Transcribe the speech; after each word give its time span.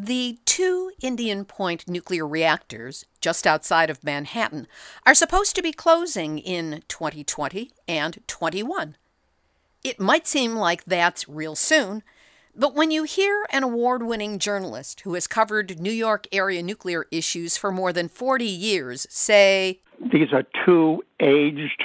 The 0.00 0.38
two 0.44 0.92
Indian 1.02 1.44
Point 1.44 1.88
nuclear 1.88 2.24
reactors, 2.24 3.04
just 3.20 3.48
outside 3.48 3.90
of 3.90 4.04
Manhattan, 4.04 4.68
are 5.04 5.14
supposed 5.14 5.56
to 5.56 5.62
be 5.62 5.72
closing 5.72 6.38
in 6.38 6.84
2020 6.86 7.72
and 7.88 8.20
21. 8.28 8.96
It 9.82 9.98
might 9.98 10.28
seem 10.28 10.54
like 10.54 10.84
that's 10.84 11.28
real 11.28 11.56
soon, 11.56 12.04
but 12.54 12.76
when 12.76 12.92
you 12.92 13.02
hear 13.02 13.44
an 13.50 13.64
award 13.64 14.04
winning 14.04 14.38
journalist 14.38 15.00
who 15.00 15.14
has 15.14 15.26
covered 15.26 15.80
New 15.80 15.90
York 15.90 16.28
area 16.30 16.62
nuclear 16.62 17.06
issues 17.10 17.56
for 17.56 17.72
more 17.72 17.92
than 17.92 18.08
40 18.08 18.44
years 18.44 19.04
say, 19.10 19.80
These 20.12 20.32
are 20.32 20.44
two 20.64 21.02
aged, 21.18 21.82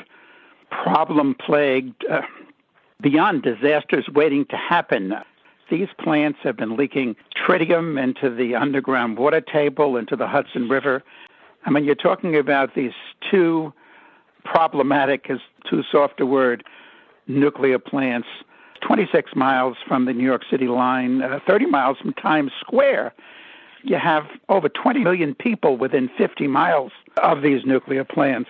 problem 0.69 1.33
plagued, 1.33 2.05
uh, 2.07 2.21
beyond 3.01 3.41
disasters 3.41 4.07
waiting 4.13 4.45
to 4.51 4.55
happen. 4.55 5.15
These 5.69 5.87
plants 5.97 6.39
have 6.43 6.57
been 6.57 6.75
leaking 6.75 7.15
tritium 7.35 8.01
into 8.01 8.33
the 8.33 8.55
underground 8.55 9.17
water 9.17 9.41
table, 9.41 9.97
into 9.97 10.15
the 10.15 10.27
Hudson 10.27 10.69
River. 10.69 11.03
I 11.65 11.69
mean, 11.69 11.85
you're 11.85 11.95
talking 11.95 12.35
about 12.35 12.75
these 12.75 12.91
two 13.31 13.73
problematic, 14.43 15.27
is 15.29 15.39
too 15.69 15.83
soft 15.89 16.19
a 16.19 16.25
word, 16.25 16.63
nuclear 17.27 17.79
plants, 17.79 18.27
26 18.81 19.31
miles 19.35 19.77
from 19.87 20.05
the 20.05 20.13
New 20.13 20.25
York 20.25 20.43
City 20.49 20.67
line, 20.67 21.21
uh, 21.21 21.39
30 21.47 21.67
miles 21.67 21.97
from 21.97 22.13
Times 22.13 22.51
Square. 22.59 23.13
You 23.83 23.97
have 23.97 24.23
over 24.49 24.69
20 24.69 24.99
million 24.99 25.35
people 25.35 25.77
within 25.77 26.09
50 26.17 26.47
miles 26.47 26.91
of 27.21 27.41
these 27.41 27.65
nuclear 27.65 28.03
plants. 28.03 28.49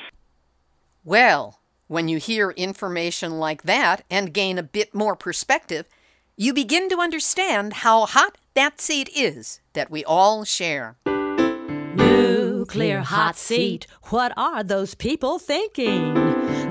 Well, 1.04 1.60
when 1.88 2.08
you 2.08 2.18
hear 2.18 2.52
information 2.52 3.40
like 3.40 3.64
that 3.64 4.04
and 4.10 4.34
gain 4.34 4.58
a 4.58 4.64
bit 4.64 4.96
more 4.96 5.16
perspective, 5.16 5.86
you 6.36 6.54
begin 6.54 6.90
to 6.90 7.00
understand 7.00 7.74
how 7.74 8.06
hot 8.06 8.38
that 8.56 8.82
seat 8.82 9.10
is 9.16 9.60
that 9.74 9.92
we 9.92 10.04
all 10.04 10.44
share. 10.44 10.96
Nuclear 11.96 13.02
hot 13.02 13.36
seat, 13.36 13.86
what 14.06 14.34
are 14.36 14.64
those 14.64 14.96
people 14.96 15.38
thinking? 15.38 16.14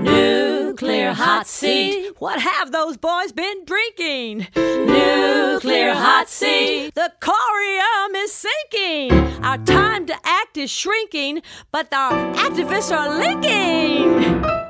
Nuclear 0.02 1.12
hot 1.12 1.46
seat, 1.46 2.12
what 2.18 2.40
have 2.40 2.72
those 2.72 2.96
boys 2.96 3.30
been 3.30 3.64
drinking? 3.64 4.48
Nuclear 4.56 5.94
hot 5.94 6.28
seat, 6.28 6.94
the 6.94 7.12
corium 7.20 8.16
is 8.16 8.32
sinking. 8.32 9.12
Our 9.44 9.58
time 9.58 10.06
to 10.06 10.14
act 10.24 10.56
is 10.56 10.70
shrinking, 10.70 11.42
but 11.70 11.92
our 11.92 12.34
activists 12.34 12.90
are 12.90 13.16
linking. 13.16 14.61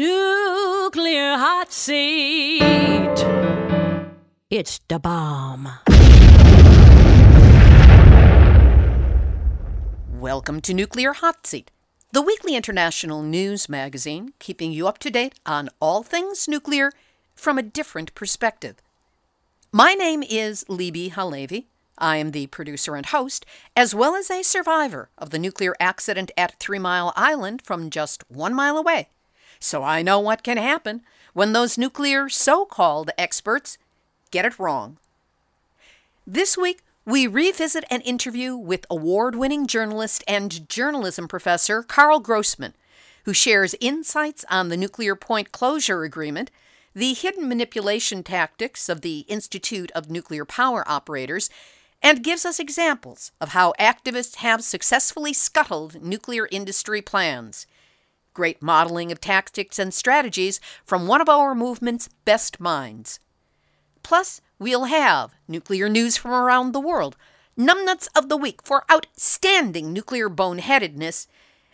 Nuclear 0.00 1.36
hot 1.36 1.70
seat. 1.70 2.62
It's 4.48 4.80
the 4.88 4.98
bomb. 4.98 5.68
Welcome 10.18 10.62
to 10.62 10.72
Nuclear 10.72 11.12
Hot 11.12 11.46
Seat, 11.46 11.70
the 12.12 12.22
weekly 12.22 12.56
international 12.56 13.22
news 13.22 13.68
magazine 13.68 14.32
keeping 14.38 14.72
you 14.72 14.88
up 14.88 14.96
to 15.00 15.10
date 15.10 15.34
on 15.44 15.68
all 15.80 16.02
things 16.02 16.48
nuclear 16.48 16.92
from 17.34 17.58
a 17.58 17.62
different 17.62 18.14
perspective. 18.14 18.76
My 19.70 19.92
name 19.92 20.22
is 20.22 20.64
Libbe 20.64 21.12
HaLevy. 21.12 21.66
I 21.98 22.16
am 22.16 22.30
the 22.30 22.46
producer 22.46 22.96
and 22.96 23.04
host, 23.04 23.44
as 23.76 23.94
well 23.94 24.14
as 24.14 24.30
a 24.30 24.42
survivor 24.42 25.10
of 25.18 25.28
the 25.28 25.38
nuclear 25.38 25.76
accident 25.78 26.30
at 26.38 26.58
Three 26.58 26.78
Mile 26.78 27.12
Island 27.16 27.60
from 27.62 27.90
just 27.90 28.24
one 28.30 28.54
mile 28.54 28.78
away. 28.78 29.08
So 29.60 29.82
I 29.82 30.02
know 30.02 30.18
what 30.18 30.42
can 30.42 30.56
happen 30.56 31.02
when 31.34 31.52
those 31.52 31.78
nuclear 31.78 32.28
so 32.28 32.64
called 32.64 33.10
experts 33.16 33.78
get 34.30 34.44
it 34.44 34.58
wrong. 34.58 34.96
This 36.26 36.56
week, 36.56 36.80
we 37.04 37.26
revisit 37.26 37.84
an 37.90 38.00
interview 38.02 38.56
with 38.56 38.86
award 38.88 39.34
winning 39.34 39.66
journalist 39.66 40.24
and 40.26 40.68
journalism 40.68 41.28
professor 41.28 41.82
Karl 41.82 42.20
Grossman, 42.20 42.74
who 43.24 43.32
shares 43.32 43.74
insights 43.80 44.44
on 44.50 44.68
the 44.68 44.76
nuclear 44.76 45.14
point 45.14 45.52
closure 45.52 46.04
agreement, 46.04 46.50
the 46.94 47.14
hidden 47.14 47.48
manipulation 47.48 48.22
tactics 48.22 48.88
of 48.88 49.02
the 49.02 49.20
Institute 49.28 49.90
of 49.92 50.10
Nuclear 50.10 50.44
Power 50.44 50.84
Operators, 50.88 51.50
and 52.02 52.24
gives 52.24 52.44
us 52.46 52.58
examples 52.58 53.32
of 53.40 53.50
how 53.50 53.74
activists 53.78 54.36
have 54.36 54.64
successfully 54.64 55.32
scuttled 55.32 56.02
nuclear 56.02 56.48
industry 56.50 57.02
plans. 57.02 57.66
Great 58.32 58.62
modeling 58.62 59.10
of 59.10 59.20
tactics 59.20 59.78
and 59.78 59.92
strategies 59.92 60.60
from 60.84 61.06
one 61.06 61.20
of 61.20 61.28
our 61.28 61.54
movement's 61.54 62.08
best 62.24 62.60
minds. 62.60 63.18
Plus, 64.02 64.40
we'll 64.58 64.84
have 64.84 65.34
nuclear 65.48 65.88
news 65.88 66.16
from 66.16 66.30
around 66.30 66.72
the 66.72 66.80
world, 66.80 67.16
numbnuts 67.58 68.08
of 68.16 68.28
the 68.28 68.36
week 68.36 68.62
for 68.62 68.84
outstanding 68.90 69.92
nuclear 69.92 70.30
boneheadedness, 70.30 71.26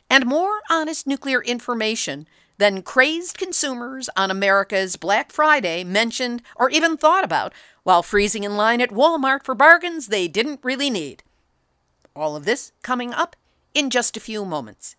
and 0.08 0.24
more 0.24 0.60
honest 0.70 1.06
nuclear 1.06 1.42
information 1.42 2.26
than 2.58 2.82
crazed 2.82 3.36
consumers 3.36 4.08
on 4.16 4.30
America's 4.30 4.96
Black 4.96 5.30
Friday 5.30 5.84
mentioned 5.84 6.42
or 6.56 6.70
even 6.70 6.96
thought 6.96 7.24
about 7.24 7.52
while 7.82 8.02
freezing 8.02 8.44
in 8.44 8.56
line 8.56 8.80
at 8.80 8.90
Walmart 8.90 9.44
for 9.44 9.54
bargains 9.54 10.08
they 10.08 10.26
didn't 10.26 10.60
really 10.62 10.90
need. 10.90 11.22
All 12.14 12.34
of 12.34 12.46
this 12.46 12.72
coming 12.82 13.12
up 13.12 13.36
in 13.74 13.90
just 13.90 14.16
a 14.16 14.20
few 14.20 14.44
moments. 14.44 14.96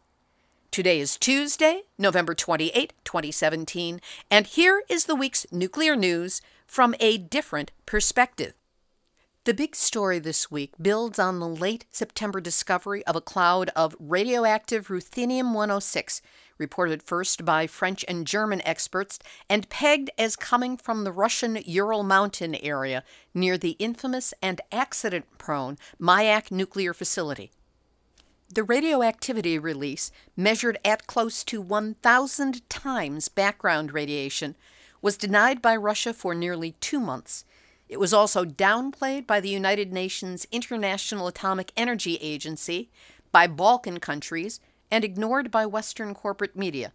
Today 0.78 1.00
is 1.00 1.18
Tuesday, 1.18 1.86
November 1.98 2.36
28, 2.36 2.94
2017, 3.04 4.00
and 4.30 4.46
here 4.46 4.84
is 4.88 5.06
the 5.06 5.16
week's 5.16 5.48
nuclear 5.52 5.96
news 5.96 6.40
from 6.68 6.94
a 7.00 7.18
different 7.18 7.72
perspective. 7.88 8.54
The 9.46 9.56
big 9.56 9.76
story 9.76 10.20
this 10.20 10.52
week 10.52 10.74
builds 10.80 11.18
on 11.18 11.40
the 11.40 11.48
late 11.48 11.86
September 11.90 12.40
discovery 12.40 13.04
of 13.08 13.16
a 13.16 13.22
cloud 13.22 13.72
of 13.76 13.96
radioactive 14.00 14.90
ruthenium 14.90 15.56
106, 15.56 16.22
reported 16.60 17.02
first 17.02 17.44
by 17.44 17.66
French 17.66 18.06
and 18.08 18.28
German 18.28 18.62
experts 18.62 19.18
and 19.50 19.70
pegged 19.70 20.12
as 20.16 20.36
coming 20.36 20.78
from 20.78 21.04
the 21.04 21.12
Russian 21.12 21.58
Ural 21.66 22.04
Mountain 22.04 22.54
area 22.54 23.04
near 23.34 23.58
the 23.58 23.78
infamous 23.80 24.32
and 24.44 24.62
accident 24.72 25.26
prone 25.40 25.80
Mayak 26.00 26.52
nuclear 26.52 26.94
facility. 26.94 27.50
The 28.50 28.64
radioactivity 28.64 29.60
release, 29.60 30.10
measured 30.38 30.78
at 30.86 31.06
close 31.06 31.44
to 31.44 31.60
1,000 31.62 32.70
times 32.70 33.28
background 33.28 33.94
radiation, 33.94 34.56
was 35.02 35.18
denied 35.18 35.62
by 35.62 35.76
Russia 35.76 36.14
for 36.14 36.34
nearly 36.34 36.72
two 36.80 37.00
months. 37.00 37.44
It 37.90 38.00
was 38.00 38.14
also 38.14 38.46
downplayed 38.46 39.28
by 39.28 39.42
the 39.42 39.50
United 39.50 39.92
Nations 39.92 40.48
International 40.50 41.28
Atomic 41.28 41.74
Energy 41.76 42.16
Agency, 42.22 42.90
by 43.34 43.48
Balkan 43.48 44.00
countries, 44.00 44.62
and 44.90 45.04
ignored 45.04 45.52
by 45.52 45.66
Western 45.66 46.14
corporate 46.14 46.56
media. 46.56 46.94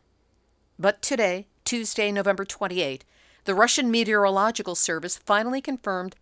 But 0.79 1.03
today, 1.03 1.49
Tuesday, 1.65 2.11
November 2.11 2.47
28, 2.47 3.05
the 3.45 3.55
Russian 3.55 3.91
Meteorological 3.91 4.75
Service 4.75 5.19
finally 5.19 5.61
confirmed 5.61 6.17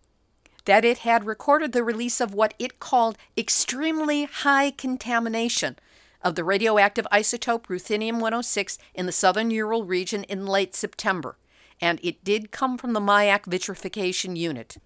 that 0.65 0.85
it 0.85 0.99
had 0.99 1.25
recorded 1.25 1.73
the 1.73 1.85
release 1.85 2.21
of 2.21 2.35
what 2.35 2.55
it 2.59 2.81
called 2.81 3.17
extremely 3.37 4.25
high 4.25 4.71
contamination 4.71 5.77
of 6.23 6.35
the 6.35 6.45
radioactive 6.45 7.07
isotope 7.13 7.67
ruthenium 7.67 8.15
106 8.15 8.79
in 8.95 9.07
the 9.07 9.13
southern 9.13 9.51
Ural 9.51 9.85
region 9.85 10.25
in 10.25 10.47
late 10.47 10.75
September, 10.75 11.37
and 11.81 11.99
it 12.03 12.23
did 12.25 12.51
come 12.51 12.77
from 12.77 12.93
the 12.93 13.01
Mayak 13.01 13.47
vitrification 13.47 14.37
unit. 14.37 14.77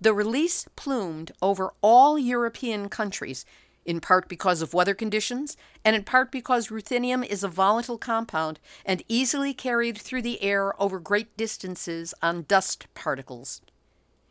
The 0.00 0.12
release 0.12 0.66
plumed 0.76 1.32
over 1.42 1.72
all 1.80 2.18
European 2.18 2.88
countries, 2.88 3.44
in 3.84 4.00
part 4.00 4.28
because 4.28 4.62
of 4.62 4.74
weather 4.74 4.94
conditions, 4.94 5.56
and 5.84 5.96
in 5.96 6.04
part 6.04 6.30
because 6.30 6.68
ruthenium 6.68 7.24
is 7.24 7.42
a 7.42 7.48
volatile 7.48 7.98
compound 7.98 8.60
and 8.84 9.02
easily 9.08 9.54
carried 9.54 9.98
through 9.98 10.22
the 10.22 10.42
air 10.42 10.80
over 10.80 11.00
great 11.00 11.36
distances 11.36 12.14
on 12.22 12.42
dust 12.42 12.86
particles. 12.94 13.60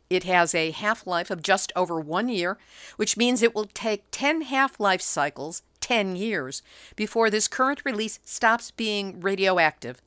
It 0.10 0.24
has 0.24 0.56
a 0.56 0.72
half 0.72 1.06
life 1.06 1.30
of 1.30 1.42
just 1.42 1.72
over 1.76 2.00
one 2.00 2.30
year, 2.30 2.58
which 2.96 3.18
means 3.18 3.42
it 3.42 3.54
will 3.54 3.66
take 3.74 4.06
10 4.12 4.44
half 4.44 4.80
life 4.80 5.02
cycles, 5.02 5.64
10 5.82 6.16
years, 6.16 6.62
before 6.96 7.30
this 7.30 7.48
current 7.48 7.82
release 7.84 8.20
stops 8.24 8.72
being 8.72 9.20
radioactive. 9.20 10.02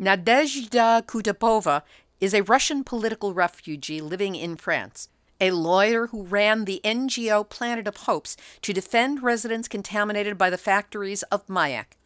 Nadezhda 0.00 1.02
Kutepova 1.06 1.82
is 2.20 2.34
a 2.34 2.42
Russian 2.42 2.82
political 2.82 3.34
refugee 3.34 4.00
living 4.00 4.34
in 4.34 4.56
France, 4.56 5.08
a 5.40 5.52
lawyer 5.52 6.08
who 6.08 6.24
ran 6.24 6.64
the 6.64 6.80
NGO 6.84 7.48
Planet 7.48 7.86
of 7.86 7.98
Hopes 7.98 8.36
to 8.62 8.72
defend 8.72 9.22
residents 9.22 9.68
contaminated 9.68 10.36
by 10.36 10.50
the 10.50 10.58
factories 10.58 11.22
of 11.24 11.46
Mayak. 11.46 11.96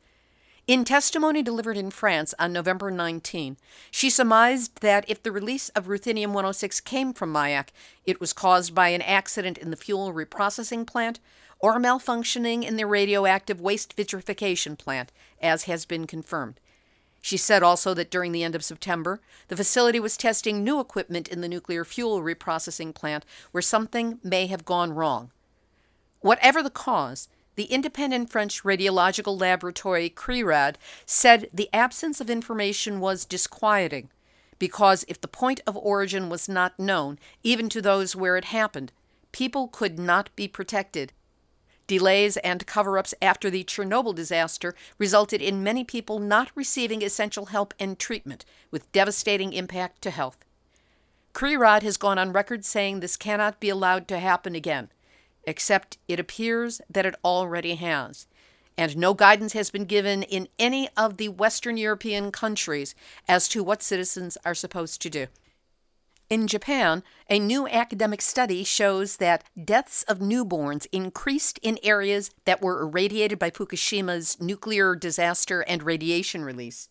In 0.67 0.85
testimony 0.85 1.45
delivered 1.45 1.77
in 1.77 1.93
France 1.93 2.35
on 2.41 2.53
November 2.53 2.91
19, 2.91 3.57
she 3.93 4.11
surmised 4.11 4.81
that 4.81 5.05
if 5.09 5.23
the 5.23 5.31
release 5.31 5.69
of 5.71 5.87
ruthenium 5.87 6.33
106 6.33 6.81
came 6.81 7.13
from 7.13 7.33
Mayak, 7.33 7.69
it 8.05 8.19
was 8.19 8.33
caused 8.33 8.75
by 8.75 8.89
an 8.89 9.03
accident 9.03 9.59
in 9.59 9.71
the 9.71 9.77
fuel 9.77 10.13
reprocessing 10.13 10.85
plant 10.85 11.21
or 11.61 11.79
malfunctioning 11.79 12.65
in 12.65 12.75
the 12.75 12.85
radioactive 12.85 13.61
waste 13.61 13.93
vitrification 13.93 14.75
plant, 14.75 15.13
as 15.41 15.65
has 15.65 15.85
been 15.85 16.05
confirmed. 16.05 16.59
She 17.23 17.37
said 17.37 17.63
also 17.63 17.95
that 17.95 18.11
during 18.11 18.33
the 18.33 18.43
end 18.43 18.57
of 18.57 18.65
September, 18.65 19.21
the 19.47 19.57
facility 19.57 20.01
was 20.01 20.17
testing 20.17 20.65
new 20.65 20.81
equipment 20.81 21.29
in 21.29 21.43
the 21.43 21.49
nuclear 21.49 21.85
fuel 21.85 22.23
reprocessing 22.23 22.93
plant 22.93 23.25
where 23.53 23.63
something 23.63 24.19
may 24.25 24.49
have 24.49 24.65
gone 24.65 24.93
wrong. 24.93 25.31
Whatever 26.23 26.61
the 26.61 26.71
cause, 26.71 27.29
the 27.57 27.65
independent 27.65 28.31
French 28.31 28.63
radiological 28.63 29.39
laboratory 29.39 30.09
CRIRAD 30.09 30.79
said 31.05 31.51
the 31.53 31.69
absence 31.73 32.21
of 32.21 32.31
information 32.31 33.01
was 33.01 33.25
disquieting 33.25 34.11
because 34.59 35.05
if 35.09 35.21
the 35.21 35.29
point 35.29 35.61
of 35.67 35.77
origin 35.77 36.29
was 36.29 36.49
not 36.49 36.79
known, 36.79 37.19
even 37.43 37.69
to 37.69 37.83
those 37.83 38.17
where 38.17 38.37
it 38.37 38.47
happened, 38.47 38.93
people 39.33 39.69
could 39.69 39.99
not 39.99 40.35
be 40.37 40.49
protected 40.49 41.13
Delays 41.87 42.37
and 42.39 42.67
cover 42.67 42.99
ups 42.99 43.15
after 43.23 43.49
the 43.49 43.63
Chernobyl 43.63 44.15
disaster 44.15 44.75
resulted 44.99 45.41
in 45.41 45.63
many 45.63 45.85
people 45.85 46.19
not 46.19 46.51
receiving 46.55 47.03
essential 47.03 47.47
help 47.47 47.73
and 47.79 47.99
treatment, 47.99 48.45
with 48.71 48.91
devastating 48.93 49.53
impact 49.53 50.03
to 50.03 50.11
health. 50.11 50.39
CRIRAD 51.33 51.83
has 51.83 51.97
gone 51.97 52.19
on 52.19 52.33
record 52.33 52.65
saying 52.65 53.01
this 53.01 53.17
cannot 53.17 53.61
be 53.61 53.69
allowed 53.69 54.09
to 54.09 54.19
happen 54.19 54.55
again, 54.55 54.91
except 55.47 55.99
it 56.09 56.21
appears 56.21 56.81
that 56.91 57.07
it 57.07 57.15
already 57.25 57.77
has. 57.77 58.27
And 58.79 58.97
no 58.97 59.15
guidance 59.15 59.55
has 59.55 59.71
been 59.71 59.87
given 59.87 60.23
in 60.23 60.49
any 60.59 60.89
of 60.97 61.17
the 61.17 61.31
Western 61.31 61.77
European 61.77 62.31
countries 62.31 62.95
as 63.27 63.49
to 63.49 63.65
what 63.65 63.83
citizens 63.83 64.37
are 64.45 64.55
supposed 64.55 65.01
to 65.03 65.11
do. 65.11 65.27
In 66.29 66.49
Japan, 66.49 67.05
a 67.31 67.39
new 67.39 67.69
academic 67.69 68.21
study 68.21 68.65
shows 68.65 69.19
that 69.19 69.45
deaths 69.63 70.03
of 70.03 70.19
newborns 70.19 70.87
increased 70.91 71.59
in 71.63 71.79
areas 71.85 72.31
that 72.47 72.61
were 72.61 72.83
irradiated 72.83 73.39
by 73.39 73.51
Fukushima's 73.51 74.41
nuclear 74.41 74.97
disaster 74.97 75.61
and 75.61 75.85
radiation 75.85 76.45
release. 76.45 76.89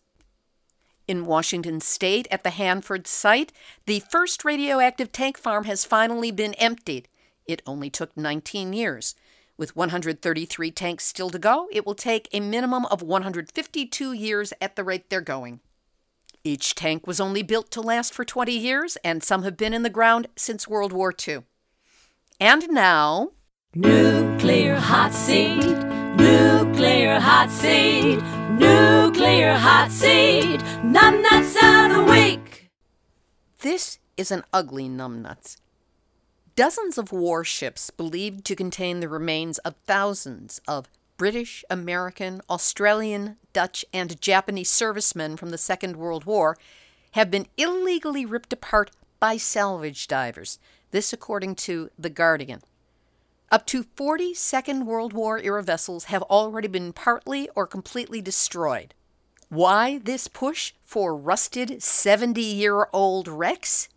In 1.06 1.26
Washington 1.26 1.80
state, 1.82 2.26
at 2.30 2.44
the 2.44 2.50
Hanford 2.50 3.06
site, 3.06 3.52
the 3.84 4.00
first 4.10 4.44
radioactive 4.44 5.12
tank 5.12 5.36
farm 5.38 5.64
has 5.64 5.84
finally 5.84 6.30
been 6.32 6.54
emptied. 6.54 7.06
It 7.46 7.62
only 7.66 7.90
took 7.90 8.16
19 8.16 8.72
years. 8.72 9.14
With 9.58 9.74
133 9.74 10.70
tanks 10.70 11.04
still 11.04 11.30
to 11.30 11.38
go, 11.38 11.68
it 11.72 11.86
will 11.86 11.94
take 11.94 12.28
a 12.32 12.40
minimum 12.40 12.84
of 12.86 13.02
152 13.02 14.12
years 14.12 14.52
at 14.60 14.76
the 14.76 14.84
rate 14.84 15.08
they're 15.08 15.20
going. 15.20 15.60
Each 16.44 16.74
tank 16.74 17.06
was 17.06 17.20
only 17.20 17.42
built 17.42 17.70
to 17.72 17.80
last 17.80 18.12
for 18.12 18.24
20 18.24 18.52
years, 18.52 18.96
and 19.02 19.24
some 19.24 19.42
have 19.42 19.56
been 19.56 19.74
in 19.74 19.82
the 19.82 19.90
ground 19.90 20.28
since 20.36 20.68
World 20.68 20.92
War 20.92 21.12
II. 21.26 21.44
And 22.38 22.68
now. 22.70 23.32
Nuclear 23.74 24.76
hot 24.76 25.12
seat, 25.12 25.66
nuclear 26.16 27.18
hot 27.18 27.50
seat, 27.50 28.22
nuclear 28.50 29.54
hot 29.54 29.90
seat, 29.90 30.60
numbnuts 30.84 31.56
of 31.56 31.96
the 31.96 32.04
week. 32.10 32.70
This 33.60 33.98
is 34.16 34.30
an 34.30 34.44
ugly 34.52 34.88
numbnuts. 34.88 35.56
Dozens 36.56 36.96
of 36.96 37.12
warships 37.12 37.90
believed 37.90 38.46
to 38.46 38.56
contain 38.56 39.00
the 39.00 39.10
remains 39.10 39.58
of 39.58 39.74
thousands 39.84 40.58
of 40.66 40.88
British, 41.18 41.62
American, 41.68 42.40
Australian, 42.48 43.36
Dutch, 43.52 43.84
and 43.92 44.18
Japanese 44.22 44.70
servicemen 44.70 45.36
from 45.36 45.50
the 45.50 45.58
Second 45.58 45.96
World 45.96 46.24
War 46.24 46.56
have 47.10 47.30
been 47.30 47.46
illegally 47.58 48.24
ripped 48.24 48.54
apart 48.54 48.90
by 49.20 49.36
salvage 49.36 50.08
divers. 50.08 50.58
This, 50.92 51.12
according 51.12 51.56
to 51.56 51.90
The 51.98 52.08
Guardian. 52.08 52.62
Up 53.52 53.66
to 53.66 53.82
40 53.94 54.32
Second 54.32 54.86
World 54.86 55.12
War 55.12 55.38
era 55.38 55.62
vessels 55.62 56.04
have 56.04 56.22
already 56.22 56.68
been 56.68 56.94
partly 56.94 57.50
or 57.54 57.66
completely 57.66 58.22
destroyed. 58.22 58.94
Why 59.50 59.98
this 59.98 60.26
push 60.26 60.72
for 60.82 61.14
rusted 61.14 61.82
70 61.82 62.40
year 62.40 62.88
old 62.94 63.28
wrecks? 63.28 63.90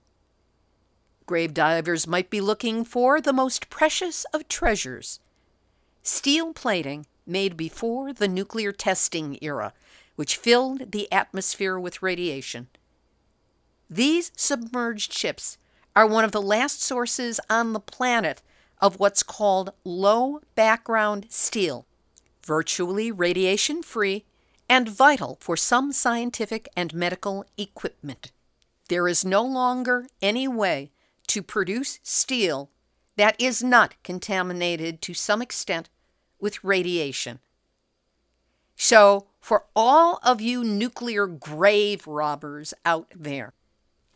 Grave 1.30 1.54
divers 1.54 2.08
might 2.08 2.32
be 2.32 2.42
looking 2.42 2.84
for 2.84 3.22
the 3.22 3.32
most 3.32 3.70
precious 3.70 4.26
of 4.34 4.48
treasures 4.48 5.20
steel 6.02 6.54
plating 6.54 7.06
made 7.24 7.56
before 7.56 8.12
the 8.12 8.28
nuclear 8.28 8.72
testing 8.72 9.38
era, 9.40 9.72
which 10.16 10.38
filled 10.38 10.92
the 10.92 11.08
atmosphere 11.12 11.78
with 11.78 12.02
radiation. 12.02 12.68
These 13.88 14.32
submerged 14.36 15.14
ships 15.14 15.60
are 15.96 16.08
one 16.08 16.26
of 16.26 16.32
the 16.32 16.42
last 16.42 16.82
sources 16.82 17.40
on 17.48 17.74
the 17.74 17.80
planet 17.80 18.42
of 18.82 19.00
what's 19.00 19.22
called 19.22 19.72
low 19.84 20.42
background 20.56 21.28
steel, 21.30 21.86
virtually 22.44 23.12
radiation 23.12 23.84
free 23.84 24.26
and 24.68 24.90
vital 24.90 25.38
for 25.40 25.56
some 25.56 25.92
scientific 25.92 26.68
and 26.76 26.92
medical 26.92 27.46
equipment. 27.56 28.32
There 28.88 29.08
is 29.08 29.24
no 29.24 29.44
longer 29.44 30.08
any 30.24 30.48
way 30.48 30.90
to 31.30 31.42
produce 31.42 32.00
steel 32.04 32.70
that 33.16 33.36
is 33.40 33.64
not 33.64 34.02
contaminated 34.04 35.02
to 35.02 35.14
some 35.14 35.42
extent 35.42 35.90
with 36.40 36.64
radiation. 36.64 37.40
So, 38.76 39.28
for 39.42 39.66
all 39.76 40.20
of 40.24 40.40
you 40.42 40.64
nuclear 40.64 41.28
grave 41.28 42.08
robbers 42.08 42.74
out 42.86 43.12
there, 43.16 43.54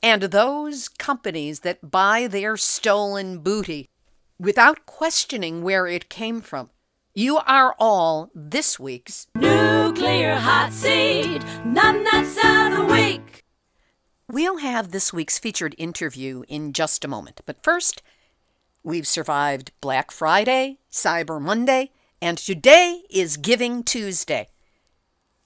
and 0.01 0.23
those 0.23 0.87
companies 0.87 1.61
that 1.61 1.91
buy 1.91 2.27
their 2.27 2.57
stolen 2.57 3.39
booty 3.39 3.89
without 4.39 4.85
questioning 4.85 5.63
where 5.63 5.87
it 5.87 6.09
came 6.09 6.41
from, 6.41 6.69
you 7.13 7.37
are 7.37 7.75
all 7.79 8.31
this 8.33 8.79
week's 8.79 9.27
Nuclear 9.35 10.35
Hot 10.35 10.73
Seat, 10.73 11.41
Numbnuts 11.65 12.37
of 12.37 12.77
the 12.77 12.93
Week. 12.93 13.22
We'll 14.33 14.57
have 14.57 14.89
this 14.89 15.13
week's 15.13 15.37
featured 15.37 15.75
interview 15.77 16.41
in 16.47 16.73
just 16.73 17.05
a 17.05 17.07
moment, 17.07 17.41
but 17.45 17.61
first, 17.61 18.01
We've 18.81 19.07
survived 19.07 19.71
Black 19.79 20.09
Friday, 20.09 20.79
Cyber 20.91 21.39
Monday, 21.39 21.91
and 22.19 22.35
today 22.35 23.03
is 23.11 23.37
Giving 23.37 23.83
Tuesday. 23.83 24.47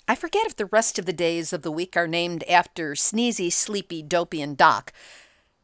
I 0.07 0.16
forget 0.16 0.45
if 0.45 0.56
the 0.56 0.68
rest 0.68 0.98
of 0.98 1.06
the 1.06 1.12
days 1.12 1.51
of 1.51 1.63
the 1.63 1.72
week 1.72 1.98
are 1.98 2.07
named 2.07 2.45
after 2.45 2.94
Sneezy, 2.94 3.51
Sleepy, 3.51 4.01
Dopey, 4.01 4.42
and 4.42 4.56
Doc, 4.56 4.94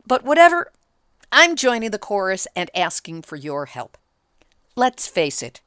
but 0.05 0.25
whatever, 0.25 0.73
I'm 1.31 1.55
joining 1.55 1.91
the 1.91 1.97
chorus 1.97 2.45
and 2.57 2.69
asking 2.75 3.21
for 3.21 3.37
your 3.37 3.67
help. 3.67 3.97
Let's 4.75 5.07
face 5.07 5.41
it, 5.41 5.61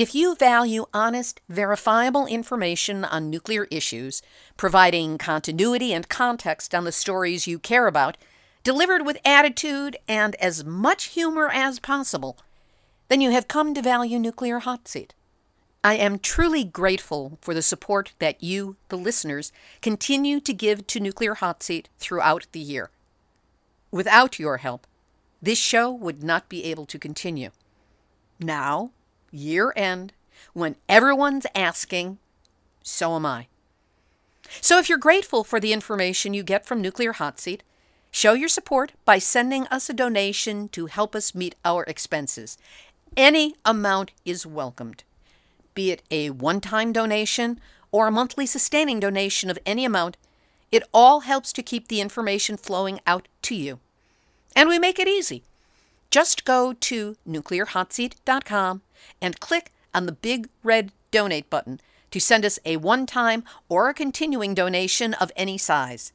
if 0.00 0.14
you 0.14 0.34
value 0.34 0.86
honest, 0.94 1.42
verifiable 1.50 2.24
information 2.24 3.04
on 3.04 3.28
nuclear 3.28 3.66
issues, 3.70 4.22
providing 4.56 5.18
continuity 5.18 5.92
and 5.92 6.08
context 6.08 6.74
on 6.74 6.84
the 6.84 6.90
stories 6.90 7.46
you 7.46 7.58
care 7.58 7.86
about, 7.86 8.16
delivered 8.64 9.04
with 9.04 9.18
attitude 9.26 9.98
and 10.08 10.36
as 10.36 10.64
much 10.64 11.08
humor 11.08 11.50
as 11.52 11.78
possible, 11.78 12.38
then 13.08 13.20
you 13.20 13.30
have 13.30 13.46
come 13.46 13.74
to 13.74 13.82
value 13.82 14.18
Nuclear 14.18 14.60
Hot 14.60 14.88
Seat. 14.88 15.12
I 15.84 15.96
am 15.96 16.18
truly 16.18 16.64
grateful 16.64 17.36
for 17.42 17.52
the 17.52 17.60
support 17.60 18.14
that 18.20 18.42
you, 18.42 18.76
the 18.88 18.96
listeners, 18.96 19.52
continue 19.82 20.40
to 20.40 20.54
give 20.54 20.86
to 20.86 21.00
Nuclear 21.00 21.34
Hot 21.34 21.62
Seat 21.62 21.90
throughout 21.98 22.46
the 22.52 22.60
year. 22.60 22.88
Without 23.90 24.38
your 24.38 24.56
help, 24.56 24.86
this 25.42 25.58
show 25.58 25.90
would 25.90 26.22
not 26.22 26.48
be 26.48 26.64
able 26.64 26.86
to 26.86 26.98
continue. 26.98 27.50
Now, 28.38 28.92
year 29.30 29.72
end, 29.76 30.12
when 30.52 30.76
everyone's 30.88 31.46
asking, 31.54 32.18
so 32.82 33.14
am 33.16 33.26
I. 33.26 33.46
So 34.60 34.78
if 34.78 34.88
you're 34.88 34.98
grateful 34.98 35.44
for 35.44 35.60
the 35.60 35.72
information 35.72 36.34
you 36.34 36.42
get 36.42 36.66
from 36.66 36.80
Nuclear 36.80 37.12
Hot 37.12 37.38
Seat, 37.38 37.62
Show 38.10 38.32
your 38.32 38.48
support 38.48 38.92
by 39.04 39.18
sending 39.18 39.66
us 39.68 39.88
a 39.88 39.94
donation 39.94 40.68
to 40.70 40.86
help 40.86 41.14
us 41.14 41.34
meet 41.34 41.54
our 41.64 41.84
expenses. 41.84 42.58
Any 43.16 43.54
amount 43.64 44.10
is 44.24 44.46
welcomed, 44.46 45.04
be 45.74 45.90
it 45.90 46.02
a 46.10 46.30
one 46.30 46.60
time 46.60 46.92
donation 46.92 47.60
or 47.92 48.08
a 48.08 48.12
monthly 48.12 48.46
sustaining 48.46 49.00
donation 49.00 49.48
of 49.50 49.58
any 49.64 49.84
amount. 49.84 50.16
It 50.72 50.84
all 50.92 51.20
helps 51.20 51.52
to 51.54 51.62
keep 51.62 51.88
the 51.88 52.00
information 52.00 52.56
flowing 52.56 53.00
out 53.06 53.26
to 53.42 53.54
you. 53.54 53.80
And 54.54 54.68
we 54.68 54.78
make 54.78 54.98
it 54.98 55.08
easy. 55.08 55.42
Just 56.10 56.44
go 56.44 56.72
to 56.72 57.16
nuclearhotseat.com 57.28 58.82
and 59.20 59.40
click 59.40 59.70
on 59.94 60.06
the 60.06 60.12
big 60.12 60.48
red 60.62 60.92
donate 61.10 61.50
button 61.50 61.80
to 62.10 62.20
send 62.20 62.44
us 62.44 62.58
a 62.64 62.76
one 62.76 63.06
time 63.06 63.44
or 63.68 63.88
a 63.88 63.94
continuing 63.94 64.54
donation 64.54 65.14
of 65.14 65.32
any 65.36 65.56
size. 65.58 66.12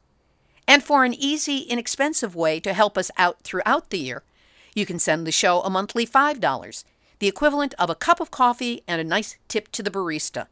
And 0.67 0.83
for 0.83 1.05
an 1.05 1.13
easy, 1.13 1.59
inexpensive 1.59 2.35
way 2.35 2.59
to 2.59 2.73
help 2.73 2.97
us 2.97 3.11
out 3.17 3.41
throughout 3.43 3.89
the 3.89 3.99
year, 3.99 4.23
you 4.73 4.85
can 4.85 4.99
send 4.99 5.25
the 5.25 5.31
show 5.31 5.61
a 5.61 5.69
monthly 5.69 6.05
$5, 6.05 6.83
the 7.19 7.27
equivalent 7.27 7.73
of 7.79 7.89
a 7.89 7.95
cup 7.95 8.19
of 8.19 8.31
coffee 8.31 8.83
and 8.87 8.99
a 8.99 9.05
nice 9.05 9.37
tip 9.47 9.71
to 9.71 9.83
the 9.83 9.91
barista. 9.91 10.47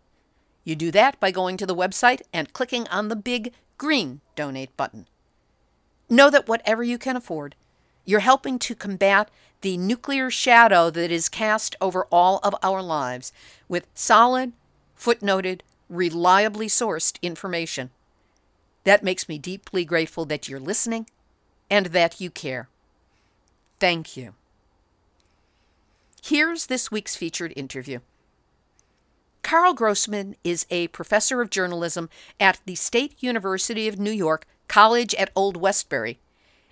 You 0.63 0.75
do 0.75 0.91
that 0.91 1.19
by 1.19 1.31
going 1.31 1.57
to 1.57 1.65
the 1.65 1.75
website 1.75 2.21
and 2.31 2.53
clicking 2.53 2.87
on 2.87 3.09
the 3.09 3.15
big 3.15 3.51
green 3.77 4.21
donate 4.35 4.75
button. 4.77 5.07
Know 6.09 6.29
that 6.29 6.47
whatever 6.47 6.83
you 6.83 6.97
can 6.97 7.17
afford, 7.17 7.55
you're 8.05 8.21
helping 8.21 8.59
to 8.59 8.75
combat 8.75 9.29
the 9.63 9.77
nuclear 9.77 10.29
shadow 10.29 10.89
that 10.89 11.10
is 11.10 11.29
cast 11.29 11.75
over 11.82 12.05
all 12.12 12.39
of 12.43 12.53
our 12.62 12.82
lives 12.82 13.32
with 13.70 13.88
solid, 13.96 14.51
footnoted, 15.00 15.62
reliably 15.89 16.67
sourced 16.67 17.17
information. 17.22 17.89
That 18.84 19.03
makes 19.03 19.29
me 19.29 19.39
deeply 19.39 19.86
grateful 19.86 20.25
that 20.25 20.50
you're 20.50 20.60
listening 20.60 21.08
and 21.70 21.88
that 21.88 22.20
you 22.20 22.29
care. 22.29 22.67
Thank 23.79 24.17
you. 24.17 24.34
Here's 26.22 26.65
this 26.65 26.91
week's 26.91 27.15
featured 27.15 27.53
interview. 27.55 28.00
Karl 29.43 29.74
Grossman 29.74 30.36
is 30.43 30.65
a 30.70 30.89
professor 30.89 31.41
of 31.41 31.50
journalism 31.50 32.10
at 32.38 32.60
the 32.65 32.75
State 32.75 33.15
University 33.22 33.88
of 33.88 33.98
New 33.98 34.12
York 34.12 34.46
College 34.67 35.15
at 35.15 35.32
Old 35.36 35.55
Westbury 35.55 36.20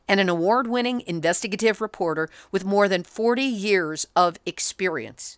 and 0.08 0.20
an 0.20 0.30
award 0.30 0.68
winning 0.68 1.04
investigative 1.08 1.82
reporter 1.82 2.30
with 2.52 2.66
more 2.66 2.88
than 2.88 3.04
40 3.04 3.42
years 3.44 4.08
of 4.16 4.38
experience. 4.46 5.38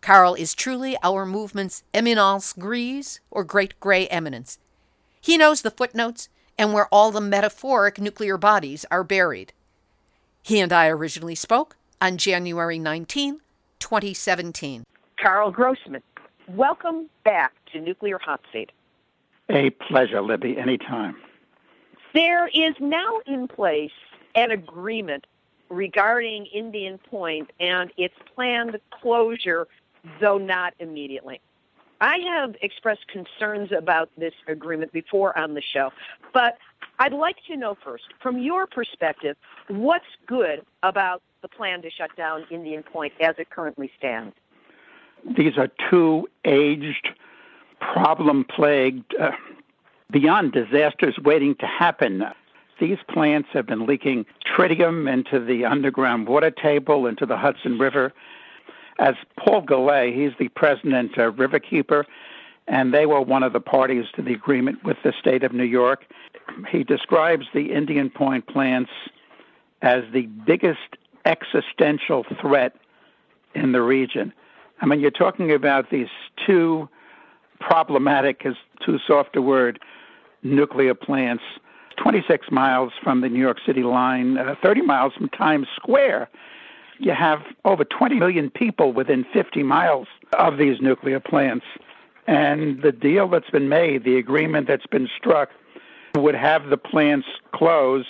Karl 0.00 0.34
is 0.34 0.54
truly 0.54 0.96
our 1.02 1.24
movement's 1.24 1.82
eminence 1.94 2.52
grise, 2.52 3.20
or 3.30 3.42
great 3.42 3.78
gray 3.80 4.06
eminence. 4.08 4.58
He 5.20 5.38
knows 5.38 5.62
the 5.62 5.70
footnotes 5.70 6.28
and 6.58 6.72
where 6.72 6.88
all 6.88 7.10
the 7.10 7.20
metaphoric 7.20 7.98
nuclear 7.98 8.36
bodies 8.36 8.84
are 8.90 9.02
buried. 9.02 9.52
He 10.42 10.60
and 10.60 10.72
I 10.72 10.88
originally 10.88 11.34
spoke 11.34 11.76
on 12.02 12.18
January 12.18 12.78
19, 12.78 13.40
2017. 13.78 14.84
Karl 15.18 15.50
Grossman, 15.50 16.02
welcome 16.48 17.08
back 17.24 17.54
to 17.72 17.80
Nuclear 17.80 18.18
Hot 18.18 18.42
Seat. 18.52 18.70
A 19.48 19.70
pleasure, 19.70 20.20
Libby, 20.20 20.58
anytime. 20.58 21.16
There 22.14 22.46
is 22.46 22.74
now 22.80 23.20
in 23.26 23.48
place 23.48 23.90
an 24.36 24.52
agreement 24.52 25.26
regarding 25.68 26.46
Indian 26.46 26.98
Point 26.98 27.50
and 27.58 27.92
its 27.96 28.14
planned 28.34 28.78
closure, 28.90 29.66
though 30.20 30.38
not 30.38 30.74
immediately. 30.78 31.40
I 32.00 32.18
have 32.18 32.54
expressed 32.62 33.06
concerns 33.08 33.72
about 33.72 34.10
this 34.16 34.34
agreement 34.46 34.92
before 34.92 35.36
on 35.36 35.54
the 35.54 35.62
show, 35.62 35.90
but 36.32 36.58
I'd 36.98 37.12
like 37.12 37.36
to 37.48 37.56
know 37.56 37.76
first, 37.82 38.04
from 38.22 38.38
your 38.38 38.66
perspective, 38.66 39.36
what's 39.68 40.04
good 40.26 40.64
about 40.82 41.22
the 41.42 41.48
plan 41.48 41.82
to 41.82 41.90
shut 41.90 42.14
down 42.16 42.44
Indian 42.50 42.84
Point 42.84 43.12
as 43.20 43.34
it 43.38 43.50
currently 43.50 43.90
stands? 43.98 44.34
These 45.36 45.56
are 45.56 45.68
two 45.90 46.28
aged, 46.44 47.08
problem 47.80 48.44
plagued, 48.44 49.14
uh, 49.18 49.32
beyond 50.10 50.52
disasters 50.52 51.16
waiting 51.22 51.54
to 51.56 51.66
happen. 51.66 52.24
These 52.80 52.98
plants 53.08 53.48
have 53.52 53.66
been 53.66 53.86
leaking 53.86 54.26
tritium 54.44 55.10
into 55.10 55.44
the 55.44 55.64
underground 55.64 56.26
water 56.26 56.50
table, 56.50 57.06
into 57.06 57.26
the 57.26 57.36
Hudson 57.36 57.78
River. 57.78 58.12
As 58.98 59.14
Paul 59.36 59.62
Gallay, 59.62 60.12
he's 60.14 60.32
the 60.38 60.48
president 60.48 61.18
uh, 61.18 61.28
of 61.28 61.34
Riverkeeper, 61.36 62.04
and 62.66 62.94
they 62.94 63.06
were 63.06 63.20
one 63.20 63.42
of 63.42 63.52
the 63.52 63.60
parties 63.60 64.06
to 64.14 64.22
the 64.22 64.32
agreement 64.32 64.84
with 64.84 64.96
the 65.04 65.12
state 65.18 65.42
of 65.42 65.52
New 65.52 65.64
York. 65.64 66.04
He 66.70 66.84
describes 66.84 67.46
the 67.52 67.72
Indian 67.72 68.10
Point 68.10 68.46
plants 68.46 68.90
as 69.82 70.04
the 70.12 70.26
biggest 70.46 70.96
existential 71.24 72.24
threat 72.40 72.76
in 73.54 73.72
the 73.72 73.82
region. 73.82 74.32
I 74.80 74.86
mean, 74.86 75.00
you're 75.00 75.10
talking 75.10 75.52
about 75.52 75.90
these 75.90 76.08
two 76.46 76.88
problematic, 77.64 78.42
is 78.44 78.56
too 78.84 78.98
soft 79.06 79.36
a 79.36 79.42
word, 79.42 79.80
nuclear 80.42 80.94
plants, 80.94 81.42
26 81.96 82.50
miles 82.50 82.92
from 83.02 83.20
the 83.20 83.28
New 83.28 83.40
York 83.40 83.58
City 83.64 83.82
line, 83.82 84.36
uh, 84.36 84.54
30 84.62 84.82
miles 84.82 85.14
from 85.14 85.28
Times 85.30 85.66
Square. 85.74 86.28
You 86.98 87.12
have 87.12 87.40
over 87.64 87.84
20 87.84 88.16
million 88.16 88.50
people 88.50 88.92
within 88.92 89.24
50 89.32 89.62
miles 89.62 90.06
of 90.38 90.58
these 90.58 90.80
nuclear 90.80 91.20
plants. 91.20 91.64
And 92.26 92.82
the 92.82 92.92
deal 92.92 93.28
that's 93.28 93.50
been 93.50 93.68
made, 93.68 94.04
the 94.04 94.16
agreement 94.16 94.66
that's 94.66 94.86
been 94.86 95.08
struck, 95.16 95.50
would 96.14 96.34
have 96.34 96.66
the 96.66 96.76
plants 96.76 97.26
close. 97.52 98.04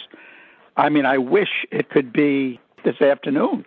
I 0.76 0.88
mean, 0.88 1.06
I 1.06 1.18
wish 1.18 1.64
it 1.70 1.90
could 1.90 2.12
be 2.12 2.61
this 2.84 3.00
afternoon. 3.00 3.64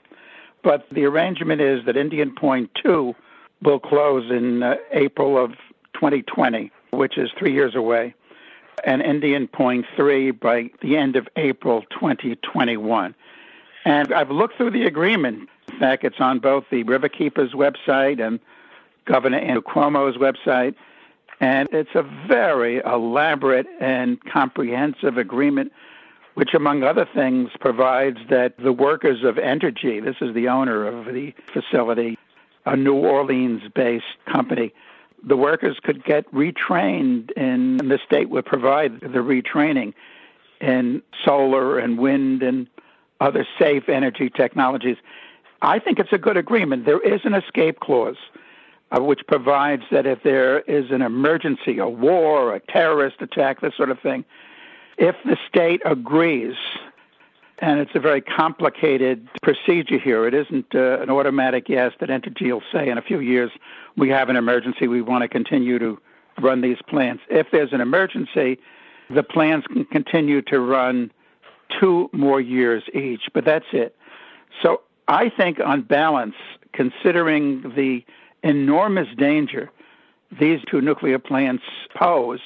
But 0.63 0.85
the 0.91 1.05
arrangement 1.05 1.61
is 1.61 1.85
that 1.85 1.97
Indian 1.97 2.33
Point 2.35 2.69
2 2.83 3.15
will 3.63 3.79
close 3.79 4.29
in 4.29 4.63
uh, 4.63 4.75
April 4.91 5.43
of 5.43 5.51
2020, 5.99 6.71
which 6.91 7.17
is 7.17 7.29
three 7.37 7.53
years 7.53 7.75
away 7.75 8.13
and 8.83 9.01
Indian 9.01 9.47
Point 9.47 9.85
3 9.95 10.31
by 10.31 10.69
the 10.81 10.97
end 10.97 11.15
of 11.15 11.27
April 11.35 11.83
2021. 11.91 13.15
And 13.85 14.13
I've 14.13 14.31
looked 14.31 14.57
through 14.57 14.71
the 14.71 14.83
agreement. 14.83 15.49
In 15.71 15.79
fact, 15.79 16.03
it's 16.03 16.19
on 16.19 16.39
both 16.39 16.65
the 16.69 16.83
Riverkeepers 16.83 17.53
website 17.53 18.25
and 18.25 18.39
Governor 19.05 19.39
Andrew 19.39 19.61
Cuomo's 19.61 20.17
website. 20.17 20.75
And 21.39 21.69
it's 21.71 21.95
a 21.95 22.03
very 22.27 22.81
elaborate 22.85 23.67
and 23.79 24.23
comprehensive 24.25 25.17
agreement, 25.17 25.71
which, 26.33 26.53
among 26.53 26.83
other 26.83 27.07
things, 27.13 27.51
provides 27.59 28.17
that 28.29 28.57
the 28.57 28.73
workers 28.73 29.23
of 29.23 29.35
Entergy, 29.35 30.03
this 30.03 30.15
is 30.21 30.33
the 30.33 30.47
owner 30.47 30.87
of 30.87 31.13
the 31.13 31.33
facility, 31.53 32.17
a 32.65 32.75
New 32.75 32.95
Orleans 32.95 33.61
based 33.73 34.05
company, 34.25 34.73
the 35.23 35.37
workers 35.37 35.77
could 35.83 36.03
get 36.03 36.31
retrained, 36.33 37.31
and 37.35 37.79
the 37.79 37.99
state 38.05 38.29
would 38.29 38.45
provide 38.45 38.99
the 39.01 39.19
retraining 39.19 39.93
in 40.61 41.01
solar 41.25 41.79
and 41.79 41.97
wind 41.97 42.43
and 42.43 42.67
other 43.19 43.47
safe 43.59 43.89
energy 43.89 44.29
technologies. 44.29 44.97
I 45.61 45.79
think 45.79 45.99
it's 45.99 46.13
a 46.13 46.17
good 46.17 46.37
agreement. 46.37 46.85
There 46.85 47.01
is 47.01 47.21
an 47.23 47.33
escape 47.33 47.79
clause 47.79 48.17
uh, 48.91 49.01
which 49.01 49.21
provides 49.27 49.83
that 49.91 50.05
if 50.05 50.23
there 50.23 50.59
is 50.61 50.91
an 50.91 51.01
emergency, 51.01 51.79
a 51.79 51.89
war, 51.89 52.55
a 52.55 52.59
terrorist 52.59 53.21
attack, 53.21 53.61
this 53.61 53.75
sort 53.75 53.89
of 53.89 53.99
thing, 53.99 54.23
if 54.97 55.15
the 55.25 55.37
state 55.47 55.81
agrees 55.85 56.55
and 57.59 57.79
it's 57.79 57.91
a 57.95 57.99
very 57.99 58.21
complicated 58.21 59.27
procedure 59.41 59.97
here. 59.97 60.27
It 60.27 60.33
isn't 60.33 60.75
uh, 60.75 60.99
an 61.01 61.09
automatic 61.09 61.67
yes 61.69 61.93
that 61.99 62.09
Entergy 62.09 62.51
will 62.51 62.61
say 62.71 62.89
in 62.89 62.97
a 62.97 63.01
few 63.01 63.19
years, 63.19 63.51
we 63.95 64.09
have 64.09 64.29
an 64.29 64.35
emergency, 64.35 64.87
we 64.87 65.01
want 65.01 65.23
to 65.23 65.27
continue 65.27 65.79
to 65.79 65.99
run 66.39 66.61
these 66.61 66.77
plants. 66.87 67.23
If 67.29 67.47
there's 67.51 67.73
an 67.73 67.81
emergency, 67.81 68.59
the 69.09 69.23
plants 69.23 69.65
can 69.67 69.85
continue 69.85 70.41
to 70.43 70.59
run 70.59 71.11
two 71.79 72.09
more 72.13 72.39
years 72.39 72.83
each, 72.93 73.23
but 73.33 73.43
that's 73.43 73.65
it. 73.71 73.95
So 74.61 74.81
I 75.07 75.29
think, 75.29 75.59
on 75.59 75.81
balance, 75.81 76.35
considering 76.73 77.73
the 77.75 78.03
enormous 78.43 79.07
danger 79.17 79.71
these 80.39 80.59
two 80.69 80.81
nuclear 80.81 81.19
plants 81.19 81.63
pose, 81.95 82.41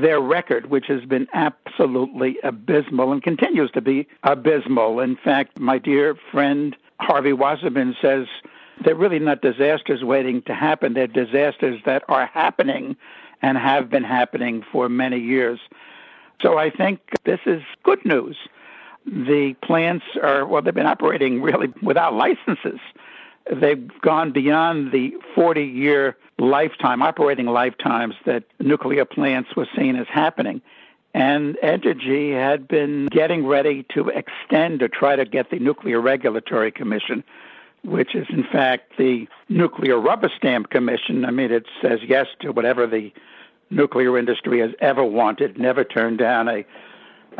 their 0.00 0.20
record, 0.20 0.70
which 0.70 0.86
has 0.86 1.04
been 1.04 1.26
absolutely 1.32 2.38
abysmal 2.42 3.12
and 3.12 3.22
continues 3.22 3.70
to 3.72 3.80
be 3.80 4.06
abysmal. 4.22 5.00
In 5.00 5.16
fact, 5.16 5.58
my 5.58 5.78
dear 5.78 6.16
friend 6.30 6.76
Harvey 7.00 7.32
Wasserman 7.32 7.96
says 8.00 8.26
they're 8.84 8.94
really 8.94 9.18
not 9.18 9.42
disasters 9.42 10.02
waiting 10.02 10.42
to 10.42 10.54
happen. 10.54 10.94
They're 10.94 11.06
disasters 11.06 11.80
that 11.84 12.02
are 12.08 12.26
happening 12.26 12.96
and 13.42 13.58
have 13.58 13.90
been 13.90 14.04
happening 14.04 14.64
for 14.70 14.88
many 14.88 15.18
years. 15.18 15.60
So 16.42 16.58
I 16.58 16.70
think 16.70 17.00
this 17.24 17.40
is 17.46 17.62
good 17.82 18.04
news. 18.04 18.36
The 19.06 19.54
plants 19.62 20.04
are, 20.22 20.46
well, 20.46 20.62
they've 20.62 20.74
been 20.74 20.86
operating 20.86 21.42
really 21.42 21.72
without 21.82 22.14
licenses. 22.14 22.80
They've 23.52 23.90
gone 24.00 24.32
beyond 24.32 24.92
the 24.92 25.14
40 25.34 25.64
year 25.64 26.16
lifetime, 26.38 27.02
operating 27.02 27.46
lifetimes 27.46 28.14
that 28.24 28.44
nuclear 28.60 29.04
plants 29.04 29.54
were 29.56 29.68
seen 29.76 29.96
as 29.96 30.06
happening. 30.08 30.62
And 31.12 31.56
Entergy 31.56 32.32
had 32.32 32.68
been 32.68 33.06
getting 33.06 33.44
ready 33.44 33.84
to 33.94 34.08
extend 34.08 34.82
or 34.82 34.88
try 34.88 35.16
to 35.16 35.24
get 35.24 35.50
the 35.50 35.58
Nuclear 35.58 36.00
Regulatory 36.00 36.70
Commission, 36.70 37.24
which 37.82 38.14
is 38.14 38.26
in 38.30 38.44
fact 38.44 38.96
the 38.96 39.26
Nuclear 39.48 39.98
Rubber 39.98 40.30
Stamp 40.36 40.70
Commission. 40.70 41.24
I 41.24 41.32
mean, 41.32 41.50
it 41.50 41.66
says 41.82 41.98
yes 42.06 42.28
to 42.40 42.52
whatever 42.52 42.86
the 42.86 43.12
nuclear 43.70 44.16
industry 44.16 44.60
has 44.60 44.70
ever 44.80 45.04
wanted, 45.04 45.58
never 45.58 45.82
turned 45.82 46.18
down 46.18 46.48
a 46.48 46.64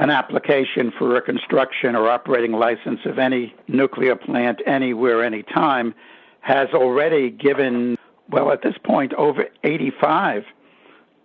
an 0.01 0.09
application 0.09 0.91
for 0.99 1.15
a 1.17 1.23
construction 1.23 1.95
or 1.95 2.09
operating 2.09 2.53
license 2.53 3.01
of 3.05 3.19
any 3.19 3.55
nuclear 3.69 4.17
plant 4.17 4.61
anywhere, 4.67 5.23
anytime, 5.23 5.95
has 6.41 6.69
already 6.73 7.31
given 7.31 7.97
well, 8.31 8.53
at 8.53 8.63
this 8.63 8.77
point, 8.85 9.13
over 9.15 9.47
85 9.65 10.45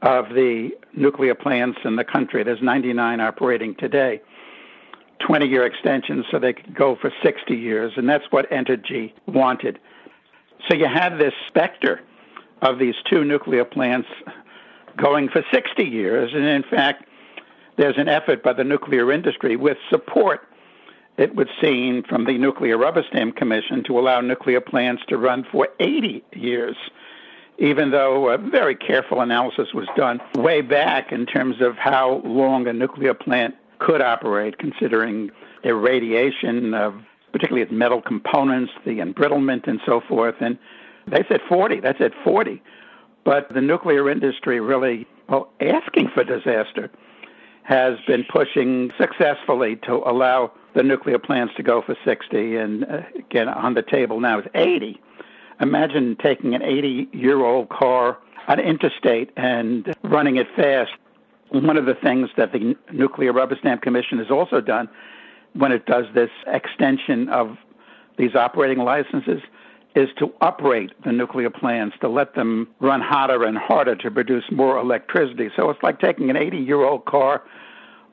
of 0.01 0.29
the 0.29 0.71
nuclear 0.93 1.35
plants 1.35 1.79
in 1.85 1.95
the 1.95 2.03
country. 2.03 2.43
There's 2.43 2.61
99 2.61 3.21
operating 3.21 3.75
today. 3.75 4.21
20 5.25 5.47
year 5.47 5.65
extensions 5.65 6.25
so 6.29 6.39
they 6.39 6.53
could 6.53 6.75
go 6.75 6.97
for 6.99 7.11
60 7.23 7.55
years, 7.55 7.93
and 7.95 8.09
that's 8.09 8.25
what 8.31 8.49
Entergy 8.51 9.13
wanted. 9.27 9.79
So 10.67 10.75
you 10.75 10.87
had 10.87 11.17
this 11.17 11.33
specter 11.47 12.01
of 12.61 12.79
these 12.79 12.95
two 13.09 13.23
nuclear 13.23 13.63
plants 13.63 14.09
going 14.97 15.29
for 15.29 15.43
60 15.53 15.83
years, 15.83 16.31
and 16.33 16.43
in 16.43 16.63
fact, 16.63 17.05
there's 17.77 17.97
an 17.97 18.07
effort 18.07 18.43
by 18.43 18.53
the 18.53 18.63
nuclear 18.63 19.11
industry 19.11 19.55
with 19.55 19.77
support, 19.89 20.47
it 21.17 21.35
would 21.35 21.49
seem, 21.61 22.03
from 22.03 22.25
the 22.25 22.37
Nuclear 22.37 22.77
Rubber 22.77 23.03
Stamp 23.09 23.35
Commission 23.35 23.83
to 23.85 23.97
allow 23.99 24.21
nuclear 24.21 24.61
plants 24.61 25.03
to 25.07 25.17
run 25.17 25.45
for 25.51 25.69
80 25.79 26.23
years. 26.33 26.75
even 27.57 27.91
though 27.91 28.29
a 28.29 28.37
very 28.37 28.75
careful 28.75 29.21
analysis 29.21 29.73
was 29.73 29.87
done 29.95 30.19
way 30.35 30.61
back 30.61 31.11
in 31.11 31.25
terms 31.25 31.61
of 31.61 31.77
how 31.77 32.21
long 32.25 32.67
a 32.67 32.73
nuclear 32.73 33.13
plant 33.13 33.55
could 33.79 34.01
operate, 34.01 34.57
considering 34.57 35.31
irradiation 35.63 36.73
of 36.73 36.93
particularly 37.31 37.61
its 37.61 37.71
metal 37.71 38.01
components, 38.01 38.71
the 38.85 38.99
embrittlement, 38.99 39.67
and 39.67 39.79
so 39.85 40.01
forth. 40.01 40.35
And 40.39 40.57
they 41.07 41.23
said 41.27 41.41
40. 41.47 41.81
That's 41.81 41.99
at 42.01 42.13
40. 42.23 42.61
But 43.23 43.53
the 43.53 43.61
nuclear 43.61 44.09
industry 44.09 44.59
really, 44.59 45.07
well, 45.27 45.49
asking 45.59 46.09
for 46.13 46.23
disaster, 46.23 46.89
has 47.65 47.97
been 48.05 48.23
pushing 48.23 48.91
successfully 48.97 49.75
to 49.77 49.93
allow 50.05 50.51
the 50.75 50.83
nuclear 50.83 51.17
plants 51.17 51.53
to 51.57 51.63
go 51.63 51.81
for 51.81 51.95
60. 52.05 52.55
And 52.55 52.83
uh, 52.85 53.01
again, 53.17 53.49
on 53.49 53.73
the 53.73 53.81
table 53.81 54.19
now 54.19 54.39
is 54.39 54.45
80. 54.53 55.01
Imagine 55.59 56.15
taking 56.21 56.53
an 56.53 56.61
80 56.61 57.09
year 57.11 57.43
old 57.43 57.69
car 57.69 58.19
on 58.47 58.59
interstate 58.59 59.31
and 59.35 59.95
running 60.03 60.35
it 60.37 60.47
fast. 60.55 60.91
One 61.49 61.77
of 61.77 61.85
the 61.85 61.95
things 61.95 62.29
that 62.37 62.51
the 62.51 62.75
Nuclear 62.91 63.33
Rubber 63.33 63.55
Stamp 63.59 63.81
Commission 63.81 64.19
has 64.19 64.29
also 64.29 64.61
done 64.61 64.87
when 65.53 65.71
it 65.71 65.85
does 65.85 66.05
this 66.13 66.29
extension 66.45 67.29
of 67.29 67.57
these 68.17 68.35
operating 68.35 68.79
licenses 68.79 69.41
is 69.95 70.09
to 70.19 70.33
uprate 70.41 70.91
the 71.03 71.11
nuclear 71.11 71.49
plants, 71.49 71.95
to 72.01 72.09
let 72.09 72.35
them 72.35 72.67
run 72.79 73.01
hotter 73.01 73.43
and 73.43 73.57
harder 73.57 73.95
to 73.95 74.11
produce 74.11 74.43
more 74.51 74.77
electricity. 74.77 75.49
So 75.55 75.69
it's 75.69 75.81
like 75.81 75.99
taking 75.99 76.29
an 76.29 76.35
80 76.35 76.57
year 76.57 76.83
old 76.83 77.05
car 77.05 77.41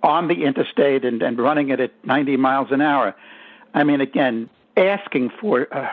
on 0.02 0.28
the 0.28 0.44
interstate 0.44 1.04
and, 1.04 1.22
and 1.22 1.38
running 1.38 1.70
it 1.70 1.80
at 1.80 1.92
90 2.04 2.36
miles 2.36 2.68
an 2.70 2.80
hour. 2.80 3.14
I 3.74 3.84
mean, 3.84 4.00
again, 4.00 4.48
asking 4.76 5.30
for 5.40 5.66
uh, 5.74 5.88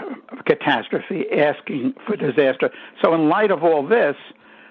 catastrophe, 0.46 1.25
asking 1.31 1.96
for 2.05 2.15
disaster. 2.15 2.72
So, 3.01 3.13
in 3.13 3.29
light 3.29 3.51
of 3.51 3.63
all 3.63 3.86
this, 3.86 4.15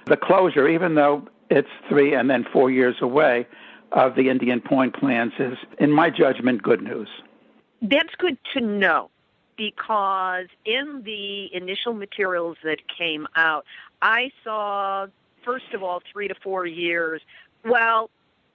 the 0.07 0.17
closure, 0.17 0.69
even 0.69 0.95
though 0.95 1.27
it's 1.51 1.69
three 1.89 2.15
and 2.15 2.31
then 2.31 2.45
four 2.53 2.71
years 2.71 2.97
away, 3.01 3.47
of 3.93 4.15
the 4.15 4.29
Indian 4.29 4.61
Point 4.61 4.95
plants 4.95 5.37
is, 5.39 5.57
in 5.79 5.91
my 5.91 6.11
judgment, 6.11 6.63
good 6.63 6.83
news. 6.83 7.09
That's 7.81 8.15
good 8.19 8.37
to 8.55 8.61
know 8.61 9.11
because 9.59 10.47
in 10.65 11.03
the 11.05 11.55
initial 11.55 11.93
materials 11.93 12.57
that 12.65 12.79
came 12.97 13.27
out, 13.37 13.67
I 14.01 14.31
saw, 14.43 15.09
first 15.45 15.75
of 15.75 15.83
all, 15.83 16.01
three 16.11 16.29
to 16.29 16.35
four 16.43 16.65
years. 16.65 17.21
Well, 17.65 18.09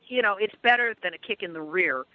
you 0.08 0.24
know, 0.24 0.38
it's 0.40 0.56
better 0.64 0.96
than 1.04 1.14
a 1.14 1.18
kick 1.18 1.44
in 1.44 1.54
the 1.54 1.62
rear, 1.62 2.06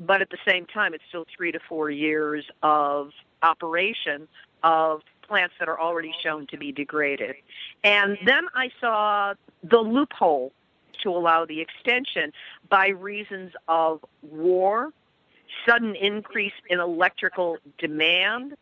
but 0.00 0.22
at 0.22 0.30
the 0.30 0.38
same 0.46 0.66
time, 0.66 0.94
it's 0.94 1.04
still 1.08 1.26
three 1.36 1.52
to 1.52 1.60
four 1.68 1.90
years 1.90 2.44
of 2.62 3.10
operation 3.42 4.26
of 4.64 5.02
plants 5.22 5.54
that 5.60 5.68
are 5.68 5.78
already 5.78 6.12
shown 6.22 6.46
to 6.48 6.56
be 6.56 6.72
degraded. 6.72 7.36
And 7.84 8.16
then 8.24 8.44
I 8.54 8.70
saw 8.80 9.34
the 9.62 9.78
loophole 9.78 10.52
to 11.02 11.10
allow 11.10 11.44
the 11.44 11.60
extension 11.60 12.32
by 12.70 12.88
reasons 12.88 13.52
of 13.68 14.04
war 14.22 14.92
sudden 15.66 15.94
increase 15.94 16.52
in 16.68 16.80
electrical 16.80 17.58
demand 17.78 18.56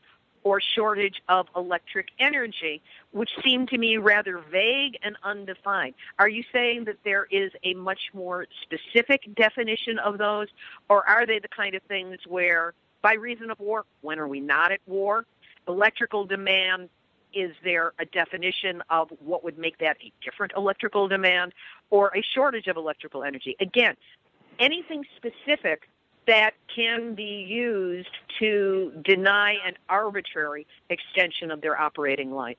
or 0.47 0.61
shortage 0.61 1.21
of 1.29 1.49
electric 1.57 2.07
energy, 2.21 2.81
which 3.11 3.31
seem 3.43 3.67
to 3.67 3.76
me 3.76 3.97
rather 3.97 4.38
vague 4.38 4.97
and 5.03 5.17
undefined. 5.25 5.93
Are 6.21 6.29
you 6.29 6.45
saying 6.53 6.85
that 6.85 6.99
there 7.05 7.26
is 7.33 7.50
a 7.65 7.75
much 7.75 8.11
more 8.15 8.47
specific 8.62 9.23
definition 9.35 9.99
of 9.99 10.19
those, 10.19 10.47
or 10.88 11.05
are 11.09 11.26
they 11.26 11.41
the 11.41 11.49
kind 11.49 11.75
of 11.75 11.83
things 11.88 12.19
where, 12.29 12.75
by 13.03 13.15
reason 13.15 13.50
of 13.50 13.59
war, 13.59 13.85
when 14.03 14.21
are 14.21 14.29
we 14.29 14.38
not 14.38 14.71
at 14.71 14.79
war? 14.87 15.26
Electrical 15.67 16.25
demand, 16.25 16.91
is 17.35 17.50
there 17.65 17.93
a 17.99 18.05
definition 18.05 18.85
of 18.88 19.11
what 19.19 19.43
would 19.43 19.59
make 19.59 19.79
that 19.79 19.97
a 20.00 20.12
different 20.25 20.53
electrical 20.57 21.09
demand 21.09 21.55
or 21.91 22.12
a 22.17 22.23
shortage 22.23 22.69
of 22.69 22.76
electrical 22.76 23.25
energy? 23.25 23.57
Again, 23.59 23.97
anything 24.61 25.05
specific 25.17 25.88
that 26.26 26.52
can 26.75 27.14
be 27.14 27.47
used 27.49 28.09
to 28.38 28.92
deny 29.04 29.56
an 29.66 29.75
arbitrary 29.88 30.66
extension 30.90 31.50
of 31.50 31.61
their 31.61 31.80
operating 31.80 32.33
life? 32.33 32.56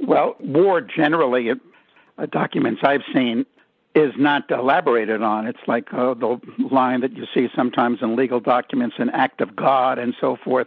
Well, 0.00 0.36
war 0.40 0.80
generally, 0.80 1.50
uh, 1.50 2.26
documents 2.26 2.80
I've 2.84 3.04
seen, 3.12 3.46
is 3.94 4.12
not 4.18 4.50
elaborated 4.50 5.22
on. 5.22 5.46
It's 5.46 5.66
like 5.68 5.92
uh, 5.92 6.14
the 6.14 6.40
line 6.70 7.00
that 7.02 7.16
you 7.16 7.26
see 7.32 7.48
sometimes 7.54 8.00
in 8.02 8.16
legal 8.16 8.40
documents, 8.40 8.96
an 8.98 9.10
act 9.10 9.40
of 9.40 9.54
God, 9.54 9.98
and 9.98 10.14
so 10.20 10.36
forth. 10.36 10.66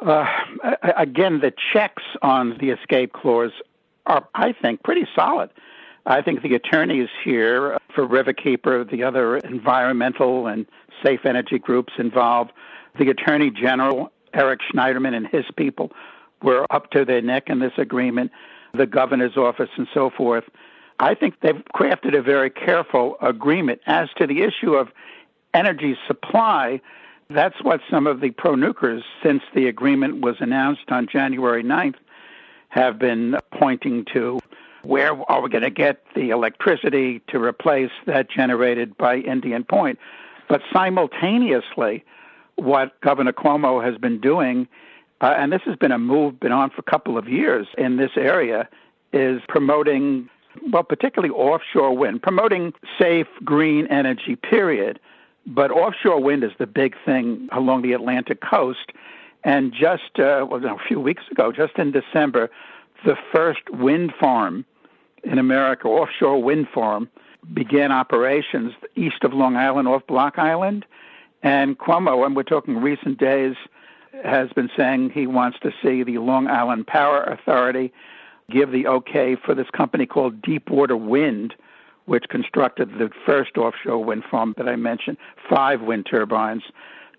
Uh, 0.00 0.26
again, 0.96 1.40
the 1.40 1.52
checks 1.72 2.02
on 2.20 2.58
the 2.58 2.70
escape 2.70 3.12
clause 3.14 3.52
are, 4.06 4.28
I 4.34 4.52
think, 4.52 4.82
pretty 4.82 5.06
solid. 5.14 5.50
I 6.08 6.22
think 6.22 6.40
the 6.40 6.54
attorneys 6.54 7.10
here 7.22 7.76
for 7.94 8.08
Riverkeeper, 8.08 8.90
the 8.90 9.04
other 9.04 9.36
environmental 9.36 10.46
and 10.46 10.64
safe 11.04 11.26
energy 11.26 11.58
groups 11.58 11.92
involved. 11.98 12.50
The 12.98 13.10
Attorney 13.10 13.50
General, 13.50 14.10
Eric 14.32 14.60
Schneiderman, 14.72 15.14
and 15.14 15.26
his 15.26 15.44
people 15.56 15.92
were 16.42 16.64
up 16.70 16.90
to 16.92 17.04
their 17.04 17.20
neck 17.20 17.50
in 17.50 17.58
this 17.58 17.74
agreement, 17.76 18.32
the 18.72 18.86
governor's 18.86 19.36
office, 19.36 19.68
and 19.76 19.86
so 19.92 20.08
forth. 20.08 20.44
I 20.98 21.14
think 21.14 21.40
they've 21.42 21.62
crafted 21.76 22.16
a 22.16 22.22
very 22.22 22.48
careful 22.48 23.18
agreement 23.20 23.82
as 23.86 24.08
to 24.16 24.26
the 24.26 24.40
issue 24.40 24.76
of 24.76 24.88
energy 25.52 25.94
supply. 26.06 26.80
That's 27.28 27.62
what 27.62 27.82
some 27.90 28.06
of 28.06 28.22
the 28.22 28.30
pro 28.30 28.54
nukers, 28.54 29.02
since 29.22 29.42
the 29.54 29.66
agreement 29.66 30.22
was 30.22 30.36
announced 30.40 30.90
on 30.90 31.06
January 31.06 31.62
9th, 31.62 31.96
have 32.70 32.98
been 32.98 33.36
pointing 33.52 34.06
to. 34.14 34.40
Where 34.82 35.12
are 35.30 35.42
we 35.42 35.50
going 35.50 35.64
to 35.64 35.70
get 35.70 36.02
the 36.14 36.30
electricity 36.30 37.20
to 37.28 37.42
replace 37.42 37.90
that 38.06 38.30
generated 38.30 38.96
by 38.96 39.16
Indian 39.16 39.64
Point? 39.64 39.98
But 40.48 40.62
simultaneously, 40.72 42.04
what 42.56 43.00
Governor 43.00 43.32
Cuomo 43.32 43.84
has 43.84 43.98
been 43.98 44.20
doing, 44.20 44.68
uh, 45.20 45.34
and 45.36 45.52
this 45.52 45.62
has 45.64 45.76
been 45.76 45.92
a 45.92 45.98
move 45.98 46.40
been 46.40 46.52
on 46.52 46.70
for 46.70 46.78
a 46.78 46.90
couple 46.90 47.18
of 47.18 47.28
years 47.28 47.66
in 47.76 47.96
this 47.96 48.12
area, 48.16 48.68
is 49.12 49.40
promoting, 49.48 50.28
well, 50.70 50.84
particularly 50.84 51.32
offshore 51.34 51.96
wind, 51.96 52.22
promoting 52.22 52.72
safe 52.98 53.26
green 53.44 53.86
energy, 53.88 54.36
period. 54.36 55.00
But 55.46 55.70
offshore 55.70 56.20
wind 56.22 56.44
is 56.44 56.52
the 56.58 56.66
big 56.66 56.94
thing 57.04 57.48
along 57.52 57.82
the 57.82 57.92
Atlantic 57.92 58.40
coast. 58.40 58.92
And 59.44 59.72
just 59.72 60.18
uh, 60.18 60.46
well, 60.48 60.64
a 60.64 60.76
few 60.86 61.00
weeks 61.00 61.22
ago, 61.30 61.52
just 61.52 61.78
in 61.78 61.92
December, 61.92 62.50
the 63.04 63.16
first 63.32 63.60
wind 63.70 64.12
farm 64.18 64.64
in 65.24 65.38
America, 65.38 65.88
offshore 65.88 66.42
wind 66.42 66.68
farm, 66.72 67.08
began 67.52 67.92
operations 67.92 68.72
east 68.96 69.22
of 69.22 69.32
Long 69.32 69.56
Island 69.56 69.88
off 69.88 70.06
Block 70.06 70.38
Island. 70.38 70.84
And 71.42 71.78
Cuomo, 71.78 72.26
and 72.26 72.34
we're 72.34 72.42
talking 72.42 72.78
recent 72.78 73.18
days, 73.18 73.54
has 74.24 74.50
been 74.52 74.70
saying 74.76 75.10
he 75.10 75.26
wants 75.26 75.58
to 75.60 75.72
see 75.82 76.02
the 76.02 76.18
Long 76.18 76.48
Island 76.48 76.86
Power 76.86 77.22
Authority 77.22 77.92
give 78.50 78.72
the 78.72 78.86
okay 78.86 79.36
for 79.36 79.54
this 79.54 79.70
company 79.70 80.06
called 80.06 80.40
Deepwater 80.42 80.96
Wind, 80.96 81.54
which 82.06 82.24
constructed 82.28 82.98
the 82.98 83.10
first 83.26 83.56
offshore 83.58 84.02
wind 84.02 84.24
farm 84.30 84.54
that 84.56 84.68
I 84.68 84.76
mentioned, 84.76 85.18
five 85.48 85.82
wind 85.82 86.06
turbines, 86.10 86.62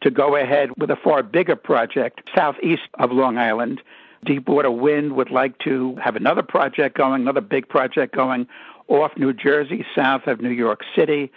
to 0.02 0.10
go 0.10 0.36
ahead 0.36 0.72
with 0.78 0.90
a 0.90 0.96
far 0.96 1.24
bigger 1.24 1.56
project 1.56 2.22
southeast 2.36 2.90
of 2.96 3.12
Long 3.12 3.38
Island. 3.38 3.82
Deepwater 4.26 4.72
Wind 4.72 5.16
would 5.16 5.32
like 5.32 5.58
to 5.60 5.96
have 6.04 6.16
another 6.16 6.44
project 6.44 6.98
going, 6.98 7.22
another 7.22 7.42
big 7.42 7.68
project 7.68 8.16
going 8.16 8.48
off 8.88 9.12
New 9.18 9.34
Jersey, 9.34 9.86
south 9.96 10.28
of 10.28 10.42
New 10.42 10.50
York 10.50 10.82
City. 10.96 11.32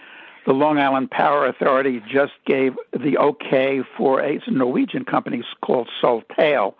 The 0.46 0.52
Long 0.52 0.78
Island 0.78 1.10
Power 1.10 1.46
Authority 1.46 2.02
just 2.10 2.32
gave 2.46 2.74
the 2.92 3.16
okay 3.18 3.82
for 3.96 4.20
a 4.20 4.40
Norwegian 4.48 5.04
company 5.04 5.42
called 5.60 5.88
Statoil 6.02 6.74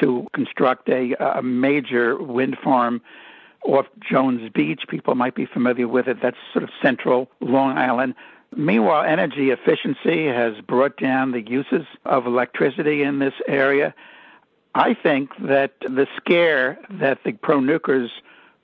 to 0.00 0.26
construct 0.32 0.88
a, 0.88 1.14
a 1.38 1.42
major 1.42 2.16
wind 2.16 2.56
farm 2.62 3.02
off 3.64 3.86
Jones 3.98 4.50
Beach. 4.54 4.82
People 4.88 5.14
might 5.14 5.34
be 5.34 5.46
familiar 5.46 5.88
with 5.88 6.06
it. 6.06 6.18
That's 6.22 6.36
sort 6.52 6.62
of 6.62 6.70
central 6.82 7.28
Long 7.40 7.76
Island. 7.76 8.14
Meanwhile, 8.54 9.04
energy 9.04 9.50
efficiency 9.50 10.26
has 10.26 10.54
brought 10.66 10.96
down 10.96 11.32
the 11.32 11.42
uses 11.42 11.86
of 12.04 12.26
electricity 12.26 13.02
in 13.02 13.18
this 13.18 13.34
area. 13.46 13.94
I 14.76 14.92
think 14.92 15.30
that 15.38 15.72
the 15.80 16.06
scare 16.18 16.78
that 16.90 17.24
the 17.24 17.32
pro 17.32 17.60
nukers 17.60 18.10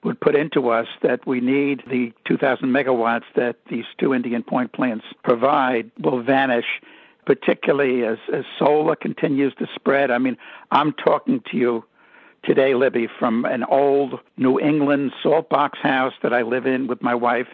would 0.04 0.20
put 0.20 0.34
into 0.34 0.68
us 0.68 0.86
that 1.00 1.26
we 1.26 1.40
need 1.40 1.84
the 1.88 2.12
2,000 2.26 2.68
megawatts 2.68 3.24
that 3.34 3.56
these 3.70 3.86
two 3.96 4.12
Indian 4.12 4.42
Point 4.42 4.72
plants 4.72 5.06
provide 5.24 5.90
will 5.98 6.22
vanish, 6.22 6.82
particularly 7.24 8.04
as, 8.04 8.18
as 8.30 8.44
solar 8.58 8.94
continues 8.94 9.54
to 9.54 9.66
spread. 9.74 10.10
I 10.10 10.18
mean, 10.18 10.36
I'm 10.70 10.92
talking 10.92 11.42
to 11.50 11.56
you 11.56 11.84
today, 12.44 12.74
Libby, 12.74 13.08
from 13.18 13.46
an 13.46 13.64
old 13.64 14.20
New 14.36 14.60
England 14.60 15.12
salt 15.22 15.48
box 15.48 15.78
house 15.78 16.12
that 16.22 16.34
I 16.34 16.42
live 16.42 16.66
in 16.66 16.88
with 16.88 17.00
my 17.00 17.14
wife. 17.14 17.48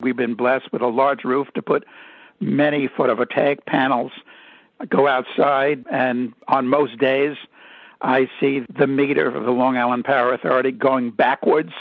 We've 0.00 0.16
been 0.16 0.34
blessed 0.34 0.72
with 0.72 0.80
a 0.80 0.86
large 0.86 1.24
roof 1.24 1.48
to 1.56 1.60
put 1.60 1.84
many 2.40 2.88
photovoltaic 2.88 3.66
panels. 3.66 4.12
I 4.80 4.86
go 4.86 5.06
outside, 5.06 5.84
and 5.90 6.32
on 6.46 6.68
most 6.68 6.96
days, 6.98 7.36
I 8.00 8.28
see 8.40 8.62
the 8.78 8.86
meter 8.86 9.26
of 9.26 9.44
the 9.44 9.50
Long 9.50 9.76
Island 9.76 10.04
Power 10.04 10.32
Authority 10.32 10.70
going 10.70 11.10
backwards 11.10 11.72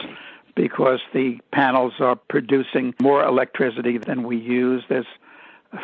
because 0.55 0.99
the 1.13 1.39
panels 1.51 1.93
are 1.99 2.15
producing 2.15 2.95
more 3.01 3.23
electricity 3.23 3.97
than 3.97 4.23
we 4.23 4.37
use. 4.37 4.83
There's 4.89 5.05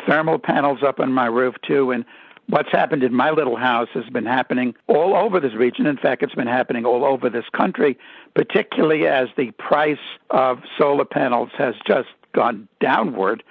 thermal 0.06 0.38
panels 0.38 0.82
up 0.82 0.98
on 0.98 1.12
my 1.12 1.26
roof 1.26 1.54
too, 1.62 1.92
and 1.92 2.04
what's 2.48 2.70
happened 2.72 3.04
in 3.04 3.14
my 3.14 3.30
little 3.30 3.56
house 3.56 3.88
has 3.94 4.04
been 4.10 4.26
happening 4.26 4.74
all 4.88 5.14
over 5.14 5.38
this 5.38 5.54
region. 5.54 5.86
In 5.86 5.96
fact, 5.96 6.22
it's 6.22 6.34
been 6.34 6.48
happening 6.48 6.84
all 6.84 7.04
over 7.04 7.30
this 7.30 7.48
country, 7.52 7.96
particularly 8.34 9.06
as 9.06 9.28
the 9.36 9.52
price 9.52 9.98
of 10.30 10.58
solar 10.76 11.04
panels 11.04 11.50
has 11.56 11.74
just 11.86 12.08
gone 12.32 12.68
downward 12.80 13.44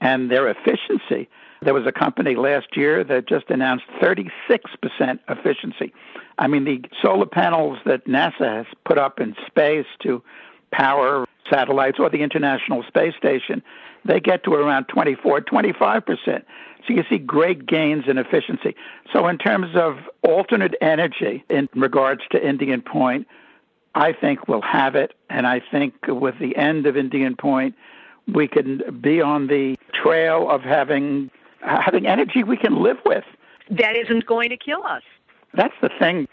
and 0.00 0.30
their 0.30 0.48
efficiency. 0.48 1.28
There 1.62 1.74
was 1.74 1.86
a 1.86 1.92
company 1.92 2.36
last 2.36 2.76
year 2.76 3.04
that 3.04 3.28
just 3.28 3.50
announced 3.50 3.84
36% 4.00 4.30
efficiency. 5.28 5.92
I 6.38 6.46
mean, 6.46 6.64
the 6.64 6.82
solar 7.02 7.26
panels 7.26 7.78
that 7.84 8.06
NASA 8.06 8.64
has 8.64 8.66
put 8.84 8.96
up 8.96 9.20
in 9.20 9.36
space 9.46 9.86
to 10.02 10.22
power 10.72 11.26
satellites 11.50 11.98
or 11.98 12.08
the 12.08 12.22
International 12.22 12.82
Space 12.84 13.14
Station, 13.18 13.62
they 14.04 14.20
get 14.20 14.44
to 14.44 14.54
around 14.54 14.86
24, 14.86 15.42
25%. 15.42 16.42
So 16.86 16.94
you 16.94 17.04
see 17.10 17.18
great 17.18 17.66
gains 17.66 18.04
in 18.08 18.16
efficiency. 18.16 18.74
So, 19.12 19.28
in 19.28 19.36
terms 19.36 19.76
of 19.76 19.98
alternate 20.22 20.74
energy 20.80 21.44
in 21.50 21.68
regards 21.74 22.22
to 22.30 22.46
Indian 22.46 22.80
Point, 22.80 23.26
I 23.94 24.12
think 24.12 24.48
we'll 24.48 24.62
have 24.62 24.94
it. 24.94 25.12
And 25.28 25.46
I 25.46 25.60
think 25.70 25.94
with 26.08 26.38
the 26.38 26.56
end 26.56 26.86
of 26.86 26.96
Indian 26.96 27.36
Point, 27.36 27.74
we 28.26 28.48
can 28.48 29.00
be 29.00 29.20
on 29.20 29.48
the 29.48 29.76
trail 29.92 30.48
of 30.50 30.62
having 30.62 31.30
having 31.60 32.06
energy 32.06 32.42
we 32.42 32.56
can 32.56 32.82
live 32.82 32.98
with. 33.04 33.24
That 33.70 33.96
isn't 33.96 34.26
going 34.26 34.50
to 34.50 34.56
kill 34.56 34.82
us. 34.84 35.02
That's 35.54 35.74
the 35.80 35.90
thing. 35.98 36.28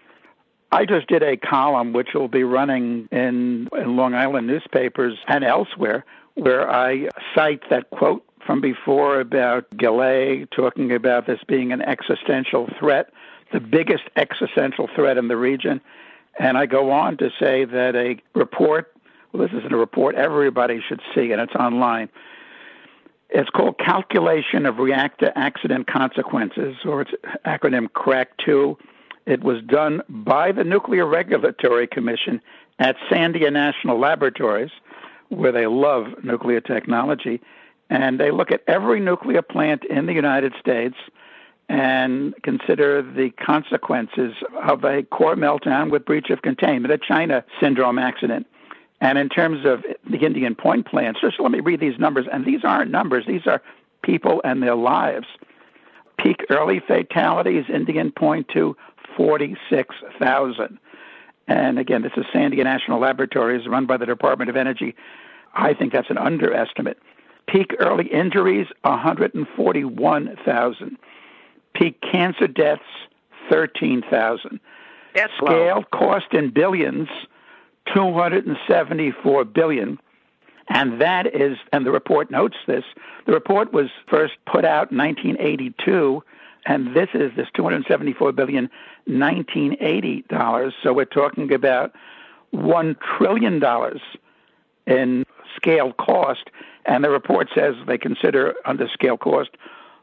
I 0.71 0.85
just 0.85 1.07
did 1.07 1.23
a 1.23 1.37
column 1.37 1.93
which 1.93 2.09
will 2.13 2.27
be 2.27 2.43
running 2.43 3.07
in, 3.11 3.69
in 3.71 3.95
Long 3.95 4.13
Island 4.13 4.47
newspapers 4.47 5.17
and 5.27 5.43
elsewhere 5.43 6.03
where 6.35 6.69
I 6.69 7.09
cite 7.33 7.63
that 7.69 7.89
quote 7.89 8.23
from 8.45 8.61
before 8.61 9.19
about 9.19 9.65
Gallay 9.75 10.45
talking 10.45 10.91
about 10.91 11.25
this 11.25 11.39
being 11.47 11.71
an 11.71 11.81
existential 11.81 12.69
threat, 12.79 13.11
the 13.51 13.59
biggest 13.59 14.03
existential 14.15 14.89
threat 14.93 15.17
in 15.17 15.29
the 15.29 15.37
region. 15.37 15.81
And 16.39 16.57
I 16.57 16.65
go 16.65 16.91
on 16.91 17.17
to 17.17 17.29
say 17.39 17.65
that 17.65 17.95
a 17.95 18.21
report, 18.37 18.93
well, 19.31 19.41
this 19.41 19.57
isn't 19.57 19.73
a 19.73 19.77
report 19.77 20.15
everybody 20.15 20.81
should 20.87 21.01
see, 21.15 21.31
and 21.31 21.41
it's 21.41 21.55
online. 21.55 22.09
It's 23.29 23.49
called 23.49 23.77
Calculation 23.77 24.65
of 24.65 24.77
Reactor 24.77 25.33
Accident 25.35 25.87
Consequences, 25.87 26.77
or 26.85 27.01
its 27.01 27.11
acronym 27.45 27.91
CRAC 27.91 28.29
2 28.45 28.77
it 29.27 29.43
was 29.43 29.61
done 29.63 30.01
by 30.07 30.53
the 30.53 30.63
Nuclear 30.63 31.05
Regulatory 31.05 31.85
Commission 31.85 32.41
at 32.79 32.95
Sandia 33.11 33.51
National 33.51 33.99
Laboratories, 33.99 34.71
where 35.27 35.51
they 35.51 35.67
love 35.67 36.23
nuclear 36.23 36.61
technology. 36.61 37.41
And 37.89 38.21
they 38.21 38.31
look 38.31 38.51
at 38.51 38.63
every 38.67 39.01
nuclear 39.01 39.41
plant 39.41 39.83
in 39.83 40.05
the 40.05 40.13
United 40.13 40.53
States 40.59 40.95
and 41.67 42.33
consider 42.43 43.01
the 43.01 43.31
consequences 43.31 44.33
of 44.63 44.85
a 44.85 45.03
core 45.03 45.35
meltdown 45.35 45.91
with 45.91 46.05
breach 46.05 46.29
of 46.29 46.41
containment, 46.41 46.93
a 46.93 46.97
China 46.97 47.43
syndrome 47.59 47.99
accident. 47.99 48.47
And 48.99 49.17
in 49.17 49.29
terms 49.29 49.65
of 49.65 49.83
the 50.09 50.17
Indian 50.17 50.55
Point 50.55 50.87
plants, 50.87 51.21
just 51.21 51.39
let 51.39 51.51
me 51.51 51.59
read 51.59 51.79
these 51.79 51.99
numbers. 51.99 52.25
And 52.31 52.45
these 52.45 52.61
aren't 52.63 52.91
numbers, 52.91 53.25
these 53.27 53.45
are 53.45 53.61
people 54.01 54.41
and 54.43 54.63
their 54.63 54.75
lives. 54.75 55.27
Peak 56.17 56.45
early 56.49 56.79
fatalities, 56.79 57.65
Indian 57.71 58.11
Point 58.11 58.47
2, 58.53 58.75
46,000. 59.15 60.79
And 61.47 61.79
again, 61.79 62.01
this 62.01 62.11
is 62.17 62.25
Sandia 62.33 62.63
National 62.63 62.99
Laboratories 62.99 63.67
run 63.67 63.85
by 63.85 63.97
the 63.97 64.05
Department 64.05 64.49
of 64.49 64.55
Energy. 64.55 64.95
I 65.53 65.73
think 65.73 65.93
that's 65.93 66.09
an 66.09 66.17
underestimate. 66.17 66.97
Peak 67.47 67.75
early 67.79 68.07
injuries, 68.07 68.67
141,000. 68.81 70.97
Peak 71.73 72.01
cancer 72.01 72.47
deaths, 72.47 72.81
13,000. 73.49 74.59
That's 75.15 75.31
Scale 75.37 75.75
low. 75.75 75.83
cost 75.93 76.33
in 76.33 76.49
billions, 76.49 77.07
274 77.93 79.45
billion. 79.45 79.99
And 80.69 80.99
that 81.01 81.33
is, 81.33 81.57
and 81.71 81.85
the 81.85 81.91
report 81.91 82.29
notes 82.29 82.57
this, 82.67 82.83
the 83.25 83.31
report 83.31 83.71
was 83.71 83.87
first 84.09 84.33
put 84.45 84.65
out 84.65 84.91
in 84.91 84.97
1982 84.97 86.23
and 86.67 86.93
this 86.93 87.09
is 87.13 87.31
this 87.35 87.47
274 87.55 88.31
billion 88.33 88.69
1980 89.05 90.25
dollars 90.29 90.73
so 90.83 90.93
we're 90.93 91.05
talking 91.05 91.53
about 91.53 91.93
1 92.51 92.95
trillion 93.17 93.59
dollars 93.59 94.01
in 94.85 95.25
scale 95.55 95.93
cost 95.93 96.49
and 96.85 97.03
the 97.03 97.09
report 97.09 97.47
says 97.55 97.75
they 97.87 97.97
consider 97.97 98.53
under 98.65 98.87
scale 98.89 99.17
cost 99.17 99.51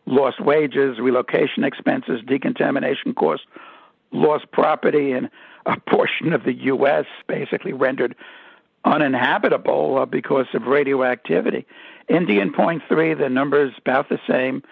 lost 0.06 0.40
wages 0.40 0.98
relocation 0.98 1.64
expenses 1.64 2.20
decontamination 2.26 3.14
costs 3.14 3.46
lost 4.14 4.50
property 4.52 5.12
in 5.12 5.28
a 5.66 5.78
portion 5.88 6.32
of 6.32 6.44
the 6.44 6.54
US 6.54 7.06
basically 7.26 7.72
rendered 7.72 8.14
uninhabitable 8.84 9.98
uh, 9.98 10.04
because 10.04 10.46
of 10.52 10.66
radioactivity 10.66 11.66
Indian 12.08 12.52
Point 12.52 12.82
3 12.88 13.14
the 13.14 13.28
numbers 13.28 13.72
about 13.78 14.08
the 14.08 14.20
same 14.28 14.62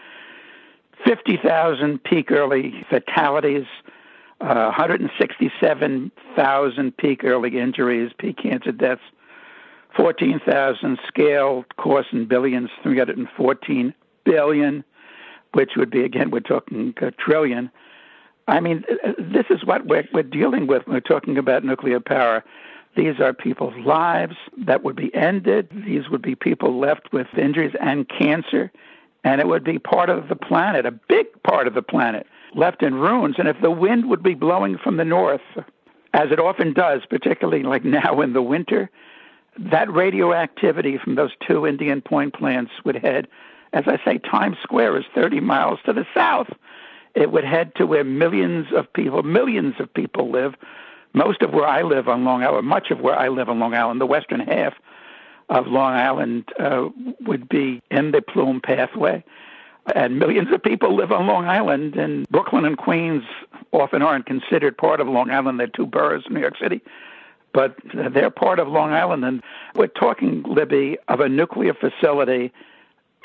50,000 1.04 2.04
peak 2.04 2.30
early 2.30 2.84
fatalities, 2.88 3.66
uh, 4.40 4.66
167,000 4.66 6.96
peak 6.96 7.24
early 7.24 7.58
injuries, 7.58 8.12
peak 8.18 8.36
cancer 8.38 8.70
deaths, 8.72 9.02
14,000 9.96 10.98
scale 11.06 11.64
cost 11.76 12.08
in 12.12 12.26
billions, 12.26 12.70
314 12.82 13.94
billion, 14.24 14.84
which 15.54 15.72
would 15.76 15.90
be, 15.90 16.04
again, 16.04 16.30
we're 16.30 16.40
talking 16.40 16.94
a 17.00 17.10
trillion. 17.10 17.70
I 18.52 18.60
mean, 18.60 18.84
uh, 18.90 19.08
uh, 19.08 19.12
this 19.18 19.46
is 19.50 19.64
what 19.64 19.86
we're, 19.86 20.06
we're 20.12 20.22
dealing 20.22 20.66
with 20.66 20.86
when 20.86 20.94
we're 20.94 21.00
talking 21.00 21.38
about 21.38 21.64
nuclear 21.64 22.00
power. 22.00 22.44
These 22.96 23.18
are 23.20 23.32
people's 23.32 23.74
lives 23.84 24.36
that 24.58 24.82
would 24.84 24.96
be 24.96 25.14
ended. 25.14 25.68
These 25.72 26.10
would 26.10 26.22
be 26.22 26.34
people 26.34 26.78
left 26.78 27.12
with 27.12 27.26
injuries 27.36 27.74
and 27.80 28.08
cancer 28.08 28.70
and 29.24 29.40
it 29.40 29.46
would 29.46 29.64
be 29.64 29.78
part 29.78 30.10
of 30.10 30.28
the 30.28 30.36
planet, 30.36 30.86
a 30.86 30.90
big 30.90 31.26
part 31.42 31.66
of 31.66 31.74
the 31.74 31.82
planet, 31.82 32.26
left 32.54 32.82
in 32.82 32.94
ruins. 32.94 33.36
And 33.38 33.48
if 33.48 33.60
the 33.60 33.70
wind 33.70 34.08
would 34.08 34.22
be 34.22 34.34
blowing 34.34 34.78
from 34.78 34.96
the 34.96 35.04
north, 35.04 35.40
as 36.12 36.30
it 36.30 36.40
often 36.40 36.72
does, 36.72 37.02
particularly 37.08 37.62
like 37.62 37.84
now 38.02 38.20
in 38.20 38.32
the 38.32 38.42
winter, 38.42 38.90
that 39.58 39.90
radioactivity 39.90 40.98
from 40.98 41.14
those 41.14 41.32
two 41.46 41.66
Indian 41.66 42.00
Point 42.00 42.34
plants 42.34 42.72
would 42.84 42.96
head, 42.96 43.28
as 43.72 43.84
I 43.86 43.98
say, 44.04 44.18
Times 44.18 44.56
Square 44.62 44.98
is 44.98 45.04
30 45.14 45.40
miles 45.40 45.78
to 45.86 45.92
the 45.92 46.06
south. 46.14 46.48
It 47.14 47.30
would 47.30 47.44
head 47.44 47.74
to 47.76 47.86
where 47.86 48.04
millions 48.04 48.66
of 48.74 48.92
people, 48.92 49.22
millions 49.22 49.74
of 49.78 49.92
people 49.92 50.30
live. 50.30 50.54
Most 51.14 51.42
of 51.42 51.52
where 51.52 51.66
I 51.66 51.82
live 51.82 52.08
on 52.08 52.24
Long 52.24 52.42
Island, 52.42 52.66
much 52.66 52.90
of 52.90 53.00
where 53.00 53.18
I 53.18 53.28
live 53.28 53.50
on 53.50 53.58
Long 53.60 53.74
Island, 53.74 54.00
the 54.00 54.06
western 54.06 54.40
half, 54.40 54.74
of 55.50 55.66
Long 55.66 55.92
Island 55.92 56.48
uh, 56.58 56.88
would 57.20 57.48
be 57.48 57.82
in 57.90 58.12
the 58.12 58.22
plume 58.22 58.60
pathway. 58.60 59.22
And 59.94 60.18
millions 60.18 60.48
of 60.52 60.62
people 60.62 60.96
live 60.96 61.12
on 61.12 61.26
Long 61.26 61.46
Island, 61.46 61.96
and 61.96 62.26
Brooklyn 62.28 62.64
and 62.64 62.78
Queens 62.78 63.24
often 63.72 64.00
aren't 64.00 64.26
considered 64.26 64.78
part 64.78 65.00
of 65.00 65.08
Long 65.08 65.30
Island. 65.30 65.58
They're 65.58 65.66
two 65.66 65.86
boroughs 65.86 66.24
of 66.24 66.32
New 66.32 66.40
York 66.40 66.56
City, 66.56 66.80
but 67.52 67.76
they're 67.92 68.30
part 68.30 68.58
of 68.58 68.68
Long 68.68 68.92
Island. 68.92 69.24
And 69.24 69.42
we're 69.74 69.88
talking, 69.88 70.44
Libby, 70.44 70.98
of 71.08 71.20
a 71.20 71.28
nuclear 71.28 71.74
facility. 71.74 72.52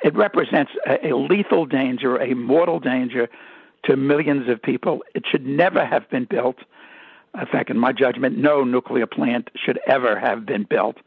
It 0.03 0.15
represents 0.15 0.71
a, 0.85 1.11
a 1.11 1.15
lethal 1.15 1.65
danger, 1.65 2.17
a 2.17 2.33
mortal 2.33 2.79
danger 2.79 3.29
to 3.87 3.97
millions 3.97 4.49
of 4.49 4.61
people. 4.61 5.03
It 5.15 5.23
should 5.29 5.45
never 5.45 5.85
have 5.85 6.09
been 6.09 6.25
built. 6.25 6.57
In 7.39 7.45
fact, 7.47 7.69
in 7.69 7.77
my 7.77 7.91
judgment, 7.91 8.37
no 8.37 8.63
nuclear 8.63 9.07
plant 9.07 9.49
should 9.55 9.79
ever 9.87 10.19
have 10.19 10.45
been 10.45 10.63
built. 10.63 10.97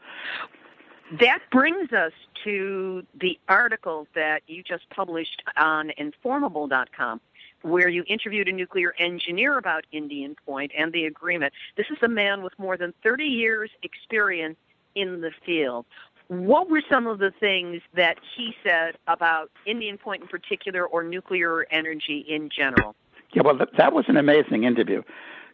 That 1.19 1.39
brings 1.51 1.91
us 1.91 2.13
to 2.45 3.03
the 3.19 3.37
article 3.49 4.07
that 4.15 4.43
you 4.47 4.63
just 4.63 4.89
published 4.89 5.43
on 5.57 5.91
enformable.com 5.97 7.19
where 7.63 7.89
you 7.89 8.03
interviewed 8.07 8.47
a 8.47 8.51
nuclear 8.51 8.93
engineer 8.97 9.57
about 9.57 9.85
Indian 9.91 10.35
Point 10.47 10.71
and 10.75 10.91
the 10.91 11.05
agreement. 11.05 11.53
This 11.77 11.87
is 11.91 11.97
a 12.01 12.07
man 12.07 12.41
with 12.41 12.57
more 12.57 12.77
than 12.77 12.93
30 13.03 13.25
years 13.25 13.69
experience 13.83 14.57
in 14.95 15.21
the 15.21 15.31
field. 15.45 15.85
What 16.31 16.69
were 16.69 16.81
some 16.89 17.07
of 17.07 17.19
the 17.19 17.33
things 17.41 17.81
that 17.93 18.15
he 18.37 18.55
said 18.63 18.95
about 19.05 19.51
Indian 19.65 19.97
Point 19.97 20.21
in 20.21 20.27
particular 20.29 20.87
or 20.87 21.03
nuclear 21.03 21.67
energy 21.71 22.25
in 22.25 22.49
general? 22.49 22.95
Yeah, 23.33 23.41
well, 23.43 23.59
that 23.77 23.91
was 23.91 24.05
an 24.07 24.15
amazing 24.15 24.63
interview 24.63 25.03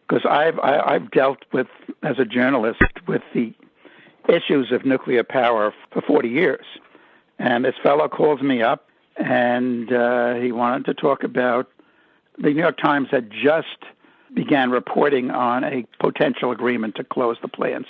because 0.08 0.24
I've 0.24 0.56
I, 0.60 0.92
have 0.92 1.10
dealt 1.10 1.38
with 1.52 1.66
as 2.04 2.20
a 2.20 2.24
journalist 2.24 2.80
with 3.08 3.22
the 3.34 3.52
issues 4.28 4.70
of 4.70 4.86
nuclear 4.86 5.24
power 5.24 5.74
for 5.90 6.00
40 6.00 6.28
years. 6.28 6.64
And 7.40 7.64
this 7.64 7.74
fellow 7.82 8.06
calls 8.06 8.40
me 8.40 8.62
up 8.62 8.88
and 9.16 9.92
uh, 9.92 10.34
he 10.34 10.52
wanted 10.52 10.84
to 10.84 10.94
talk 10.94 11.24
about 11.24 11.68
the 12.36 12.50
New 12.50 12.60
York 12.60 12.78
Times 12.78 13.08
had 13.10 13.32
just 13.32 13.82
began 14.32 14.70
reporting 14.70 15.32
on 15.32 15.64
a 15.64 15.84
potential 15.98 16.52
agreement 16.52 16.94
to 16.94 17.02
close 17.02 17.36
the 17.42 17.48
plants. 17.48 17.88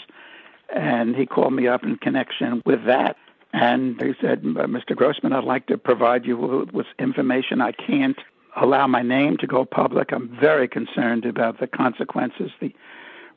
And 0.74 1.16
he 1.16 1.26
called 1.26 1.52
me 1.52 1.66
up 1.66 1.82
in 1.82 1.96
connection 1.96 2.62
with 2.66 2.84
that. 2.86 3.16
And 3.52 4.00
he 4.00 4.12
said, 4.20 4.42
Mr. 4.42 4.90
Uh, 4.90 4.94
Grossman, 4.94 5.32
I'd 5.32 5.44
like 5.44 5.66
to 5.66 5.78
provide 5.78 6.26
you 6.26 6.68
with 6.72 6.86
information. 6.98 7.60
I 7.60 7.72
can't 7.72 8.18
allow 8.56 8.86
my 8.86 9.02
name 9.02 9.36
to 9.38 9.46
go 9.46 9.64
public. 9.64 10.12
I'm 10.12 10.36
very 10.40 10.68
concerned 10.68 11.24
about 11.24 11.60
the 11.60 11.66
consequences, 11.66 12.50
the 12.60 12.74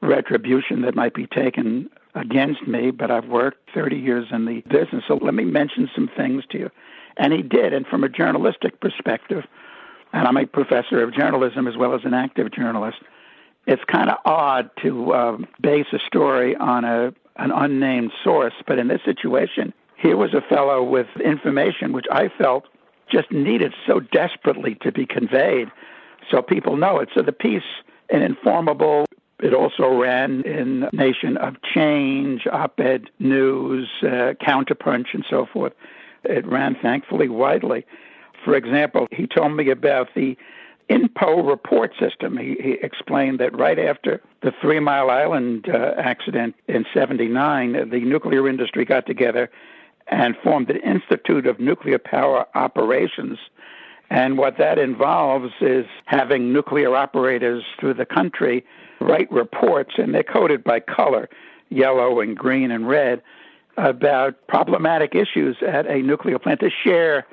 retribution 0.02 0.82
that 0.82 0.96
might 0.96 1.13
be 1.13 1.28
taken 1.28 1.89
against 2.15 2.67
me, 2.67 2.91
but 2.91 3.10
I've 3.10 3.28
worked 3.28 3.70
30 3.74 3.96
years 3.96 4.28
in 4.32 4.46
the 4.46 4.62
business. 4.62 5.04
So 5.08 5.15
let 5.15 5.34
me 5.34 5.46
mention 5.46 5.89
some 5.96 6.10
things 6.15 6.44
to 6.52 6.58
you. 6.58 6.72
And 7.17 7.32
he 7.32 7.41
did. 7.41 7.74
And 7.74 7.86
from 7.86 8.04
a 8.04 8.10
journalistic 8.10 8.80
perspective, 8.82 9.46
and 10.12 10.28
I'm 10.28 10.38
a 10.38 10.46
professor 10.46 11.02
of 11.02 11.13
journalism 11.13 11.67
as 11.67 11.78
well 11.78 11.94
as 11.94 12.02
an 12.04 12.13
active 12.13 12.52
journalist, 12.52 12.98
it's 13.67 13.84
kind 13.86 14.10
of 14.10 14.17
odd 14.26 14.69
to 14.82 15.13
uh, 15.13 15.38
base 15.62 15.88
a 15.93 16.00
story 16.00 16.56
on 16.56 16.84
a 16.86 17.13
an 17.38 17.52
unnamed 17.52 18.12
source. 18.24 18.54
But 18.67 18.78
in 18.78 18.88
this 18.88 19.02
situation, 19.06 19.74
here 19.97 20.17
was 20.17 20.34
a 20.34 20.41
fellow 20.41 20.84
with 20.84 21.08
information 21.24 21.93
which 21.93 22.06
I 22.12 22.30
felt 22.30 22.65
just 23.10 23.32
needed 23.32 23.74
so 23.88 24.00
desperately 24.00 24.76
to 24.82 24.91
be 24.91 25.06
conveyed 25.06 25.71
so 26.30 26.41
people 26.41 26.78
know 26.78 27.00
it. 27.00 27.10
So 27.13 27.21
the 27.21 27.32
piece, 27.32 27.63
an 28.10 28.21
Enformable 28.21 29.06
it 29.41 29.56
also 29.56 29.89
ran 29.89 30.43
in 30.43 30.88
Nation 30.93 31.36
of 31.38 31.56
Change, 31.63 32.45
Op 32.52 32.80
Ed 32.80 33.10
News, 33.17 33.89
uh, 34.04 34.34
Counterpunch, 34.39 35.13
and 35.13 35.26
so 35.28 35.47
forth. 35.52 35.74
It 36.24 36.45
ran 36.45 36.76
thankfully 36.80 37.28
widely. 37.28 37.86
For 38.45 38.56
example, 38.56 39.08
he 39.12 39.26
told 39.26 39.54
me 39.54 39.71
about 39.71 40.10
the 40.15 40.38
INPO 40.89 41.48
report 41.48 41.94
system. 42.00 42.38
He, 42.38 42.56
he 42.62 42.72
explained 42.82 43.39
that 43.39 43.58
right 43.58 43.80
after 43.80 44.22
the 44.41 44.52
Three 44.62 44.80
Mile 44.80 45.10
Island 45.10 45.67
uh, 45.70 45.94
accident 45.98 46.56
in 46.67 46.86
79, 46.94 47.89
the 47.89 48.00
nuclear 48.00 48.48
industry 48.48 48.86
got 48.86 49.06
together 49.06 49.50
and 50.08 50.36
formed 50.44 50.70
an 50.70 50.78
Institute 50.78 51.48
of 51.48 51.60
Nuclear 51.60 52.00
Power 52.00 52.46
Operations. 52.56 53.38
And 54.10 54.38
what 54.38 54.58
that 54.58 54.78
involves 54.78 55.54
is 55.62 55.86
having 56.06 56.52
nuclear 56.52 56.96
operators 56.96 57.63
through 57.80 57.94
the 57.94 58.06
country 58.06 58.65
write 59.00 59.32
reports, 59.32 59.94
and 59.98 60.13
they're 60.13 60.24
coded 60.24 60.63
by 60.63 60.80
color 60.80 61.30
yellow 61.70 62.20
and 62.20 62.38
green 62.38 62.72
and 62.72 62.88
red 62.88 63.22
about 63.78 64.36
problematic 64.48 65.15
issues 65.15 65.56
at 65.65 65.88
a 65.88 66.02
nuclear 66.02 66.38
plant 66.38 66.60
to 66.60 66.70
share 66.70 67.26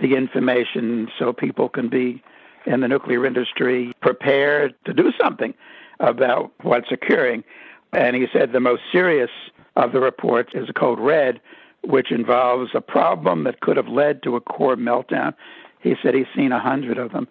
the 0.00 0.14
information 0.14 1.08
so 1.18 1.32
people 1.32 1.68
can 1.68 1.88
be 1.88 2.22
in 2.66 2.80
the 2.80 2.88
nuclear 2.88 3.24
industry 3.24 3.92
prepared 4.00 4.74
to 4.84 4.92
do 4.92 5.12
something 5.20 5.54
about 6.00 6.52
what's 6.62 6.90
occurring. 6.90 7.44
And 7.92 8.16
he 8.16 8.26
said 8.32 8.52
the 8.52 8.60
most 8.60 8.82
serious 8.92 9.30
of 9.76 9.92
the 9.92 10.00
reports 10.00 10.50
is 10.54 10.68
Code 10.76 10.98
Red, 10.98 11.40
which 11.84 12.10
involves 12.10 12.70
a 12.74 12.80
problem 12.80 13.44
that 13.44 13.60
could 13.60 13.76
have 13.76 13.88
led 13.88 14.22
to 14.24 14.36
a 14.36 14.40
core 14.40 14.76
meltdown. 14.76 15.34
He 15.80 15.94
said 16.02 16.14
he's 16.14 16.26
seen 16.34 16.52
a 16.52 16.60
hundred 16.60 16.98
of 16.98 17.12
them. 17.12 17.28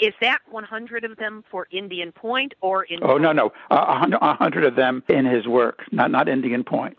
Is 0.00 0.12
that 0.20 0.40
100 0.50 1.04
of 1.04 1.16
them 1.16 1.44
for 1.50 1.68
Indian 1.70 2.10
Point 2.10 2.54
or 2.60 2.82
in? 2.82 2.98
Oh 3.02 3.16
no, 3.16 3.32
no, 3.32 3.52
a 3.70 4.34
hundred 4.34 4.64
of 4.64 4.74
them 4.74 5.04
in 5.08 5.24
his 5.24 5.46
work, 5.46 5.84
not 5.92 6.10
not 6.10 6.28
Indian 6.28 6.64
Point. 6.64 6.98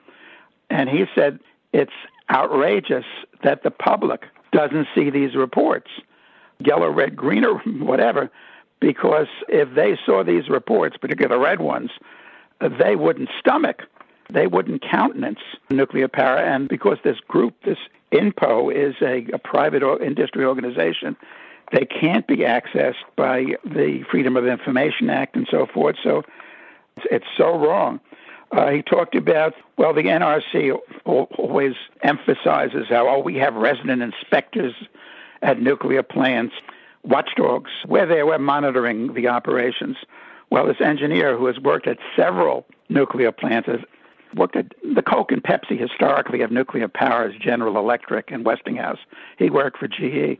And 0.69 0.89
he 0.89 1.03
said 1.13 1.39
it's 1.73 1.91
outrageous 2.31 3.05
that 3.43 3.63
the 3.63 3.71
public 3.71 4.23
doesn't 4.53 4.88
see 4.95 5.09
these 5.09 5.35
reports, 5.35 5.89
yellow, 6.59 6.89
red, 6.89 7.15
green, 7.15 7.45
or 7.45 7.59
whatever, 7.79 8.29
because 8.79 9.27
if 9.47 9.73
they 9.73 9.97
saw 10.05 10.23
these 10.23 10.49
reports, 10.49 10.97
particularly 10.97 11.35
the 11.35 11.43
red 11.43 11.59
ones, 11.59 11.91
they 12.79 12.95
wouldn't 12.95 13.29
stomach, 13.39 13.83
they 14.31 14.47
wouldn't 14.47 14.81
countenance 14.81 15.39
nuclear 15.69 16.07
power. 16.07 16.37
And 16.37 16.67
because 16.67 16.97
this 17.03 17.19
group, 17.27 17.55
this 17.63 17.77
INPO, 18.11 18.73
is 18.73 18.95
a, 19.01 19.27
a 19.33 19.37
private 19.39 19.83
industry 20.01 20.45
organization, 20.45 21.15
they 21.71 21.85
can't 21.85 22.27
be 22.27 22.37
accessed 22.37 23.03
by 23.15 23.55
the 23.63 24.03
Freedom 24.09 24.37
of 24.37 24.45
Information 24.45 25.09
Act 25.09 25.35
and 25.35 25.47
so 25.49 25.65
forth. 25.65 25.95
So 26.03 26.23
it's, 26.97 27.07
it's 27.11 27.25
so 27.37 27.57
wrong. 27.57 27.99
Uh, 28.51 28.69
he 28.69 28.81
talked 28.81 29.15
about, 29.15 29.53
well, 29.77 29.93
the 29.93 30.03
NRC 30.03 30.77
always 31.05 31.73
emphasizes 32.03 32.85
how, 32.89 33.09
oh, 33.09 33.19
we 33.19 33.35
have 33.35 33.55
resident 33.55 34.01
inspectors 34.01 34.73
at 35.41 35.61
nuclear 35.61 36.03
plants, 36.03 36.55
watchdogs, 37.03 37.71
where 37.85 38.05
they 38.05 38.23
were 38.23 38.39
monitoring 38.39 39.13
the 39.13 39.27
operations. 39.27 39.97
Well, 40.49 40.67
this 40.67 40.81
engineer 40.81 41.37
who 41.37 41.45
has 41.47 41.59
worked 41.59 41.87
at 41.87 41.97
several 42.15 42.65
nuclear 42.89 43.31
plants 43.31 43.67
has 43.67 43.79
worked 44.35 44.55
at 44.55 44.73
the 44.95 45.01
Coke 45.01 45.31
and 45.31 45.43
Pepsi 45.43 45.79
historically 45.79 46.41
of 46.41 46.51
nuclear 46.51 46.87
power 46.87 47.23
as 47.23 47.35
General 47.39 47.77
Electric 47.77 48.31
and 48.31 48.45
Westinghouse. 48.45 48.99
He 49.37 49.49
worked 49.49 49.77
for 49.77 49.87
GE. 49.87 50.39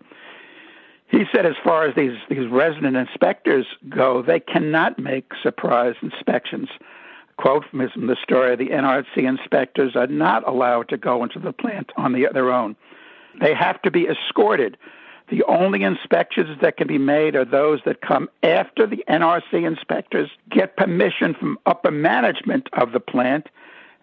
He 1.08 1.24
said, 1.34 1.46
as 1.46 1.56
far 1.64 1.86
as 1.88 1.96
these, 1.96 2.18
these 2.30 2.48
resident 2.50 2.98
inspectors 2.98 3.66
go, 3.90 4.22
they 4.22 4.40
cannot 4.40 4.98
make 4.98 5.32
surprise 5.42 5.96
inspections. 6.02 6.68
Quote 7.38 7.66
from 7.70 7.80
the 7.80 8.18
story 8.24 8.56
the 8.56 8.70
NRC 8.70 9.18
inspectors 9.18 9.96
are 9.96 10.08
not 10.08 10.48
allowed 10.48 10.90
to 10.90 10.98
go 10.98 11.24
into 11.24 11.40
the 11.40 11.54
plant 11.54 11.92
on 11.98 12.14
the, 12.14 12.28
their 12.34 12.52
own. 12.52 12.76
They 13.40 13.54
have 13.54 13.82
to 13.84 13.92
be 13.92 14.08
escorted. 14.08 14.78
The 15.30 15.44
only 15.44 15.84
inspections 15.84 16.58
that 16.62 16.78
can 16.78 16.88
be 16.88 17.00
made 17.00 17.36
are 17.36 17.46
those 17.46 17.80
that 17.86 18.02
come 18.02 18.30
after 18.44 18.86
the 18.86 19.04
NRC 19.10 19.66
inspectors 19.66 20.30
get 20.50 20.78
permission 20.78 21.34
from 21.34 21.58
upper 21.66 21.92
management 21.92 22.70
of 22.74 22.92
the 22.92 23.00
plant, 23.00 23.48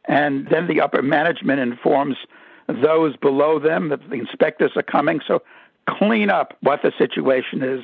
and 0.07 0.49
then 0.49 0.67
the 0.67 0.81
upper 0.81 1.03
management 1.03 1.61
informs 1.61 2.17
those 2.67 3.17
below 3.17 3.59
them 3.59 3.89
that 3.91 4.09
the 4.11 4.17
inspectors 4.17 4.73
are 4.77 4.83
coming. 4.83 5.21
So 5.27 5.43
clean 5.89 6.29
up 6.29 6.57
what 6.61 6.83
the 6.83 6.93
situation 6.99 7.63
is. 7.63 7.83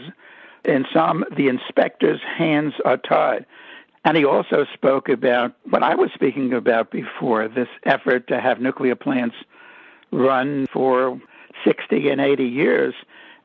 In 0.64 0.84
some, 0.92 1.24
the 1.36 1.48
inspectors' 1.48 2.20
hands 2.36 2.74
are 2.84 2.96
tied. 2.96 3.46
And 4.04 4.16
he 4.16 4.24
also 4.24 4.64
spoke 4.74 5.08
about 5.08 5.54
what 5.70 5.82
I 5.82 5.94
was 5.94 6.10
speaking 6.14 6.52
about 6.52 6.90
before 6.90 7.46
this 7.46 7.68
effort 7.84 8.26
to 8.28 8.40
have 8.40 8.60
nuclear 8.60 8.96
plants 8.96 9.36
run 10.10 10.66
for 10.72 11.20
60 11.64 12.08
and 12.08 12.20
80 12.20 12.44
years. 12.44 12.94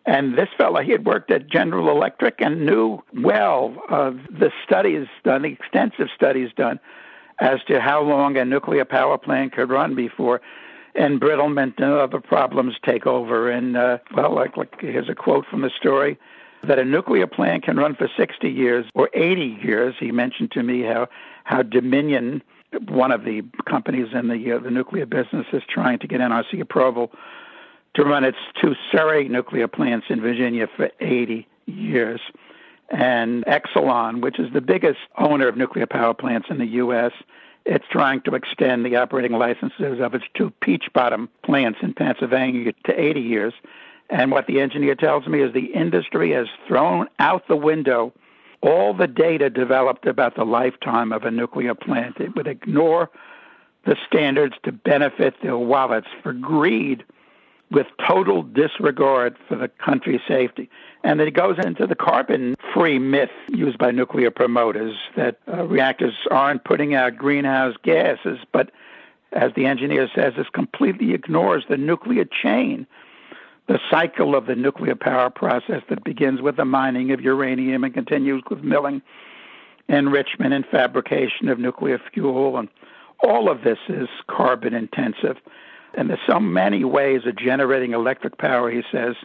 And 0.06 0.38
this 0.38 0.50
fellow, 0.58 0.82
he 0.82 0.92
had 0.92 1.06
worked 1.06 1.32
at 1.32 1.48
General 1.48 1.90
Electric 1.90 2.36
and 2.40 2.66
knew 2.66 3.02
well 3.22 3.76
of 3.90 4.20
the 4.30 4.52
studies 4.66 5.08
done, 5.24 5.44
the 5.44 5.50
extensive 5.50 6.08
studies 6.14 6.50
done 6.56 6.80
as 7.40 7.64
to 7.68 7.80
how 7.80 8.02
long 8.02 8.38
a 8.38 8.46
nuclear 8.46 8.86
power 8.86 9.18
plant 9.18 9.54
could 9.54 9.70
run 9.70 9.96
before 9.96 10.42
embrittlement 10.96 11.74
and 11.78 11.94
other 11.94 12.20
problems 12.20 12.76
take 12.86 13.06
over. 13.08 13.50
And 13.50 13.78
uh, 13.78 14.00
well, 14.16 14.34
like, 14.34 14.58
like 14.58 14.80
here's 14.80 15.10
a 15.10 15.16
quote 15.16 15.46
from 15.50 15.62
the 15.62 15.72
story 15.78 16.18
that 16.64 16.80
a 16.80 16.86
nuclear 16.86 17.28
plant 17.28 17.64
can 17.64 17.78
run 17.78 17.96
for 17.96 18.10
60 18.16 18.50
years 18.50 18.86
or 18.94 19.10
80 19.14 19.60
years. 19.64 19.96
He 20.00 20.12
mentioned 20.12 20.52
to 20.52 20.64
me 20.64 20.82
how 20.82 21.08
how 21.46 21.62
Dominion, 21.62 22.42
one 22.88 23.12
of 23.12 23.26
the 23.26 23.44
companies 23.66 24.08
in 24.14 24.28
the 24.30 24.54
uh, 24.54 24.60
the 24.60 24.72
nuclear 24.72 25.06
business, 25.06 25.46
is 25.52 25.64
trying 25.68 26.00
to 26.00 26.08
get 26.08 26.20
NRC 26.20 26.62
approval 26.62 27.12
to 27.96 28.04
run 28.04 28.24
its 28.24 28.38
two 28.60 28.76
Surrey 28.92 29.28
nuclear 29.28 29.68
plants 29.68 30.08
in 30.10 30.22
Virginia 30.22 30.68
for 30.76 30.90
80 31.00 31.48
years. 31.66 32.22
And 32.90 33.44
Exelon, 33.46 34.22
which 34.22 34.40
is 34.40 34.52
the 34.54 34.62
biggest 34.62 35.00
owner 35.18 35.48
of 35.48 35.58
nuclear 35.58 35.88
power 35.88 36.14
plants 36.14 36.48
in 36.50 36.58
the 36.58 36.66
U.S., 36.66 37.12
it's 37.66 37.86
trying 37.90 38.22
to 38.22 38.36
extend 38.36 38.86
the 38.86 38.98
operating 38.98 39.32
licenses 39.32 40.02
of 40.02 40.14
its 40.14 40.26
two 40.34 40.52
Peach 40.60 40.86
Bottom 40.94 41.30
plants 41.44 41.80
in 41.82 41.94
Pennsylvania 41.94 42.74
to 42.86 43.00
80 43.00 43.22
years. 43.22 43.54
And 44.10 44.32
what 44.32 44.48
the 44.48 44.60
engineer 44.60 44.96
tells 44.96 45.28
me 45.28 45.42
is 45.42 45.54
the 45.54 45.74
industry 45.74 46.32
has 46.32 46.48
thrown 46.68 47.08
out 47.20 47.48
the 47.48 47.56
window 47.56 48.12
all 48.64 48.94
the 48.94 49.08
data 49.08 49.50
developed 49.50 50.06
about 50.08 50.36
the 50.36 50.46
lifetime 50.46 51.12
of 51.12 51.24
a 51.24 51.32
nuclear 51.32 51.76
plant. 51.76 52.20
It 52.20 52.36
would 52.36 52.48
ignore 52.48 53.10
the 53.86 53.98
standards 54.08 54.56
to 54.64 54.72
benefit 54.72 55.36
their 55.44 55.58
wallets 55.58 56.08
for 56.24 56.32
greed 56.32 57.04
with 57.74 57.88
total 58.08 58.44
disregard 58.44 59.36
for 59.48 59.56
the 59.56 59.68
country's 59.68 60.22
safety. 60.28 60.70
And 61.04 61.20
it 61.20 61.32
goes 61.32 61.58
into 61.58 61.88
the 61.88 61.96
carbon 61.96 62.56
free 62.74 63.00
myth 63.00 63.32
used 63.50 63.78
by 63.78 63.92
nuclear 63.92 64.32
promoters 64.32 64.96
that 65.18 65.40
uh, 65.52 65.66
reactors 65.66 66.14
aren't 66.32 66.64
putting 66.64 66.94
out 66.94 67.18
greenhouse 67.18 67.76
gases, 67.84 68.40
but 68.54 68.72
as 69.34 69.52
the 69.56 69.66
engineer 69.66 70.08
says, 70.16 70.34
this 70.38 70.48
completely 70.54 71.14
ignores 71.14 71.66
the 71.68 71.78
nuclear 71.78 72.26
chain, 72.26 72.86
the 73.68 73.80
cycle 73.90 74.36
of 74.36 74.46
the 74.46 74.56
nuclear 74.56 74.96
power 74.96 75.32
process 75.32 75.82
that 75.90 76.04
begins 76.04 76.42
with 76.42 76.58
the 76.58 76.66
mining 76.66 77.12
of 77.12 77.22
uranium 77.22 77.84
and 77.84 77.94
continues 77.94 78.44
with 78.50 78.64
milling, 78.64 79.02
enrichment, 79.90 80.54
and 80.54 80.66
fabrication 80.68 81.50
of 81.50 81.58
nuclear 81.58 82.00
fuel. 82.14 82.58
And 82.58 82.70
all 83.24 83.50
of 83.50 83.64
this 83.64 83.80
is 83.90 84.08
carbon 84.30 84.76
intensive. 84.76 85.38
And 85.96 86.10
there's 86.10 86.20
so 86.28 86.40
many 86.40 86.84
ways 86.84 87.22
of 87.26 87.36
generating 87.36 87.94
electric 87.94 88.38
power, 88.38 88.72
he 88.72 88.84
says, 88.92 89.16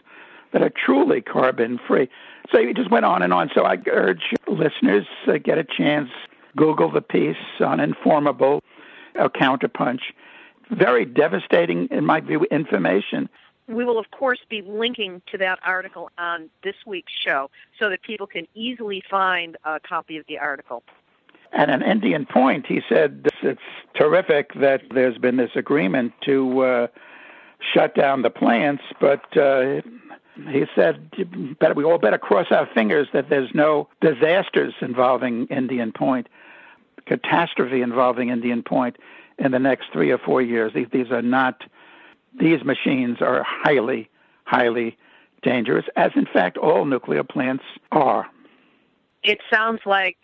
that 0.51 0.61
are 0.61 0.71
truly 0.71 1.21
carbon 1.21 1.79
free. 1.87 2.09
So 2.51 2.59
he 2.59 2.73
just 2.73 2.89
went 2.89 3.05
on 3.05 3.21
and 3.21 3.33
on. 3.33 3.49
So 3.53 3.63
I 3.63 3.77
urge 3.91 4.33
listeners 4.47 5.05
get 5.43 5.57
a 5.57 5.63
chance, 5.63 6.09
Google 6.55 6.91
the 6.91 7.01
piece 7.01 7.37
on 7.59 7.79
Enformable 7.79 8.61
a 9.15 9.29
Counterpunch. 9.29 10.01
Very 10.71 11.05
devastating, 11.05 11.87
in 11.91 12.05
my 12.05 12.19
view, 12.19 12.45
information. 12.51 13.29
We 13.67 13.85
will, 13.85 13.99
of 13.99 14.09
course, 14.11 14.39
be 14.49 14.61
linking 14.63 15.21
to 15.31 15.37
that 15.37 15.59
article 15.63 16.09
on 16.17 16.49
this 16.63 16.75
week's 16.87 17.13
show 17.13 17.51
so 17.79 17.89
that 17.89 18.01
people 18.01 18.25
can 18.27 18.47
easily 18.55 19.03
find 19.09 19.57
a 19.63 19.79
copy 19.79 20.17
of 20.17 20.25
the 20.27 20.39
article. 20.39 20.83
At 21.51 21.69
an 21.69 21.81
Indian 21.81 22.25
Point, 22.25 22.67
he 22.67 22.81
said 22.87 23.25
it's 23.41 23.59
terrific 23.95 24.53
that 24.55 24.81
there's 24.93 25.17
been 25.17 25.37
this 25.37 25.51
agreement 25.55 26.13
to 26.25 26.61
uh, 26.61 26.87
shut 27.73 27.95
down 27.95 28.21
the 28.21 28.29
plants, 28.29 28.83
but 29.01 29.35
uh, 29.35 29.81
he 30.47 30.65
said 30.75 31.09
better, 31.59 31.73
we 31.73 31.83
all 31.83 31.97
better 31.97 32.17
cross 32.17 32.47
our 32.51 32.67
fingers 32.73 33.07
that 33.13 33.29
there's 33.29 33.49
no 33.53 33.89
disasters 33.99 34.73
involving 34.81 35.47
Indian 35.47 35.91
Point, 35.91 36.27
catastrophe 37.05 37.81
involving 37.81 38.29
Indian 38.29 38.63
Point 38.63 38.97
in 39.37 39.51
the 39.51 39.59
next 39.59 39.85
three 39.91 40.11
or 40.11 40.17
four 40.17 40.41
years. 40.41 40.71
These, 40.73 40.87
these 40.91 41.11
are 41.11 41.21
not, 41.21 41.63
these 42.39 42.63
machines 42.63 43.17
are 43.21 43.43
highly, 43.43 44.09
highly 44.45 44.97
dangerous, 45.41 45.85
as 45.95 46.11
in 46.15 46.25
fact 46.25 46.57
all 46.57 46.85
nuclear 46.85 47.23
plants 47.23 47.63
are. 47.91 48.27
It 49.23 49.39
sounds 49.51 49.81
like 49.85 50.17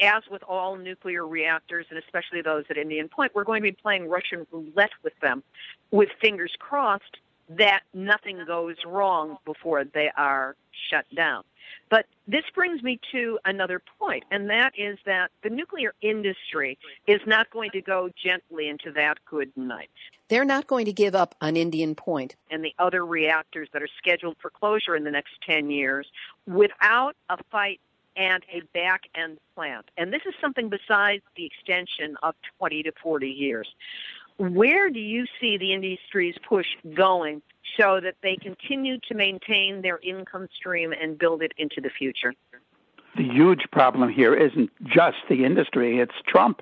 as 0.00 0.22
with 0.30 0.42
all 0.42 0.76
nuclear 0.76 1.26
reactors, 1.26 1.86
and 1.90 1.98
especially 1.98 2.42
those 2.42 2.64
at 2.70 2.76
Indian 2.76 3.08
Point, 3.08 3.32
we're 3.34 3.44
going 3.44 3.62
to 3.62 3.70
be 3.70 3.76
playing 3.76 4.08
Russian 4.08 4.46
roulette 4.52 4.90
with 5.02 5.18
them, 5.20 5.42
with 5.90 6.08
fingers 6.20 6.52
crossed 6.58 7.18
that 7.48 7.82
nothing 7.94 8.44
goes 8.46 8.76
wrong 8.84 9.38
before 9.44 9.84
they 9.84 10.10
are 10.16 10.56
shut 10.90 11.06
down. 11.14 11.44
But 11.88 12.06
this 12.26 12.42
brings 12.54 12.82
me 12.82 12.98
to 13.12 13.38
another 13.44 13.80
point, 14.00 14.24
and 14.30 14.50
that 14.50 14.72
is 14.76 14.98
that 15.06 15.30
the 15.42 15.50
nuclear 15.50 15.94
industry 16.02 16.78
is 17.06 17.20
not 17.26 17.50
going 17.50 17.70
to 17.72 17.80
go 17.80 18.10
gently 18.22 18.68
into 18.68 18.90
that 18.92 19.18
good 19.24 19.52
night. 19.56 19.90
They're 20.28 20.44
not 20.44 20.66
going 20.66 20.86
to 20.86 20.92
give 20.92 21.14
up 21.14 21.36
on 21.40 21.56
Indian 21.56 21.94
Point. 21.94 22.34
And 22.50 22.64
the 22.64 22.74
other 22.80 23.06
reactors 23.06 23.68
that 23.72 23.82
are 23.82 23.88
scheduled 23.98 24.36
for 24.42 24.50
closure 24.50 24.96
in 24.96 25.04
the 25.04 25.10
next 25.12 25.34
10 25.48 25.70
years 25.70 26.08
without 26.46 27.14
a 27.28 27.38
fight 27.52 27.80
and 28.16 28.42
a 28.52 28.62
back 28.74 29.02
end 29.14 29.38
plant. 29.54 29.90
And 29.96 30.12
this 30.12 30.22
is 30.26 30.34
something 30.40 30.68
besides 30.68 31.22
the 31.36 31.44
extension 31.44 32.16
of 32.22 32.34
20 32.58 32.84
to 32.84 32.92
40 33.02 33.28
years. 33.28 33.68
Where 34.38 34.90
do 34.90 35.00
you 35.00 35.26
see 35.40 35.56
the 35.56 35.72
industry's 35.72 36.36
push 36.46 36.66
going 36.94 37.42
so 37.78 38.00
that 38.00 38.16
they 38.22 38.36
continue 38.36 38.98
to 39.08 39.14
maintain 39.14 39.82
their 39.82 39.98
income 40.02 40.48
stream 40.54 40.92
and 40.92 41.18
build 41.18 41.42
it 41.42 41.52
into 41.56 41.80
the 41.80 41.90
future? 41.90 42.34
The 43.16 43.22
huge 43.22 43.64
problem 43.72 44.10
here 44.10 44.34
isn't 44.34 44.70
just 44.84 45.16
the 45.30 45.44
industry, 45.44 46.00
it's 46.00 46.14
Trump. 46.26 46.60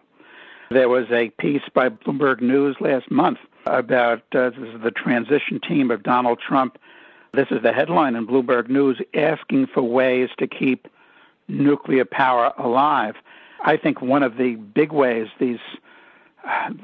There 0.70 0.88
was 0.88 1.06
a 1.10 1.30
piece 1.30 1.62
by 1.74 1.88
Bloomberg 1.88 2.40
News 2.40 2.76
last 2.80 3.10
month 3.10 3.38
about 3.66 4.22
uh, 4.34 4.50
the 4.82 4.92
transition 4.94 5.60
team 5.60 5.90
of 5.90 6.02
Donald 6.02 6.38
Trump. 6.38 6.78
This 7.32 7.48
is 7.50 7.62
the 7.62 7.72
headline 7.72 8.14
in 8.14 8.26
Bloomberg 8.26 8.68
News 8.68 9.00
asking 9.14 9.66
for 9.66 9.82
ways 9.82 10.30
to 10.38 10.46
keep 10.46 10.86
nuclear 11.48 12.04
power 12.04 12.52
alive. 12.58 13.14
I 13.64 13.76
think 13.76 14.00
one 14.00 14.22
of 14.22 14.36
the 14.36 14.56
big 14.56 14.92
ways 14.92 15.28
these 15.38 15.58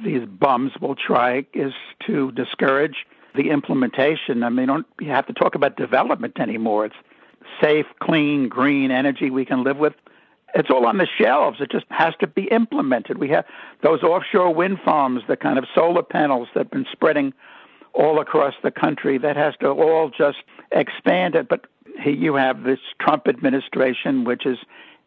these 0.03 0.25
bums 0.27 0.73
will 0.81 0.95
try 0.95 1.45
is 1.53 1.75
to 2.07 2.33
discourage 2.33 3.07
the 3.35 3.51
implementation. 3.51 4.43
I 4.43 4.49
mean, 4.49 4.69
don't 4.69 4.87
you 5.01 5.11
have 5.11 5.27
to 5.27 5.33
talk 5.33 5.55
about 5.55 5.77
development 5.77 6.41
anymore. 6.41 6.87
It's 6.87 6.95
safe, 7.61 7.87
clean, 8.01 8.49
green 8.49 8.91
energy 8.91 9.31
we 9.31 9.45
can 9.45 9.63
live 9.63 9.77
with. 9.77 9.95
It's 10.55 10.71
all 10.71 10.87
on 10.87 10.99
the 10.99 11.07
shelves. 11.07 11.61
It 11.61 11.71
just 11.71 11.87
has 11.91 12.15
to 12.21 12.27
be 12.27 12.45
implemented. 12.45 13.19
We 13.19 13.29
have 13.29 13.45
those 13.83 14.03
offshore 14.03 14.53
wind 14.53 14.79
farms, 14.85 15.23
the 15.29 15.37
kind 15.37 15.59
of 15.59 15.65
solar 15.75 16.03
panels 16.03 16.49
that 16.55 16.61
have 16.61 16.71
been 16.71 16.87
spreading 16.91 17.33
all 17.93 18.21
across 18.21 18.55
the 18.63 18.71
country. 18.71 19.17
That 19.19 19.37
has 19.37 19.55
to 19.61 19.69
all 19.69 20.11
just 20.11 20.39
expand 20.73 21.35
it. 21.35 21.49
But 21.49 21.67
you 22.05 22.35
have 22.35 22.63
this 22.63 22.79
Trump 23.01 23.29
administration, 23.29 24.25
which 24.25 24.47
is 24.47 24.59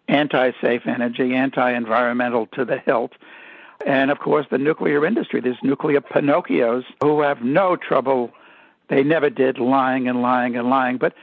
anti 0.08 0.52
safe 0.62 0.82
energy, 0.86 1.34
anti 1.34 1.72
environmental 1.72 2.48
to 2.48 2.66
the 2.66 2.80
hilt. 2.80 3.14
And 3.86 4.12
of 4.12 4.20
course, 4.20 4.46
the 4.50 4.58
nuclear 4.58 5.06
industry, 5.06 5.42
these 5.42 5.62
nuclear 5.62 6.02
Pinocchios 6.02 6.84
who 7.02 7.22
have 7.22 7.42
no 7.42 7.76
trouble, 7.76 8.32
they 8.90 9.04
never 9.04 9.30
did 9.30 9.60
lying 9.60 10.08
and 10.08 10.22
lying 10.22 10.56
and 10.56 10.70
lying. 10.70 10.98
But 10.98 11.14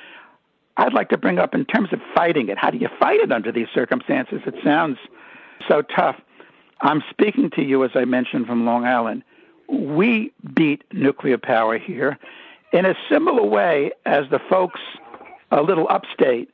I'd 0.77 0.93
like 0.93 1.09
to 1.11 1.19
bring 1.19 1.39
up 1.39 1.55
in 1.55 1.65
terms 1.65 1.93
of 1.93 2.01
fighting 2.15 2.49
it, 2.49 2.59
how 2.59 2.71
do 2.71 2.79
you 2.79 2.89
fight 2.99 3.21
it 3.21 3.33
under 3.33 3.53
these 3.53 3.69
circumstances? 3.75 4.41
It 4.47 4.55
sounds 4.65 4.99
so 5.69 5.83
tough. 5.83 6.17
I'm 6.81 7.03
speaking 7.11 7.51
to 7.51 7.63
you, 7.63 7.85
as 7.85 7.91
I 7.95 8.05
mentioned, 8.05 8.47
from 8.47 8.65
Long 8.65 8.85
Island. 8.85 9.23
We 9.69 10.33
beat 10.55 10.83
nuclear 10.93 11.39
power 11.39 11.79
here 11.79 12.19
in 12.73 12.87
a 12.87 12.95
similar 13.11 13.45
way 13.45 13.93
as 14.07 14.25
the 14.31 14.41
folks 14.49 14.81
a 15.51 15.63
little 15.63 15.87
upstate 15.89 16.51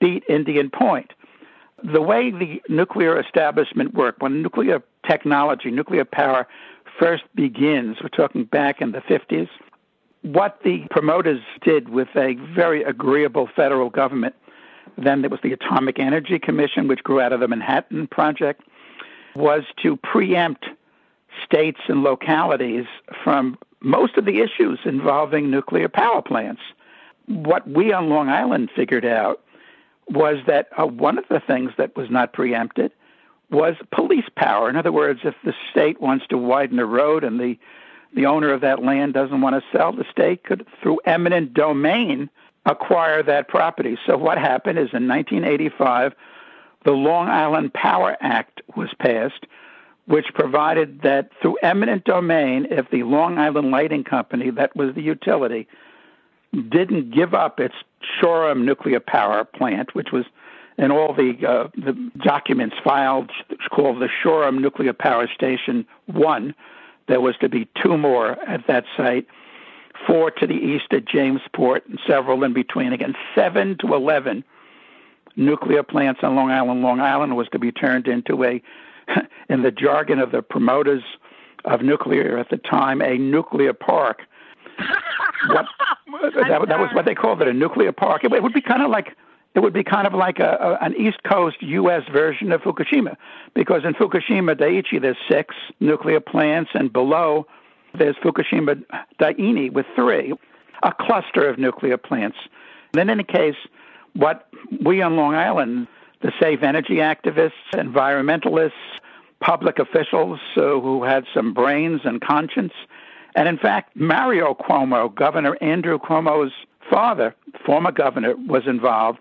beat 0.00 0.24
Indian 0.28 0.70
Point. 0.70 1.12
The 1.82 2.02
way 2.02 2.30
the 2.30 2.60
nuclear 2.68 3.20
establishment 3.20 3.94
worked, 3.94 4.20
when 4.20 4.42
nuclear 4.42 4.82
technology, 5.08 5.70
nuclear 5.70 6.04
power 6.04 6.46
first 6.98 7.24
begins, 7.34 7.98
we're 8.02 8.08
talking 8.08 8.44
back 8.44 8.80
in 8.80 8.92
the 8.92 9.00
50s, 9.00 9.48
what 10.22 10.58
the 10.64 10.84
promoters 10.90 11.40
did 11.62 11.88
with 11.88 12.08
a 12.16 12.34
very 12.54 12.82
agreeable 12.82 13.48
federal 13.54 13.90
government, 13.90 14.34
then 14.96 15.20
there 15.22 15.30
was 15.30 15.40
the 15.42 15.52
Atomic 15.52 16.00
Energy 16.00 16.40
Commission, 16.40 16.88
which 16.88 17.04
grew 17.04 17.20
out 17.20 17.32
of 17.32 17.40
the 17.40 17.46
Manhattan 17.46 18.08
Project, 18.08 18.62
was 19.36 19.62
to 19.82 19.96
preempt 19.96 20.66
states 21.44 21.78
and 21.86 22.02
localities 22.02 22.86
from 23.22 23.56
most 23.80 24.16
of 24.16 24.24
the 24.24 24.40
issues 24.40 24.80
involving 24.84 25.50
nuclear 25.50 25.88
power 25.88 26.20
plants 26.20 26.62
what 27.28 27.68
we 27.68 27.92
on 27.92 28.08
Long 28.08 28.28
Island 28.28 28.70
figured 28.74 29.04
out 29.04 29.40
was 30.08 30.38
that 30.46 30.68
uh, 30.78 30.86
one 30.86 31.18
of 31.18 31.24
the 31.28 31.40
things 31.40 31.72
that 31.76 31.94
was 31.96 32.10
not 32.10 32.32
preempted 32.32 32.92
was 33.50 33.76
police 33.92 34.28
power. 34.36 34.68
In 34.68 34.76
other 34.76 34.92
words, 34.92 35.20
if 35.24 35.34
the 35.44 35.54
state 35.70 36.00
wants 36.00 36.26
to 36.28 36.38
widen 36.38 36.78
a 36.78 36.86
road 36.86 37.24
and 37.24 37.38
the 37.38 37.58
the 38.14 38.24
owner 38.24 38.50
of 38.50 38.62
that 38.62 38.82
land 38.82 39.12
doesn't 39.12 39.42
want 39.42 39.54
to 39.54 39.76
sell, 39.76 39.92
the 39.92 40.06
state 40.10 40.42
could, 40.42 40.66
through 40.80 40.98
eminent 41.04 41.52
domain, 41.52 42.30
acquire 42.64 43.22
that 43.22 43.48
property. 43.48 43.98
So 44.06 44.16
what 44.16 44.38
happened 44.38 44.78
is 44.78 44.88
in 44.94 45.06
1985, 45.06 46.14
the 46.86 46.92
Long 46.92 47.28
Island 47.28 47.74
Power 47.74 48.16
Act 48.20 48.62
was 48.76 48.88
passed, 48.98 49.44
which 50.06 50.32
provided 50.32 51.02
that 51.02 51.30
through 51.42 51.58
eminent 51.62 52.04
domain, 52.04 52.66
if 52.70 52.88
the 52.90 53.02
Long 53.02 53.38
Island 53.38 53.70
Lighting 53.70 54.04
Company, 54.04 54.48
that 54.50 54.74
was 54.74 54.94
the 54.94 55.02
utility, 55.02 55.68
didn't 56.52 57.14
give 57.14 57.34
up 57.34 57.60
its 57.60 57.74
Shoreham 58.20 58.64
nuclear 58.64 59.00
power 59.00 59.44
plant, 59.44 59.94
which 59.94 60.08
was 60.12 60.24
in 60.78 60.90
all 60.90 61.12
the 61.12 61.34
uh, 61.46 61.68
the 61.74 61.92
documents 62.18 62.76
filed 62.82 63.30
called 63.70 64.00
the 64.00 64.08
Shoreham 64.22 64.60
Nuclear 64.60 64.92
Power 64.92 65.28
Station 65.34 65.86
One. 66.06 66.54
There 67.08 67.20
was 67.20 67.36
to 67.40 67.48
be 67.48 67.68
two 67.82 67.96
more 67.96 68.32
at 68.48 68.66
that 68.68 68.84
site, 68.96 69.26
four 70.06 70.30
to 70.30 70.46
the 70.46 70.54
east 70.54 70.86
at 70.92 71.04
Jamesport, 71.04 71.86
and 71.86 71.98
several 72.06 72.44
in 72.44 72.52
between. 72.52 72.92
Again, 72.92 73.14
seven 73.34 73.76
to 73.80 73.94
eleven 73.94 74.44
nuclear 75.36 75.82
plants 75.82 76.20
on 76.22 76.36
Long 76.36 76.50
Island. 76.50 76.82
Long 76.82 77.00
Island 77.00 77.36
was 77.36 77.48
to 77.52 77.58
be 77.58 77.72
turned 77.72 78.06
into 78.06 78.44
a, 78.44 78.62
in 79.48 79.62
the 79.62 79.70
jargon 79.70 80.18
of 80.18 80.32
the 80.32 80.42
promoters 80.42 81.02
of 81.64 81.82
nuclear 81.82 82.38
at 82.38 82.50
the 82.50 82.56
time, 82.56 83.00
a 83.00 83.16
nuclear 83.18 83.72
park 83.72 84.22
what, 85.48 85.66
that, 86.34 86.68
that 86.68 86.78
was 86.78 86.90
what 86.94 87.04
they 87.04 87.14
called 87.14 87.42
it, 87.42 87.48
a 87.48 87.52
nuclear 87.52 87.92
park. 87.92 88.24
It, 88.24 88.32
it 88.32 88.42
would 88.42 88.52
be 88.52 88.60
kind 88.60 88.82
of 88.82 88.90
like 88.90 89.16
it 89.54 89.60
would 89.60 89.72
be 89.72 89.82
kind 89.82 90.06
of 90.06 90.14
like 90.14 90.38
a, 90.38 90.78
a, 90.80 90.84
an 90.84 90.94
East 90.94 91.22
Coast 91.24 91.56
U.S. 91.62 92.02
version 92.12 92.52
of 92.52 92.60
Fukushima, 92.60 93.16
because 93.54 93.82
in 93.84 93.94
Fukushima 93.94 94.54
Daiichi 94.54 95.00
there's 95.00 95.16
six 95.28 95.54
nuclear 95.80 96.20
plants, 96.20 96.70
and 96.74 96.92
below 96.92 97.46
there's 97.94 98.16
Fukushima 98.16 98.82
Daini 99.20 99.72
with 99.72 99.86
three, 99.96 100.34
a 100.82 100.92
cluster 100.92 101.48
of 101.48 101.58
nuclear 101.58 101.96
plants. 101.96 102.36
in 102.96 103.10
any 103.10 103.24
case, 103.24 103.56
what 104.14 104.48
we 104.84 105.02
on 105.02 105.16
Long 105.16 105.34
Island, 105.34 105.88
the 106.20 106.32
safe 106.40 106.62
energy 106.62 106.96
activists, 106.96 107.52
environmentalists, 107.72 108.72
public 109.40 109.78
officials 109.78 110.40
uh, 110.56 110.60
who 110.60 111.04
had 111.04 111.24
some 111.32 111.54
brains 111.54 112.00
and 112.04 112.20
conscience, 112.20 112.72
and 113.38 113.46
in 113.46 113.56
fact, 113.56 113.94
Mario 113.94 114.52
Cuomo, 114.52 115.14
Governor 115.14 115.56
Andrew 115.60 115.96
Cuomo's 115.96 116.50
father, 116.90 117.36
former 117.64 117.92
governor, 117.92 118.34
was 118.34 118.66
involved. 118.66 119.20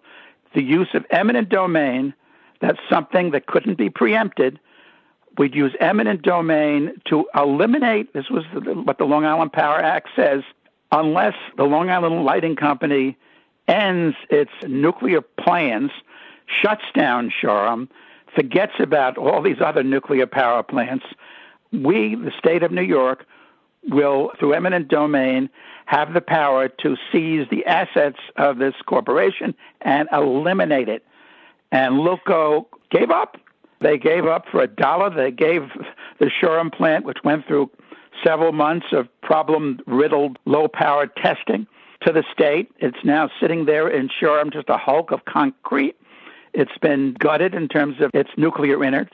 The 0.55 0.63
use 0.63 0.87
of 0.95 1.05
eminent 1.11 1.49
domain, 1.49 2.15
that's 2.59 2.79
something 2.89 3.29
that 3.29 3.45
couldn't 3.45 3.77
be 3.77 3.91
preempted. 3.91 4.59
We'd 5.37 5.53
use 5.53 5.75
eminent 5.79 6.23
domain 6.23 6.99
to 7.09 7.27
eliminate, 7.35 8.11
this 8.13 8.31
was 8.31 8.43
what 8.85 8.97
the 8.97 9.05
Long 9.05 9.23
Island 9.23 9.53
Power 9.53 9.77
Act 9.77 10.09
says, 10.15 10.41
unless 10.91 11.35
the 11.55 11.65
Long 11.65 11.91
Island 11.91 12.25
Lighting 12.25 12.55
Company 12.55 13.15
ends 13.67 14.15
its 14.31 14.49
nuclear 14.67 15.21
plans 15.21 15.91
shuts 16.47 16.85
down 16.95 17.31
Shoreham, 17.39 17.87
forgets 18.33 18.73
about 18.79 19.19
all 19.19 19.43
these 19.43 19.61
other 19.63 19.83
nuclear 19.83 20.25
power 20.25 20.63
plants. 20.63 21.05
We, 21.71 22.15
the 22.15 22.31
state 22.35 22.63
of 22.63 22.71
New 22.71 22.81
York, 22.81 23.27
will, 23.89 24.31
through 24.39 24.53
eminent 24.53 24.87
domain, 24.87 25.49
have 25.85 26.13
the 26.13 26.21
power 26.21 26.67
to 26.67 26.97
seize 27.11 27.47
the 27.49 27.65
assets 27.65 28.19
of 28.35 28.57
this 28.57 28.75
corporation 28.85 29.55
and 29.81 30.09
eliminate 30.11 30.89
it. 30.89 31.05
And 31.71 31.95
Lilco 31.95 32.65
gave 32.91 33.09
up. 33.09 33.37
They 33.79 33.97
gave 33.97 34.25
up 34.25 34.45
for 34.51 34.61
a 34.61 34.67
dollar. 34.67 35.09
They 35.09 35.31
gave 35.31 35.69
the 36.19 36.29
Shoreham 36.29 36.71
plant, 36.71 37.05
which 37.05 37.19
went 37.23 37.45
through 37.45 37.69
several 38.23 38.51
months 38.51 38.87
of 38.91 39.07
problem 39.21 39.79
riddled 39.85 40.39
low 40.45 40.67
power 40.67 41.07
testing, 41.07 41.67
to 42.01 42.11
the 42.11 42.23
state. 42.31 42.71
It's 42.79 42.97
now 43.03 43.29
sitting 43.39 43.65
there 43.65 43.87
in 43.87 44.09
Shoreham, 44.09 44.51
just 44.51 44.69
a 44.69 44.77
hulk 44.77 45.11
of 45.11 45.25
concrete. 45.25 45.95
It's 46.53 46.77
been 46.81 47.15
gutted 47.19 47.53
in 47.53 47.67
terms 47.67 48.01
of 48.01 48.11
its 48.13 48.29
nuclear 48.37 48.83
innards. 48.83 49.13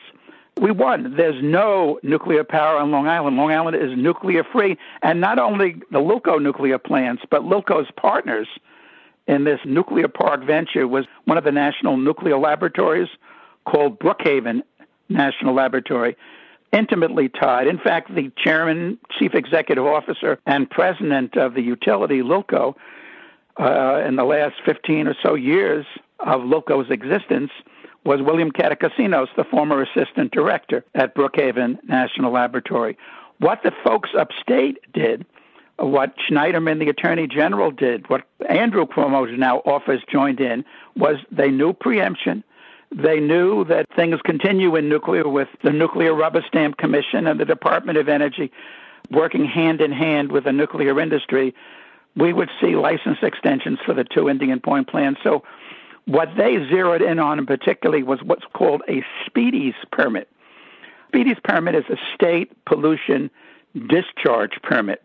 We 0.60 0.72
won. 0.72 1.16
There's 1.18 1.42
no 1.44 2.00
nuclear 2.04 2.44
power 2.44 2.78
on 2.78 2.92
Long 2.92 3.08
Island. 3.08 3.38
Long 3.38 3.52
Island 3.52 3.76
is 3.76 3.98
nuclear 3.98 4.44
free. 4.44 4.78
And 5.02 5.20
not 5.20 5.40
only 5.40 5.74
the 5.92 6.00
Lilco 6.00 6.42
nuclear 6.42 6.78
plants, 6.78 7.24
but 7.30 7.42
Lilco's 7.42 7.90
partners 7.98 8.48
in 9.28 9.46
this 9.46 9.60
nuclear 9.66 10.08
park 10.08 10.44
venture 10.44 10.88
was 10.88 11.06
one 11.26 11.38
of 11.38 11.44
the 11.44 11.52
national 11.52 11.98
nuclear 11.98 12.38
laboratories 12.38 13.10
called 13.66 14.00
Brookhaven 14.00 14.62
National 15.10 15.56
Laboratory, 15.56 16.16
intimately 16.72 17.30
tied. 17.30 17.68
In 17.68 17.78
fact, 17.78 18.14
the 18.14 18.32
chairman, 18.38 18.98
chief 19.18 19.34
executive 19.34 19.86
officer, 19.86 20.40
and 20.46 20.70
president 20.70 21.38
of 21.38 21.54
the 21.54 21.62
utility, 21.62 22.22
Lilco, 22.22 22.76
uh, 23.60 24.04
in 24.06 24.16
the 24.16 24.24
last 24.24 24.56
15 24.66 25.08
or 25.08 25.16
so 25.22 25.36
years 25.36 25.86
of 26.20 26.42
Lilco's 26.42 26.90
existence, 26.90 27.52
was 28.06 28.22
William 28.22 28.52
Catacosinos, 28.52 29.28
the 29.36 29.44
former 29.44 29.82
assistant 29.82 30.32
director 30.32 30.84
at 30.94 31.16
Brookhaven 31.16 31.78
National 31.88 32.32
Laboratory. 32.32 32.98
What 33.40 33.64
the 33.64 33.72
folks 33.84 34.10
upstate 34.18 34.80
did, 34.94 35.26
what 35.78 36.14
Schneiderman, 36.18 36.80
the 36.80 36.90
attorney 36.90 37.28
general, 37.28 37.72
did, 37.72 38.10
what 38.10 38.24
Andrew 38.48 38.86
Cuomo 38.86 39.38
now 39.38 39.60
office 39.60 40.02
joined 40.12 40.40
in, 40.40 40.66
was 40.96 41.18
they 41.32 41.50
knew 41.50 41.74
preemption. 41.74 42.44
They 42.92 43.20
knew 43.20 43.64
that 43.66 43.88
things 43.96 44.20
continue 44.24 44.76
in 44.76 44.88
nuclear 44.88 45.28
with 45.28 45.48
the 45.64 45.72
Nuclear 45.72 46.14
Rubber 46.14 46.44
Stamp 46.48 46.78
Commission 46.78 47.26
and 47.26 47.40
the 47.40 47.46
Department 47.46 47.98
of 47.98 48.08
Energy 48.08 48.52
working 49.10 49.46
hand 49.46 49.82
in 49.82 49.92
hand 49.92 50.32
with 50.32 50.44
the 50.44 50.52
nuclear 50.52 51.00
industry. 51.00 51.56
We 52.16 52.34
would 52.34 52.50
see 52.62 52.76
license 52.76 53.18
extensions 53.22 53.80
for 53.86 53.94
the 53.94 54.04
two 54.04 54.30
Indian 54.30 54.60
Point 54.60 54.88
plants. 54.88 55.22
So 55.24 55.44
what 56.06 56.30
they 56.38 56.58
zeroed 56.70 57.02
in 57.02 57.20
on 57.20 57.40
in 57.40 57.46
particularly 57.46 58.04
was 58.04 58.20
what's 58.24 58.46
called 58.54 58.82
a 58.88 59.04
SPDES 59.26 59.76
permit. 59.92 60.28
SPDES 61.14 61.42
permit 61.44 61.76
is 61.76 61.86
a 61.90 61.98
state 62.14 62.52
pollution 62.66 63.30
discharge 63.88 64.62
permit, 64.62 65.02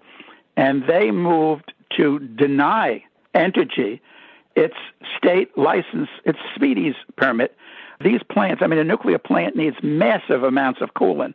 and 0.57 0.85
they 0.89 1.11
moved 1.11 1.73
to 1.97 2.19
deny 2.19 3.05
Entergy 3.35 4.01
its 4.57 4.75
state 5.17 5.57
license, 5.57 6.09
its 6.25 6.39
SPDES 6.57 6.97
permit. 7.17 7.57
These 8.01 8.21
plants, 8.31 8.63
I 8.63 8.67
mean, 8.67 8.79
a 8.79 8.85
nuclear 8.85 9.19
plant 9.19 9.57
needs 9.57 9.77
massive 9.83 10.43
amounts 10.43 10.81
of 10.81 10.95
coolant, 10.95 11.35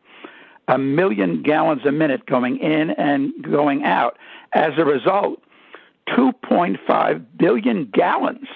a 0.67 0.77
million 0.77 1.41
gallons 1.41 1.85
a 1.85 1.91
minute 1.91 2.25
going 2.25 2.57
in 2.59 2.91
and 2.91 3.31
going 3.43 3.83
out. 3.85 4.17
As 4.53 4.73
a 4.77 4.85
result, 4.85 5.41
2.5 6.09 7.25
billion 7.37 7.85
gallons 7.85 8.47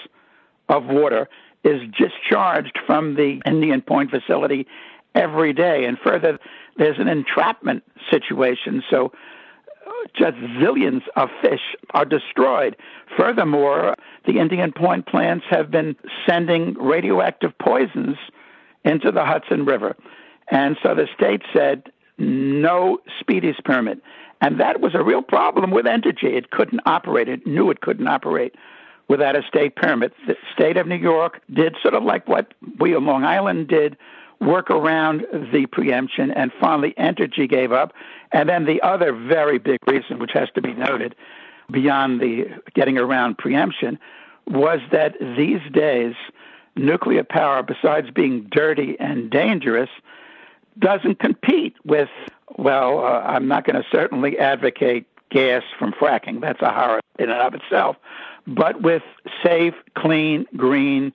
of 0.70 0.86
water 0.86 1.30
is 1.63 1.82
discharged 1.97 2.80
from 2.86 3.15
the 3.15 3.41
Indian 3.45 3.82
Point 3.82 4.11
facility 4.11 4.68
every 5.15 5.53
day. 5.53 5.86
And 5.86 5.97
further, 5.99 6.39
there's 6.78 6.99
an 6.99 7.07
entrapment 7.07 7.84
situation. 8.11 8.84
So 8.89 9.11
uh, 9.86 9.91
just 10.15 10.38
zillions 10.59 11.01
of 11.15 11.30
fish 11.41 11.76
are 11.93 12.05
destroyed. 12.05 12.76
Furthermore, 13.18 13.95
the 14.26 14.39
Indian 14.39 14.72
Point 14.72 15.07
plants 15.07 15.45
have 15.49 15.72
been 15.72 15.95
sending 16.28 16.76
radioactive 16.76 17.57
poisons 17.57 18.18
into 18.86 19.11
the 19.11 19.26
Hudson 19.26 19.65
River. 19.65 19.95
And 20.49 20.78
so 20.82 20.95
the 20.95 21.07
state 21.15 21.41
said, 21.53 21.91
no 22.18 22.99
SPDES 23.22 23.63
permit. 23.65 24.01
And 24.39 24.59
that 24.59 24.80
was 24.82 24.93
a 24.95 25.03
real 25.03 25.22
problem 25.22 25.72
with 25.72 25.86
Entergy. 25.86 26.36
It 26.36 26.51
couldn't 26.51 26.82
operate. 26.86 27.28
It 27.28 27.45
knew 27.45 27.70
it 27.72 27.82
couldn't 27.82 28.07
operate 28.07 28.55
without 29.08 29.36
a 29.36 29.43
state 29.47 29.76
permit. 29.76 30.14
The 30.28 30.36
state 30.53 30.78
of 30.78 30.88
New 30.88 30.95
York 30.95 31.41
did 31.53 31.76
sort 31.82 31.93
of 31.93 32.03
like 32.03 32.28
what 32.28 32.53
we 32.80 32.95
on 32.95 33.05
Long 33.05 33.24
Island 33.24 33.68
did, 33.68 33.97
work 34.39 34.70
around 34.70 35.26
the 35.51 35.66
preemption, 35.72 36.32
and 36.32 36.51
finally 36.60 36.93
Entergy 36.97 37.49
gave 37.49 37.72
up. 37.72 37.93
And 38.32 38.47
then 38.47 38.66
the 38.66 38.82
other 38.82 39.14
very 39.14 39.58
big 39.58 39.80
reason, 39.88 40.20
which 40.20 40.32
has 40.34 40.49
to 40.55 40.62
be 40.62 40.74
noted 40.74 41.16
beyond 41.72 42.22
the 42.22 42.45
getting 42.74 42.97
around 42.97 43.38
preemption, 43.38 43.97
was 44.45 44.80
that 44.91 45.16
these 45.20 45.62
days 45.72 46.14
nuclear 46.76 47.24
power, 47.24 47.64
besides 47.64 48.10
being 48.12 48.47
dirty 48.51 48.97
and 48.99 49.30
dangerous, 49.32 49.89
doesn't 50.78 51.20
compete 51.20 51.76
with, 51.84 52.10
well, 52.58 52.99
uh, 52.99 53.22
I'm 53.22 53.47
not 53.47 53.66
going 53.66 53.82
to 53.82 53.88
certainly 53.91 54.38
advocate 54.38 55.08
gas 55.32 55.64
from 55.80 55.91
fracking. 55.91 56.39
That's 56.39 56.62
a 56.62 56.72
horror 56.72 57.01
in 57.18 57.32
and 57.32 57.41
of 57.41 57.55
itself 57.55 57.97
but 58.48 58.82
with 58.82 59.04
safe, 59.43 59.74
clean, 59.95 60.45
green 60.56 61.14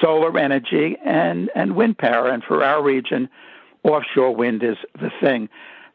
solar 0.00 0.36
energy 0.36 0.96
and, 1.04 1.50
and 1.54 1.76
wind 1.76 1.96
power. 1.96 2.28
And 2.28 2.42
for 2.42 2.64
our 2.64 2.82
region, 2.82 3.28
offshore 3.84 4.34
wind 4.34 4.62
is 4.62 4.76
the 4.94 5.10
thing. 5.20 5.48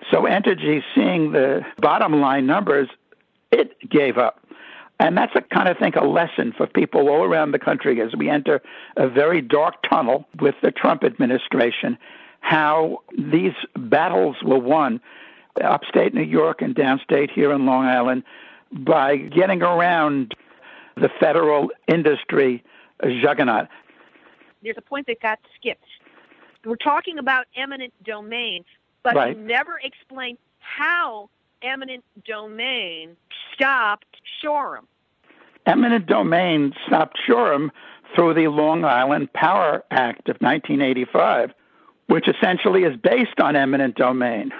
So 0.09 0.23
Entergy, 0.23 0.81
seeing 0.95 1.33
the 1.33 1.61
bottom 1.77 2.21
line 2.21 2.47
numbers, 2.47 2.89
it 3.51 3.77
gave 3.89 4.17
up. 4.17 4.39
And 4.99 5.17
that's 5.17 5.35
a 5.35 5.41
kind 5.41 5.67
of 5.67 5.77
think 5.77 5.95
a 5.95 6.05
lesson 6.05 6.53
for 6.55 6.67
people 6.67 7.09
all 7.09 7.23
around 7.23 7.51
the 7.51 7.59
country 7.59 8.01
as 8.01 8.15
we 8.15 8.29
enter 8.29 8.61
a 8.97 9.09
very 9.09 9.41
dark 9.41 9.75
tunnel 9.87 10.27
with 10.39 10.55
the 10.61 10.71
Trump 10.71 11.03
administration, 11.03 11.97
how 12.39 13.01
these 13.17 13.53
battles 13.75 14.37
were 14.43 14.59
won 14.59 15.01
upstate 15.61 16.13
New 16.13 16.23
York 16.23 16.61
and 16.61 16.75
downstate 16.75 17.31
here 17.31 17.51
in 17.51 17.65
Long 17.65 17.85
Island 17.85 18.23
by 18.71 19.17
getting 19.17 19.61
around 19.61 20.33
the 20.95 21.09
federal 21.19 21.69
industry 21.87 22.63
juggernaut. 23.21 23.67
There's 24.63 24.77
a 24.77 24.81
point 24.81 25.07
that 25.07 25.21
got 25.21 25.39
skipped. 25.55 25.85
We're 26.63 26.75
talking 26.75 27.17
about 27.17 27.47
eminent 27.55 27.93
domain, 28.03 28.63
but 29.03 29.15
right. 29.15 29.35
you 29.35 29.43
never 29.43 29.79
explained 29.83 30.37
how 30.59 31.29
eminent 31.63 32.03
domain 32.25 33.15
stopped 33.53 34.21
Shoreham. 34.41 34.87
Eminent 35.65 36.05
domain 36.07 36.73
stopped 36.87 37.17
Shoreham 37.25 37.71
through 38.15 38.33
the 38.33 38.47
Long 38.47 38.83
Island 38.83 39.31
Power 39.33 39.83
Act 39.91 40.29
of 40.29 40.37
1985, 40.39 41.51
which 42.07 42.27
essentially 42.27 42.83
is 42.83 42.97
based 42.97 43.39
on 43.39 43.55
eminent 43.55 43.95
domain. 43.95 44.51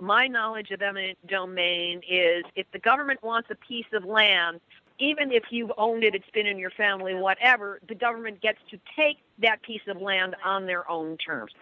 My 0.00 0.28
knowledge 0.28 0.70
of 0.70 0.80
eminent 0.80 1.18
domain 1.26 2.02
is 2.08 2.44
if 2.54 2.70
the 2.72 2.78
government 2.78 3.22
wants 3.22 3.48
a 3.50 3.56
piece 3.56 3.86
of 3.92 4.04
land, 4.04 4.60
even 4.98 5.32
if 5.32 5.44
you've 5.50 5.72
owned 5.78 6.04
it, 6.04 6.14
it's 6.14 6.30
been 6.30 6.46
in 6.46 6.58
your 6.58 6.70
family, 6.70 7.14
whatever, 7.14 7.80
the 7.88 7.94
government 7.94 8.40
gets 8.40 8.58
to 8.70 8.78
take 8.96 9.18
that 9.40 9.62
piece 9.62 9.82
of 9.86 10.00
land 10.00 10.34
on 10.44 10.66
their 10.66 10.88
own 10.90 11.16
terms. 11.16 11.52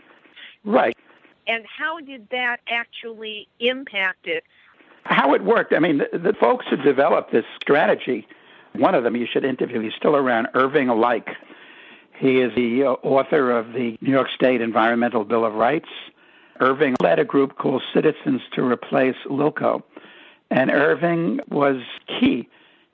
Right. 0.65 0.97
And 1.47 1.65
how 1.67 2.01
did 2.01 2.29
that 2.31 2.59
actually 2.69 3.49
impact 3.61 4.27
it? 4.27 4.45
How 5.05 5.35
it 5.35 5.45
worked. 5.45 5.73
I 5.73 5.79
mean, 5.79 5.99
the, 5.99 6.19
the 6.19 6.33
folks 6.33 6.67
who 6.69 6.77
developed 6.77 7.31
this 7.31 7.45
strategy, 7.61 8.27
one 8.75 8.95
of 8.95 9.05
them 9.05 9.15
you 9.15 9.27
should 9.31 9.45
interview, 9.45 9.81
he's 9.81 9.95
still 9.95 10.17
around, 10.17 10.49
Irving 10.55 10.89
Like. 10.89 11.29
He 12.19 12.41
is 12.41 12.55
the 12.55 12.83
uh, 12.83 12.93
author 13.07 13.53
of 13.53 13.75
the 13.75 13.97
New 14.01 14.11
York 14.11 14.29
State 14.35 14.61
Environmental 14.61 15.25
Bill 15.25 15.45
of 15.45 15.55
Rights. 15.55 15.89
Irving 16.59 16.97
led 17.03 17.19
a 17.19 17.25
group 17.25 17.59
called 17.59 17.83
Citizens 17.95 18.41
to 18.55 18.65
Replace 18.65 19.17
Lilco. 19.27 19.83
And 20.51 20.71
Irving 20.71 21.41
was 21.51 21.83
key 22.07 22.49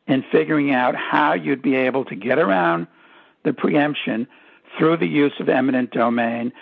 in 0.06 0.24
figuring 0.32 0.72
out 0.72 0.94
how 0.96 1.34
you'd 1.34 1.62
be 1.62 1.76
able 1.76 2.04
to 2.06 2.14
get 2.14 2.38
around 2.38 2.86
the 3.44 3.52
preemption 3.52 4.26
through 4.78 4.96
the 4.96 5.06
use 5.06 5.34
of 5.40 5.48
eminent 5.48 5.90
domain 5.90 6.52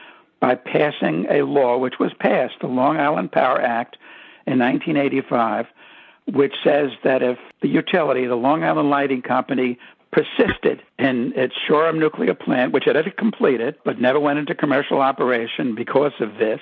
by 0.40 0.54
passing 0.54 1.26
a 1.30 1.42
law 1.42 1.76
which 1.78 1.98
was 1.98 2.12
passed, 2.18 2.54
the 2.60 2.66
Long 2.66 2.98
Island 2.98 3.30
Power 3.32 3.60
Act 3.60 3.96
in 4.46 4.58
1985, 4.58 5.66
which 6.32 6.54
says 6.64 6.90
that 7.04 7.22
if 7.22 7.38
the 7.60 7.68
utility, 7.68 8.26
the 8.26 8.36
Long 8.36 8.64
Island 8.64 8.90
Lighting 8.90 9.22
Company, 9.22 9.78
persisted 10.12 10.82
in 10.98 11.32
its 11.36 11.54
Shoreham 11.68 11.98
nuclear 11.98 12.34
plant, 12.34 12.72
which 12.72 12.86
it 12.86 12.96
had 12.96 13.16
completed 13.16 13.76
but 13.84 14.00
never 14.00 14.18
went 14.18 14.38
into 14.38 14.54
commercial 14.54 15.00
operation 15.00 15.74
because 15.74 16.12
of 16.20 16.36
this, 16.38 16.60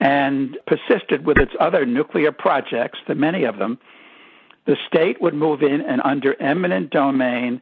and 0.00 0.58
persisted 0.66 1.24
with 1.26 1.38
its 1.38 1.52
other 1.60 1.86
nuclear 1.86 2.32
projects, 2.32 2.98
the 3.06 3.14
many 3.14 3.44
of 3.44 3.58
them, 3.58 3.78
the 4.64 4.76
state 4.86 5.20
would 5.20 5.34
move 5.34 5.62
in 5.62 5.80
and 5.80 6.00
under 6.04 6.40
eminent 6.40 6.90
domain 6.90 7.60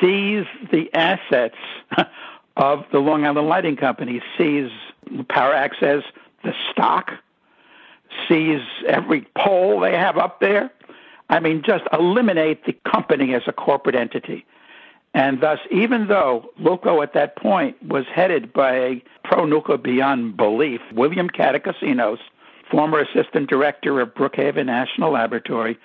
seize 0.00 0.46
the 0.70 0.92
assets 0.94 1.56
of 2.56 2.84
the 2.92 2.98
Long 2.98 3.24
Island 3.24 3.48
Lighting 3.48 3.76
Company, 3.76 4.22
seize 4.38 4.70
power 5.28 5.52
access, 5.52 6.02
the 6.42 6.54
stock, 6.70 7.12
seize 8.28 8.62
every 8.86 9.26
pole 9.36 9.80
they 9.80 9.92
have 9.92 10.16
up 10.16 10.40
there. 10.40 10.70
I 11.30 11.40
mean, 11.40 11.62
just 11.64 11.84
eliminate 11.92 12.64
the 12.66 12.76
company 12.90 13.34
as 13.34 13.42
a 13.46 13.52
corporate 13.52 13.96
entity. 13.96 14.44
And 15.14 15.40
thus, 15.40 15.60
even 15.70 16.08
though 16.08 16.50
Lilco 16.60 17.02
at 17.02 17.14
that 17.14 17.36
point 17.36 17.80
was 17.82 18.04
headed 18.12 18.52
by 18.52 18.74
a 18.74 19.04
pro 19.22 19.44
nuclear 19.46 19.78
beyond 19.78 20.36
belief, 20.36 20.80
William 20.92 21.30
Catacosinos, 21.30 22.18
former 22.70 22.98
assistant 22.98 23.48
director 23.48 24.00
of 24.00 24.12
Brookhaven 24.14 24.66
National 24.66 25.12
Laboratory, 25.12 25.78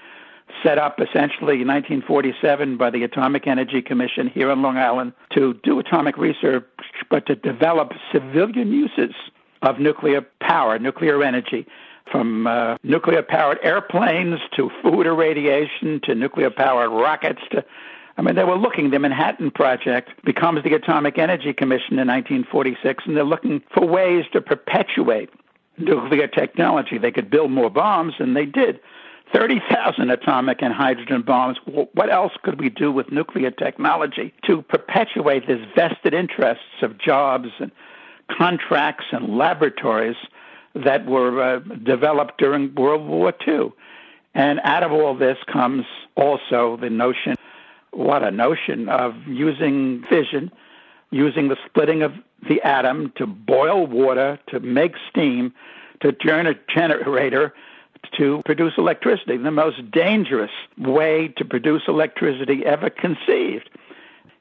set 0.63 0.77
up 0.77 0.99
essentially 0.99 1.61
in 1.61 1.67
1947 1.67 2.77
by 2.77 2.89
the 2.89 3.03
Atomic 3.03 3.47
Energy 3.47 3.81
Commission 3.81 4.27
here 4.27 4.51
on 4.51 4.61
Long 4.61 4.77
Island 4.77 5.13
to 5.33 5.53
do 5.63 5.79
atomic 5.79 6.17
research, 6.17 6.65
but 7.09 7.25
to 7.27 7.35
develop 7.35 7.93
civilian 8.11 8.71
uses 8.71 9.13
of 9.61 9.79
nuclear 9.79 10.25
power, 10.41 10.79
nuclear 10.79 11.23
energy, 11.23 11.67
from 12.11 12.47
uh, 12.47 12.77
nuclear 12.83 13.21
powered 13.21 13.59
airplanes 13.61 14.39
to 14.55 14.71
food 14.81 15.05
irradiation 15.05 15.99
to 16.03 16.15
nuclear 16.15 16.49
powered 16.49 16.89
rockets 16.89 17.41
to 17.51 17.63
I 18.17 18.21
mean, 18.21 18.35
they 18.35 18.43
were 18.43 18.57
looking, 18.57 18.89
the 18.89 18.99
Manhattan 18.99 19.49
Project 19.49 20.09
becomes 20.25 20.61
the 20.65 20.73
Atomic 20.73 21.17
Energy 21.17 21.53
Commission 21.53 21.93
in 21.93 22.07
1946, 22.09 23.05
and 23.05 23.15
they're 23.15 23.23
looking 23.23 23.63
for 23.73 23.87
ways 23.87 24.25
to 24.33 24.41
perpetuate 24.41 25.29
nuclear 25.77 26.27
technology. 26.27 26.97
They 26.97 27.11
could 27.11 27.29
build 27.29 27.49
more 27.49 27.69
bombs, 27.69 28.15
and 28.19 28.35
they 28.35 28.45
did. 28.45 28.81
30,000 29.33 30.09
atomic 30.09 30.61
and 30.61 30.73
hydrogen 30.73 31.21
bombs. 31.21 31.57
What 31.65 32.11
else 32.11 32.33
could 32.43 32.59
we 32.59 32.69
do 32.69 32.91
with 32.91 33.11
nuclear 33.11 33.51
technology 33.51 34.33
to 34.47 34.61
perpetuate 34.63 35.47
this 35.47 35.59
vested 35.75 36.13
interests 36.13 36.81
of 36.81 36.97
jobs 36.97 37.49
and 37.59 37.71
contracts 38.29 39.05
and 39.11 39.37
laboratories 39.37 40.15
that 40.73 41.05
were 41.05 41.41
uh, 41.41 41.59
developed 41.83 42.37
during 42.39 42.73
World 42.75 43.07
War 43.07 43.33
II? 43.47 43.71
And 44.33 44.59
out 44.63 44.83
of 44.83 44.91
all 44.91 45.15
this 45.15 45.37
comes 45.51 45.85
also 46.15 46.77
the 46.77 46.89
notion 46.89 47.35
what 47.91 48.23
a 48.23 48.29
notion 48.29 48.87
of 48.87 49.15
using 49.27 50.03
fission, 50.09 50.51
using 51.09 51.47
the 51.47 51.57
splitting 51.65 52.03
of 52.03 52.13
the 52.47 52.61
atom 52.61 53.11
to 53.17 53.25
boil 53.25 53.87
water, 53.87 54.39
to 54.49 54.59
make 54.59 54.93
steam, 55.09 55.53
to 56.01 56.11
turn 56.11 56.45
a 56.45 56.53
generator 56.73 57.53
to 58.17 58.41
produce 58.45 58.73
electricity, 58.77 59.37
the 59.37 59.51
most 59.51 59.91
dangerous 59.91 60.51
way 60.77 61.33
to 61.37 61.45
produce 61.45 61.83
electricity 61.87 62.65
ever 62.65 62.89
conceived. 62.89 63.69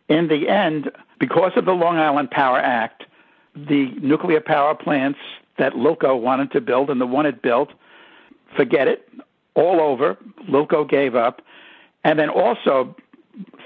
In 0.09 0.29
the 0.29 0.49
end, 0.49 0.91
because 1.19 1.53
of 1.57 1.65
the 1.65 1.73
Long 1.73 1.97
Island 1.97 2.31
Power 2.31 2.59
Act, 2.59 3.05
the 3.55 3.93
nuclear 4.01 4.41
power 4.41 4.75
plants 4.75 5.19
that 5.59 5.75
Lilco 5.75 6.21
wanted 6.21 6.53
to 6.53 6.61
build 6.61 6.91
and 6.91 7.01
the 7.01 7.07
one 7.07 7.27
it 7.27 7.43
built, 7.43 7.71
forget 8.57 8.89
it, 8.89 9.09
all 9.55 9.81
over. 9.81 10.17
Lilco 10.49 10.89
gave 10.89 11.15
up. 11.15 11.43
And 12.05 12.19
then 12.19 12.31
also 12.31 12.97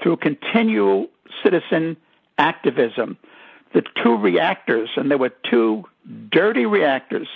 through 0.01 0.17
continual 0.17 1.07
citizen 1.43 1.95
activism, 2.37 3.17
the 3.73 3.83
two 4.03 4.17
reactors, 4.17 4.89
and 4.95 5.09
there 5.09 5.17
were 5.17 5.31
two 5.49 5.85
dirty 6.31 6.65
reactors 6.65 7.27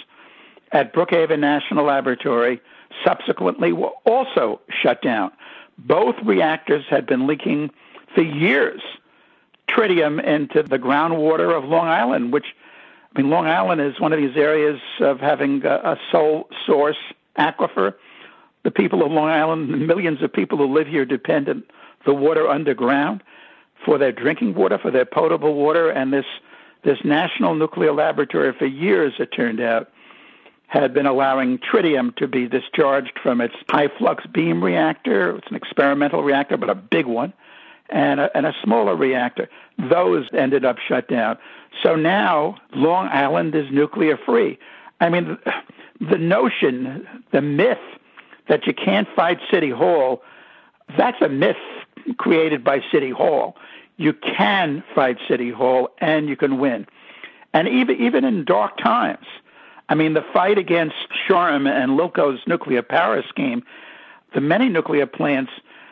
at 0.71 0.93
Brookhaven 0.93 1.39
National 1.39 1.85
Laboratory, 1.85 2.61
subsequently 3.05 3.73
were 3.73 3.91
also 4.05 4.59
shut 4.81 5.01
down. 5.01 5.31
Both 5.77 6.15
reactors 6.23 6.85
had 6.89 7.05
been 7.05 7.27
leaking 7.27 7.71
for 8.13 8.21
years 8.21 8.81
tritium 9.69 10.23
into 10.23 10.63
the 10.63 10.79
groundwater 10.79 11.55
of 11.55 11.65
Long 11.65 11.87
Island, 11.87 12.31
which, 12.31 12.45
I 13.15 13.21
mean, 13.21 13.29
Long 13.29 13.47
Island 13.47 13.81
is 13.81 13.99
one 13.99 14.13
of 14.13 14.19
these 14.19 14.35
areas 14.35 14.79
of 14.99 15.19
having 15.19 15.65
a, 15.65 15.75
a 15.75 15.99
sole 16.11 16.49
source 16.65 16.97
aquifer. 17.37 17.93
The 18.63 18.71
people 18.71 19.05
of 19.05 19.11
Long 19.11 19.29
Island, 19.29 19.87
millions 19.87 20.21
of 20.21 20.31
people 20.31 20.57
who 20.57 20.73
live 20.73 20.87
here 20.87 21.05
depend 21.05 21.49
on 21.49 21.63
the 22.05 22.13
water 22.13 22.47
underground 22.47 23.21
for 23.85 23.97
their 23.97 24.11
drinking 24.11 24.55
water, 24.55 24.77
for 24.77 24.91
their 24.91 25.05
potable 25.05 25.53
water, 25.53 25.89
and 25.89 26.11
this 26.11 26.25
this 26.83 26.99
National 27.03 27.55
Nuclear 27.55 27.91
Laboratory 27.91 28.53
for 28.57 28.65
years, 28.65 29.13
it 29.19 29.31
turned 29.35 29.59
out, 29.59 29.89
had 30.67 30.93
been 30.93 31.05
allowing 31.05 31.57
tritium 31.59 32.15
to 32.17 32.27
be 32.27 32.47
discharged 32.47 33.17
from 33.23 33.41
its 33.41 33.55
high 33.69 33.87
flux 33.97 34.25
beam 34.27 34.63
reactor. 34.63 35.37
It's 35.37 35.47
an 35.49 35.55
experimental 35.55 36.23
reactor, 36.23 36.57
but 36.57 36.69
a 36.69 36.75
big 36.75 37.05
one, 37.05 37.33
and 37.89 38.19
a, 38.19 38.35
and 38.35 38.45
a 38.45 38.53
smaller 38.63 38.95
reactor. 38.95 39.49
Those 39.77 40.27
ended 40.33 40.65
up 40.65 40.77
shut 40.77 41.07
down. 41.07 41.37
So 41.83 41.95
now 41.95 42.57
Long 42.73 43.07
Island 43.07 43.55
is 43.55 43.71
nuclear 43.71 44.17
free. 44.17 44.59
I 44.99 45.09
mean, 45.09 45.37
the 46.01 46.17
notion, 46.17 47.07
the 47.31 47.41
myth 47.41 47.77
that 48.49 48.67
you 48.67 48.73
can't 48.73 49.07
fight 49.15 49.39
City 49.51 49.69
Hall, 49.69 50.21
that's 50.97 51.21
a 51.21 51.29
myth 51.29 51.57
created 52.17 52.63
by 52.63 52.81
City 52.91 53.09
Hall. 53.09 53.55
You 53.97 54.13
can 54.13 54.83
fight 54.93 55.17
City 55.27 55.49
Hall 55.49 55.89
and 55.99 56.27
you 56.27 56.35
can 56.35 56.59
win. 56.59 56.87
And 57.53 57.67
even 57.67 57.99
even 58.01 58.23
in 58.23 58.45
dark 58.45 58.77
times, 58.77 59.25
I 59.89 59.95
mean, 59.95 60.13
the 60.13 60.25
fight 60.33 60.57
against 60.57 60.95
Shoreham 61.27 61.67
and 61.67 61.91
Lilco's 61.97 62.39
nuclear 62.45 62.81
power 62.81 63.23
scheme, 63.29 63.63
the 64.33 64.41
many 64.41 64.69
nuclear 64.69 65.05
plants, 65.05 65.51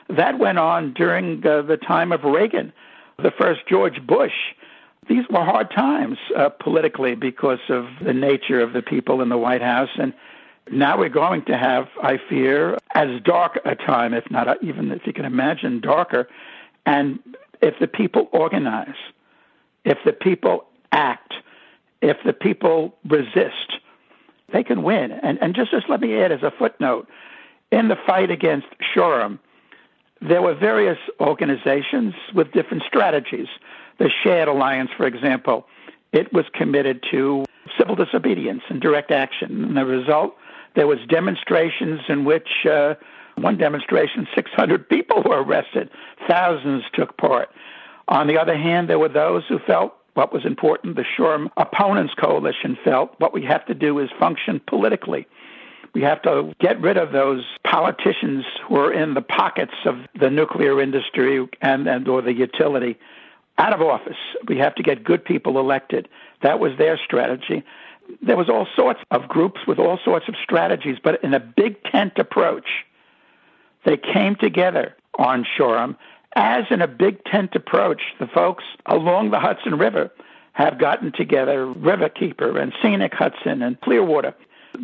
that 0.09 0.37
went 0.37 0.59
on 0.59 0.93
during 0.93 1.45
uh, 1.45 1.61
the 1.61 1.77
time 1.77 2.11
of 2.11 2.23
Reagan, 2.23 2.73
the 3.17 3.31
first 3.31 3.61
George 3.67 4.05
Bush. 4.05 4.33
These 5.07 5.23
were 5.29 5.43
hard 5.43 5.71
times 5.71 6.17
uh, 6.35 6.49
politically 6.49 7.15
because 7.15 7.59
of 7.69 7.85
the 8.03 8.13
nature 8.13 8.59
of 8.59 8.73
the 8.73 8.81
people 8.81 9.21
in 9.21 9.29
the 9.29 9.37
White 9.37 9.61
House. 9.61 9.89
And 9.97 10.13
now 10.71 10.97
we're 10.97 11.09
going 11.09 11.45
to 11.45 11.57
have, 11.57 11.87
I 12.01 12.19
fear, 12.29 12.77
as 12.93 13.21
dark 13.23 13.59
a 13.65 13.75
time, 13.75 14.13
if 14.13 14.29
not 14.29 14.61
even 14.63 14.91
if 14.91 15.05
you 15.05 15.13
can 15.13 15.25
imagine 15.25 15.79
darker. 15.79 16.27
And 16.85 17.19
if 17.61 17.75
the 17.79 17.87
people 17.87 18.29
organize, 18.31 18.95
if 19.85 19.97
the 20.05 20.13
people 20.13 20.65
act, 20.91 21.33
if 22.01 22.17
the 22.25 22.33
people 22.33 22.95
resist, 23.07 23.79
they 24.51 24.63
can 24.63 24.83
win. 24.83 25.11
And, 25.11 25.37
and 25.41 25.55
just, 25.55 25.71
just 25.71 25.89
let 25.89 26.01
me 26.01 26.15
add 26.15 26.31
as 26.31 26.43
a 26.43 26.51
footnote 26.51 27.07
in 27.71 27.87
the 27.87 27.95
fight 28.05 28.31
against 28.31 28.67
Shoreham, 28.93 29.39
there 30.21 30.41
were 30.41 30.55
various 30.55 30.97
organizations 31.19 32.13
with 32.33 32.51
different 32.51 32.83
strategies. 32.87 33.47
The 33.99 34.09
SHAD 34.23 34.47
Alliance, 34.47 34.91
for 34.95 35.05
example, 35.05 35.67
it 36.13 36.31
was 36.31 36.45
committed 36.53 37.03
to 37.11 37.45
civil 37.77 37.95
disobedience 37.95 38.61
and 38.69 38.79
direct 38.81 39.11
action. 39.11 39.63
And 39.63 39.77
the 39.77 39.85
result, 39.85 40.35
there 40.75 40.87
was 40.87 40.99
demonstrations 41.09 42.01
in 42.07 42.23
which 42.23 42.65
uh, 42.69 42.95
one 43.35 43.57
demonstration, 43.57 44.27
600 44.33 44.87
people 44.87 45.21
were 45.23 45.43
arrested, 45.43 45.89
thousands 46.27 46.83
took 46.93 47.17
part. 47.17 47.49
On 48.07 48.27
the 48.27 48.37
other 48.37 48.57
hand, 48.57 48.89
there 48.89 48.99
were 48.99 49.09
those 49.09 49.43
who 49.49 49.59
felt 49.59 49.95
what 50.15 50.33
was 50.33 50.45
important. 50.45 50.95
The 50.95 51.05
Shoreham 51.15 51.49
Opponents 51.57 52.13
Coalition 52.15 52.77
felt 52.83 53.13
what 53.19 53.33
we 53.33 53.43
have 53.45 53.65
to 53.67 53.73
do 53.73 53.99
is 53.99 54.09
function 54.19 54.59
politically. 54.67 55.27
We 55.93 56.01
have 56.01 56.21
to 56.23 56.53
get 56.59 56.81
rid 56.81 56.97
of 56.97 57.13
those 57.13 57.45
politicians 57.65 58.43
who 58.67 58.75
are 58.77 58.91
in 58.91 59.13
the 59.13 59.21
pockets 59.21 59.75
of 59.85 59.99
the 60.19 60.29
nuclear 60.29 60.81
industry 60.81 61.47
and, 61.61 61.87
and 61.87 62.07
or 62.07 62.21
the 62.21 62.33
utility 62.33 62.97
out 63.57 63.73
of 63.73 63.81
office. 63.81 64.17
We 64.47 64.57
have 64.57 64.75
to 64.75 64.83
get 64.83 65.05
good 65.05 65.23
people 65.23 65.57
elected. 65.57 66.09
That 66.41 66.59
was 66.59 66.77
their 66.77 66.97
strategy 66.97 67.63
there 68.21 68.37
was 68.37 68.49
all 68.49 68.67
sorts 68.75 68.99
of 69.11 69.27
groups 69.27 69.61
with 69.67 69.79
all 69.79 69.99
sorts 70.03 70.27
of 70.27 70.35
strategies, 70.41 70.97
but 71.03 71.23
in 71.23 71.33
a 71.33 71.39
big 71.39 71.81
tent 71.83 72.13
approach, 72.17 72.85
they 73.85 73.97
came 73.97 74.35
together 74.35 74.95
on 75.17 75.45
Shoreham. 75.57 75.97
As 76.35 76.65
in 76.69 76.81
a 76.81 76.87
big 76.87 77.23
tent 77.25 77.55
approach, 77.55 78.01
the 78.19 78.27
folks 78.27 78.63
along 78.85 79.31
the 79.31 79.39
Hudson 79.39 79.77
River 79.77 80.11
have 80.53 80.77
gotten 80.79 81.11
together, 81.11 81.65
Riverkeeper 81.65 82.61
and 82.61 82.73
Scenic 82.81 83.13
Hudson 83.13 83.61
and 83.61 83.79
Clearwater, 83.81 84.33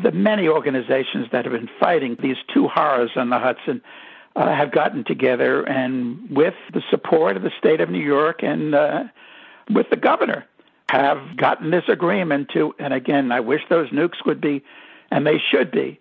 the 0.01 0.11
many 0.11 0.47
organizations 0.47 1.27
that 1.31 1.45
have 1.45 1.53
been 1.53 1.69
fighting 1.79 2.17
these 2.21 2.37
two 2.53 2.67
horrors 2.67 3.11
on 3.15 3.29
the 3.29 3.39
Hudson. 3.39 3.81
Uh, 4.33 4.55
have 4.55 4.71
gotten 4.71 5.03
together 5.03 5.67
and 5.67 6.17
with 6.33 6.53
the 6.73 6.81
support 6.89 7.35
of 7.35 7.43
the 7.43 7.51
state 7.59 7.81
of 7.81 7.89
New 7.89 7.99
York 7.99 8.41
and 8.43 8.73
uh, 8.73 9.03
with 9.69 9.89
the 9.89 9.97
governor 9.97 10.45
have 10.91 11.37
gotten 11.37 11.71
this 11.71 11.85
agreement 11.87 12.49
to, 12.49 12.75
and 12.77 12.93
again, 12.93 13.31
I 13.31 13.39
wish 13.39 13.61
those 13.69 13.89
nukes 13.91 14.25
would 14.25 14.41
be, 14.41 14.61
and 15.09 15.25
they 15.25 15.37
should 15.37 15.71
be, 15.71 15.99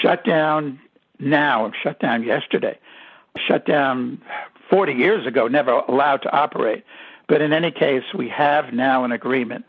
shut 0.00 0.24
down 0.24 0.78
now, 1.18 1.72
shut 1.82 1.98
down 1.98 2.22
yesterday, 2.22 2.78
shut 3.36 3.66
down 3.66 4.22
40 4.70 4.92
years 4.92 5.26
ago, 5.26 5.48
never 5.48 5.72
allowed 5.72 6.18
to 6.18 6.32
operate. 6.32 6.84
But 7.28 7.42
in 7.42 7.52
any 7.52 7.70
case, 7.70 8.04
we 8.14 8.28
have 8.28 8.72
now 8.72 9.04
an 9.04 9.12
agreement 9.12 9.64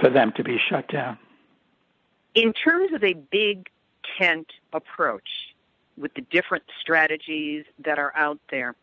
for 0.00 0.10
them 0.10 0.32
to 0.36 0.44
be 0.44 0.58
shut 0.58 0.88
down. 0.88 1.18
In 2.34 2.52
terms 2.52 2.92
of 2.92 3.04
a 3.04 3.14
big 3.14 3.68
tent 4.18 4.48
approach 4.72 5.28
with 5.96 6.12
the 6.14 6.22
different 6.22 6.64
strategies 6.80 7.64
that 7.78 7.98
are 7.98 8.12
out 8.16 8.40
there, 8.50 8.74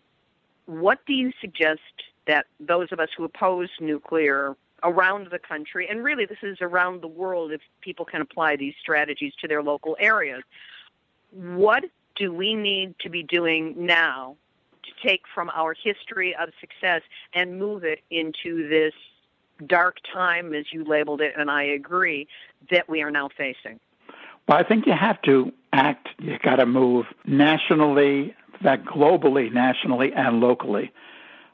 what 0.66 1.00
do 1.06 1.14
you 1.14 1.32
suggest 1.42 1.82
that 2.28 2.46
those 2.60 2.88
of 2.92 3.00
us 3.00 3.10
who 3.16 3.24
oppose 3.24 3.70
nuclear 3.80 4.56
around 4.84 5.28
the 5.32 5.40
country, 5.40 5.88
and 5.90 6.04
really 6.04 6.26
this 6.26 6.38
is 6.42 6.58
around 6.62 7.02
the 7.02 7.08
world 7.08 7.52
if 7.52 7.62
people 7.82 8.06
can 8.06 8.22
apply 8.22 8.56
these 8.56 8.74
strategies 8.82 9.34
to 9.42 9.48
their 9.48 9.62
local 9.62 9.96
areas, 10.00 10.42
what 11.32 11.84
do 12.16 12.34
we 12.34 12.56
need 12.56 12.96
to 13.00 13.10
be 13.10 13.22
doing 13.22 13.74
now 13.78 14.36
take 15.04 15.24
from 15.34 15.50
our 15.54 15.74
history 15.74 16.36
of 16.36 16.50
success 16.60 17.02
and 17.34 17.60
move 17.60 17.84
it 17.84 18.00
into 18.10 18.68
this 18.68 18.94
dark 19.68 19.98
time, 20.12 20.54
as 20.54 20.66
you 20.72 20.84
labeled 20.84 21.22
it, 21.22 21.34
and 21.38 21.50
I 21.52 21.64
agree, 21.64 22.28
that 22.72 22.90
we 22.90 23.02
are 23.02 23.12
now 23.12 23.30
facing? 23.38 23.80
Well, 24.48 24.58
I 24.58 24.64
think 24.64 24.86
you 24.86 24.94
have 24.94 25.22
to 25.24 25.52
act. 25.72 26.10
You've 26.20 26.42
got 26.42 26.56
to 26.58 26.66
move 26.66 27.06
nationally, 27.26 28.36
that 28.64 28.86
globally, 28.86 29.52
nationally, 29.52 30.12
and 30.14 30.40
locally. 30.40 30.92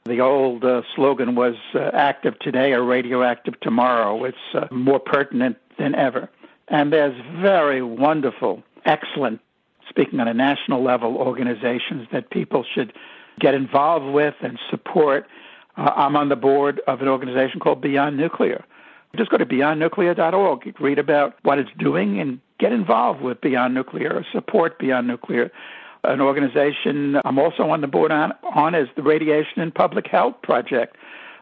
The 0.06 0.22
old 0.22 0.64
uh, 0.64 0.84
slogan 0.96 1.36
was 1.36 1.56
uh, 1.76 1.92
active 1.94 2.40
today 2.40 2.72
or 2.72 2.84
radioactive 2.84 3.60
tomorrow. 3.60 4.24
It's 4.24 4.38
uh, 4.54 4.68
more 4.72 5.00
pertinent 5.00 5.58
than 5.78 5.96
ever. 5.96 6.30
And 6.70 6.94
there's 6.94 7.16
very 7.42 7.82
wonderful, 7.82 8.64
excellent, 8.86 9.42
speaking 9.90 10.20
on 10.20 10.28
a 10.28 10.34
national 10.34 10.82
level, 10.82 11.18
organizations 11.18 12.08
that 12.12 12.30
people 12.30 12.64
should 12.74 12.94
get 13.40 13.54
involved 13.54 14.14
with 14.14 14.36
and 14.42 14.60
support. 14.70 15.28
Uh, 15.78 15.92
I'm 15.96 16.16
on 16.16 16.30
the 16.30 16.36
board 16.36 16.82
of 16.88 17.02
an 17.02 17.08
organization 17.08 17.60
called 17.60 17.82
Beyond 17.82 18.18
Nuclear. 18.18 18.64
Just 19.16 19.32
go 19.32 19.38
to 19.38 19.46
beyondnuclear.org, 19.46 20.80
read 20.80 21.00
about 21.00 21.36
what 21.44 21.60
it's 21.60 21.72
doing, 21.80 22.20
and 22.20 22.40
get 22.60 22.72
involved 22.72 23.22
with 23.22 23.40
Beyond 23.42 23.74
Nuclear 23.74 24.14
or 24.14 24.26
support 24.32 24.80
Beyond 24.80 25.08
Nuclear. 25.08 25.52
An 26.04 26.22
organization 26.22 27.20
I'm 27.26 27.40
also 27.40 27.64
on 27.64 27.82
the 27.82 27.88
board 27.88 28.12
on, 28.12 28.34
on 28.44 28.76
is 28.76 28.88
the 28.96 29.04
Radiation 29.04 29.62
and 29.62 29.74
Public 29.74 30.08
Health 30.08 30.36
Project. 30.42 30.96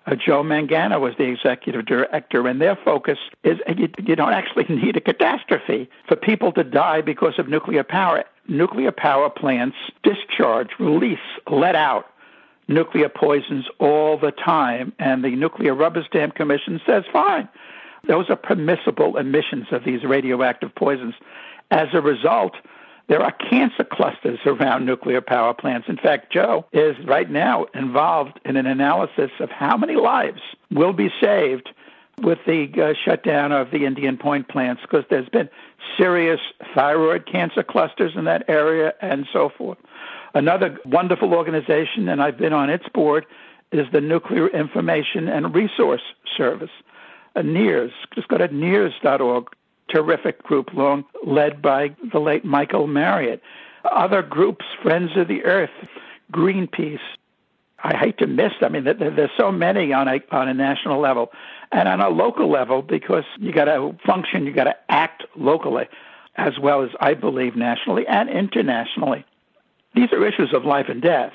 Uh, 0.07 0.15
Joe 0.15 0.43
Mangano 0.43 0.99
was 1.01 1.15
the 1.17 1.23
executive 1.23 1.85
director, 1.85 2.47
and 2.47 2.61
their 2.61 2.75
focus 2.75 3.17
is 3.43 3.57
you, 3.75 3.89
you 4.03 4.15
don't 4.15 4.33
actually 4.33 4.65
need 4.69 4.95
a 4.95 5.01
catastrophe 5.01 5.89
for 6.07 6.15
people 6.15 6.51
to 6.53 6.63
die 6.63 7.01
because 7.01 7.39
of 7.39 7.47
nuclear 7.47 7.83
power. 7.83 8.23
Nuclear 8.47 8.91
power 8.91 9.29
plants 9.29 9.77
discharge, 10.03 10.69
release, 10.79 11.19
let 11.49 11.75
out 11.75 12.07
nuclear 12.67 13.09
poisons 13.09 13.65
all 13.79 14.17
the 14.17 14.31
time, 14.31 14.93
and 14.99 15.23
the 15.23 15.35
Nuclear 15.35 15.73
Rubber 15.73 16.03
Stamp 16.03 16.35
Commission 16.35 16.81
says 16.85 17.03
fine. 17.11 17.47
Those 18.07 18.29
are 18.29 18.35
permissible 18.35 19.17
emissions 19.17 19.67
of 19.71 19.83
these 19.83 20.03
radioactive 20.03 20.73
poisons. 20.75 21.15
As 21.71 21.87
a 21.93 22.01
result, 22.01 22.53
there 23.07 23.21
are 23.21 23.31
cancer 23.31 23.83
clusters 23.83 24.39
around 24.45 24.85
nuclear 24.85 25.21
power 25.21 25.53
plants. 25.53 25.87
In 25.87 25.97
fact, 25.97 26.31
Joe 26.31 26.65
is 26.73 26.95
right 27.05 27.29
now 27.29 27.65
involved 27.73 28.39
in 28.45 28.57
an 28.57 28.65
analysis 28.65 29.31
of 29.39 29.49
how 29.49 29.77
many 29.77 29.95
lives 29.95 30.41
will 30.71 30.93
be 30.93 31.11
saved 31.21 31.69
with 32.21 32.39
the 32.45 32.69
uh, 32.81 32.93
shutdown 33.03 33.51
of 33.51 33.71
the 33.71 33.85
Indian 33.85 34.17
Point 34.17 34.47
plants 34.47 34.81
because 34.81 35.05
there's 35.09 35.29
been 35.29 35.49
serious 35.97 36.39
thyroid 36.73 37.25
cancer 37.29 37.63
clusters 37.63 38.13
in 38.15 38.25
that 38.25 38.43
area 38.47 38.93
and 39.01 39.27
so 39.31 39.49
forth. 39.49 39.77
Another 40.33 40.77
wonderful 40.85 41.33
organization, 41.33 42.09
and 42.09 42.21
I've 42.21 42.37
been 42.37 42.53
on 42.53 42.69
its 42.69 42.87
board, 42.89 43.25
is 43.71 43.87
the 43.91 44.01
Nuclear 44.01 44.47
Information 44.47 45.27
and 45.27 45.53
Resource 45.53 46.01
Service, 46.37 46.69
uh, 47.35 47.41
NIRS. 47.41 47.91
Just 48.13 48.27
go 48.27 48.37
to 48.37 48.47
NIRS.org 48.47 49.47
terrific 49.89 50.41
group 50.43 50.73
long 50.73 51.05
led 51.25 51.61
by 51.61 51.95
the 52.11 52.19
late 52.19 52.43
Michael 52.43 52.87
Mariotte. 52.87 53.41
Other 53.91 54.21
groups, 54.21 54.65
Friends 54.81 55.11
of 55.15 55.27
the 55.27 55.43
Earth, 55.43 55.69
Greenpeace. 56.31 56.99
I 57.83 57.95
hate 57.95 58.17
to 58.17 58.27
miss. 58.27 58.51
them. 58.59 58.75
I 58.75 58.79
mean, 58.79 58.97
there's 58.97 59.29
so 59.37 59.51
many 59.51 59.93
on 59.93 60.07
a 60.07 60.19
on 60.31 60.47
a 60.47 60.53
national 60.53 60.99
level, 60.99 61.31
and 61.71 61.87
on 61.87 62.01
a 62.01 62.09
local 62.09 62.49
level 62.49 62.81
because 62.81 63.23
you 63.39 63.51
got 63.51 63.65
to 63.65 63.95
function, 64.05 64.45
you 64.45 64.53
got 64.53 64.65
to 64.65 64.75
act 64.89 65.23
locally, 65.35 65.85
as 66.35 66.59
well 66.59 66.83
as 66.83 66.89
I 66.99 67.13
believe 67.13 67.55
nationally 67.55 68.05
and 68.07 68.29
internationally. 68.29 69.25
These 69.93 70.11
are 70.11 70.25
issues 70.25 70.53
of 70.53 70.65
life 70.65 70.87
and 70.89 71.01
death. 71.01 71.33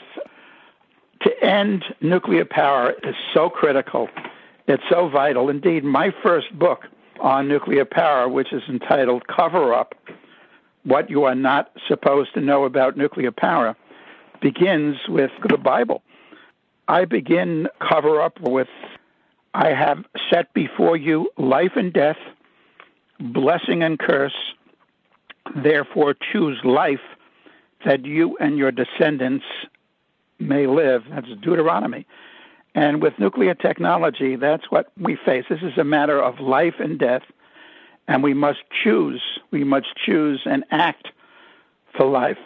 To 1.23 1.45
end 1.45 1.85
nuclear 2.01 2.45
power 2.45 2.95
is 3.05 3.15
so 3.35 3.51
critical. 3.51 4.09
It's 4.67 4.83
so 4.89 5.09
vital. 5.09 5.49
Indeed, 5.49 5.85
my 5.85 6.13
first 6.23 6.57
book 6.59 6.85
on 7.21 7.49
nuclear 7.49 7.85
power, 7.85 8.29
which 8.29 8.53
is 8.53 8.63
entitled 8.69 9.27
Cover 9.27 9.75
Up 9.75 9.95
What 10.85 11.11
You 11.11 11.25
Are 11.25 11.35
Not 11.35 11.71
Supposed 11.89 12.35
to 12.35 12.41
Know 12.41 12.65
About 12.65 12.97
Nuclear 12.97 13.33
Power, 13.33 13.77
begins 14.41 14.97
with 15.09 15.31
the 15.47 15.59
Bible. 15.59 16.03
I 16.89 17.05
begin 17.05 17.69
Cover 17.87 18.21
Up 18.21 18.41
with 18.41 18.69
I 19.55 19.71
have 19.71 20.05
set 20.31 20.53
before 20.55 20.97
you 20.97 21.31
life 21.37 21.73
and 21.77 21.93
death, 21.93 22.19
blessing 23.19 23.83
and 23.83 23.99
curse. 23.99 24.55
Therefore, 25.57 26.15
choose 26.33 26.59
life 26.65 27.01
that 27.85 28.05
you 28.05 28.37
and 28.39 28.57
your 28.57 28.71
descendants 28.71 29.45
may 30.39 30.67
live. 30.67 31.03
That's 31.11 31.29
Deuteronomy. 31.41 32.07
And 32.75 33.03
with 33.03 33.19
nuclear 33.19 33.55
technology, 33.55 34.37
that's 34.37 34.71
what 34.71 34.93
we 34.97 35.17
face. 35.17 35.45
This 35.51 35.63
is 35.63 35.77
a 35.77 35.85
matter 35.85 36.23
of 36.23 36.39
life 36.39 36.75
and 36.79 36.99
death, 36.99 37.23
and 38.07 38.23
we 38.23 38.33
must 38.33 38.61
choose. 38.85 39.23
We 39.51 39.65
must 39.65 39.89
choose 39.97 40.43
and 40.45 40.65
act 40.71 41.09
for 41.97 42.07
life. 42.07 42.39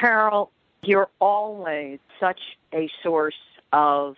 Karl, 0.00 0.50
you're 0.82 1.10
always 1.20 1.98
such 2.18 2.40
a 2.72 2.88
source 3.02 3.34
of 3.72 4.16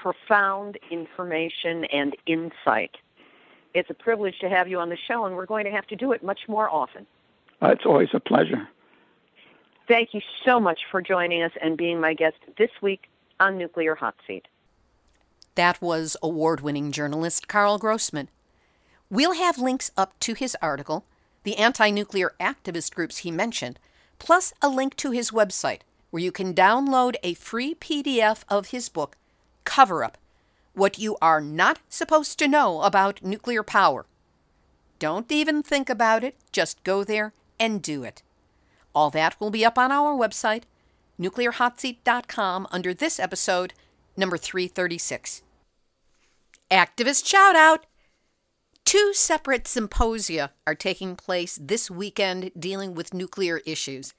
profound 0.00 0.78
information 0.90 1.84
and 1.86 2.16
insight. 2.26 2.96
It's 3.74 3.90
a 3.90 3.94
privilege 3.94 4.38
to 4.40 4.48
have 4.48 4.68
you 4.68 4.78
on 4.78 4.88
the 4.88 4.96
show, 4.96 5.24
and 5.24 5.36
we're 5.36 5.46
going 5.46 5.64
to 5.64 5.70
have 5.70 5.86
to 5.88 5.96
do 5.96 6.12
it 6.12 6.22
much 6.22 6.40
more 6.48 6.70
often. 6.70 7.06
Uh, 7.60 7.68
it's 7.68 7.84
always 7.84 8.08
a 8.14 8.20
pleasure. 8.20 8.68
Thank 9.86 10.14
you 10.14 10.20
so 10.44 10.60
much 10.60 10.80
for 10.90 11.02
joining 11.02 11.42
us 11.42 11.52
and 11.62 11.76
being 11.76 12.00
my 12.00 12.14
guest 12.14 12.36
this 12.56 12.70
week 12.82 13.08
on 13.40 13.58
Nuclear 13.58 13.94
Hot 13.94 14.14
Seat. 14.26 14.46
That 15.54 15.80
was 15.82 16.16
award 16.22 16.60
winning 16.60 16.92
journalist 16.92 17.48
Karl 17.48 17.78
Grossman. 17.78 18.28
We'll 19.10 19.34
have 19.34 19.58
links 19.58 19.90
up 19.96 20.18
to 20.20 20.34
his 20.34 20.56
article, 20.62 21.04
the 21.42 21.56
anti 21.56 21.90
nuclear 21.90 22.34
activist 22.38 22.94
groups 22.94 23.18
he 23.18 23.30
mentioned, 23.30 23.78
plus 24.18 24.52
a 24.62 24.68
link 24.68 24.94
to 24.96 25.10
his 25.10 25.30
website 25.30 25.80
where 26.10 26.22
you 26.22 26.32
can 26.32 26.54
download 26.54 27.16
a 27.22 27.34
free 27.34 27.74
PDF 27.74 28.44
of 28.48 28.68
his 28.68 28.88
book, 28.88 29.16
Cover 29.68 30.02
Up 30.02 30.16
What 30.72 30.98
You 30.98 31.18
Are 31.20 31.42
Not 31.42 31.80
Supposed 31.90 32.38
to 32.38 32.48
Know 32.48 32.80
About 32.80 33.22
Nuclear 33.22 33.62
Power. 33.62 34.06
Don't 34.98 35.30
even 35.30 35.62
think 35.62 35.90
about 35.90 36.24
it, 36.24 36.36
just 36.52 36.82
go 36.84 37.04
there 37.04 37.34
and 37.60 37.82
do 37.82 38.02
it. 38.02 38.22
All 38.94 39.10
that 39.10 39.38
will 39.38 39.50
be 39.50 39.66
up 39.66 39.76
on 39.76 39.92
our 39.92 40.16
website, 40.16 40.62
nuclearhotseat.com 41.20 42.66
under 42.72 42.94
this 42.94 43.20
episode, 43.20 43.74
number 44.16 44.38
336. 44.38 45.42
Activist 46.70 47.26
shout 47.26 47.54
out! 47.54 47.84
Two 48.86 49.12
separate 49.12 49.68
symposia 49.68 50.52
are 50.66 50.74
taking 50.74 51.14
place 51.14 51.58
this 51.60 51.90
weekend 51.90 52.52
dealing 52.58 52.94
with 52.94 53.12
nuclear 53.12 53.58
issues. 53.66 54.14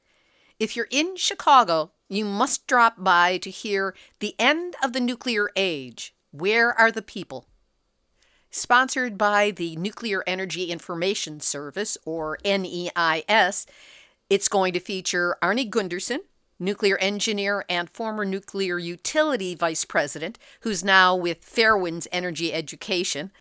If 0.60 0.76
you're 0.76 0.88
in 0.92 1.16
Chicago, 1.16 1.92
you 2.10 2.26
must 2.26 2.66
drop 2.66 2.96
by 2.98 3.38
to 3.38 3.52
hear 3.52 3.96
The 4.20 4.36
End 4.40 4.76
of 4.84 4.94
the 4.94 5.00
Nuclear 5.00 5.50
Age 5.56 6.16
Where 6.32 6.74
Are 6.74 6.92
the 6.92 7.04
People? 7.04 7.46
Sponsored 8.50 9.16
by 9.16 9.52
the 9.52 9.76
Nuclear 9.76 10.24
Energy 10.26 10.66
Information 10.66 11.40
Service, 11.40 12.00
or 12.04 12.40
NEIS, 12.44 13.68
it's 14.28 14.48
going 14.48 14.74
to 14.74 14.80
feature 14.80 15.38
Arnie 15.42 15.70
Gundersen, 15.70 16.22
nuclear 16.58 16.98
engineer 16.98 17.64
and 17.70 17.92
former 17.92 18.26
nuclear 18.26 18.80
utility 18.80 19.54
vice 19.54 19.86
president, 19.86 20.40
who's 20.62 20.84
now 20.84 21.16
with 21.16 21.46
Fairewinds 21.46 22.08
Energy 22.12 22.52
Education. 22.52 23.32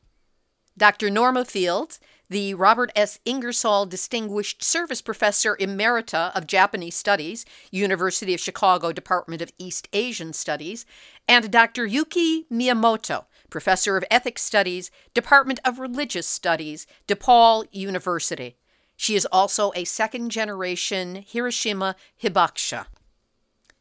Dr. 0.77 1.09
Norma 1.09 1.47
Fields, 1.47 2.01
the 2.31 2.55
Robert 2.55 2.93
S. 2.95 3.19
Ingersoll 3.25 3.87
Distinguished 3.87 4.63
Service 4.63 5.01
Professor 5.01 5.57
Emerita 5.57 6.31
of 6.37 6.47
Japanese 6.47 6.95
Studies, 6.95 7.47
University 7.71 8.35
of 8.35 8.41
Chicago 8.41 8.93
Department 8.93 9.41
of 9.41 9.53
East 9.59 9.89
Asian 9.93 10.33
Studies, 10.33 10.85
and 11.27 11.51
Dr. 11.51 11.87
Yuki 11.87 12.45
Miyamoto, 12.53 13.25
Professor 13.49 13.97
of 13.97 14.05
Ethics 14.11 14.43
Studies, 14.43 14.91
Department 15.15 15.61
of 15.65 15.79
Religious 15.79 16.27
Studies, 16.27 16.87
DePaul 17.07 17.67
University. 17.71 18.57
She 18.97 19.15
is 19.15 19.27
also 19.27 19.73
a 19.75 19.85
second 19.85 20.31
generation 20.31 21.25
Hiroshima 21.27 21.97
Hibakusha. 22.23 22.87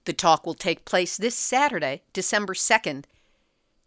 The 0.05 0.13
talk 0.13 0.45
will 0.45 0.53
take 0.53 0.85
place 0.85 1.17
this 1.17 1.35
Saturday, 1.35 2.03
December 2.13 2.53
2nd, 2.53 3.03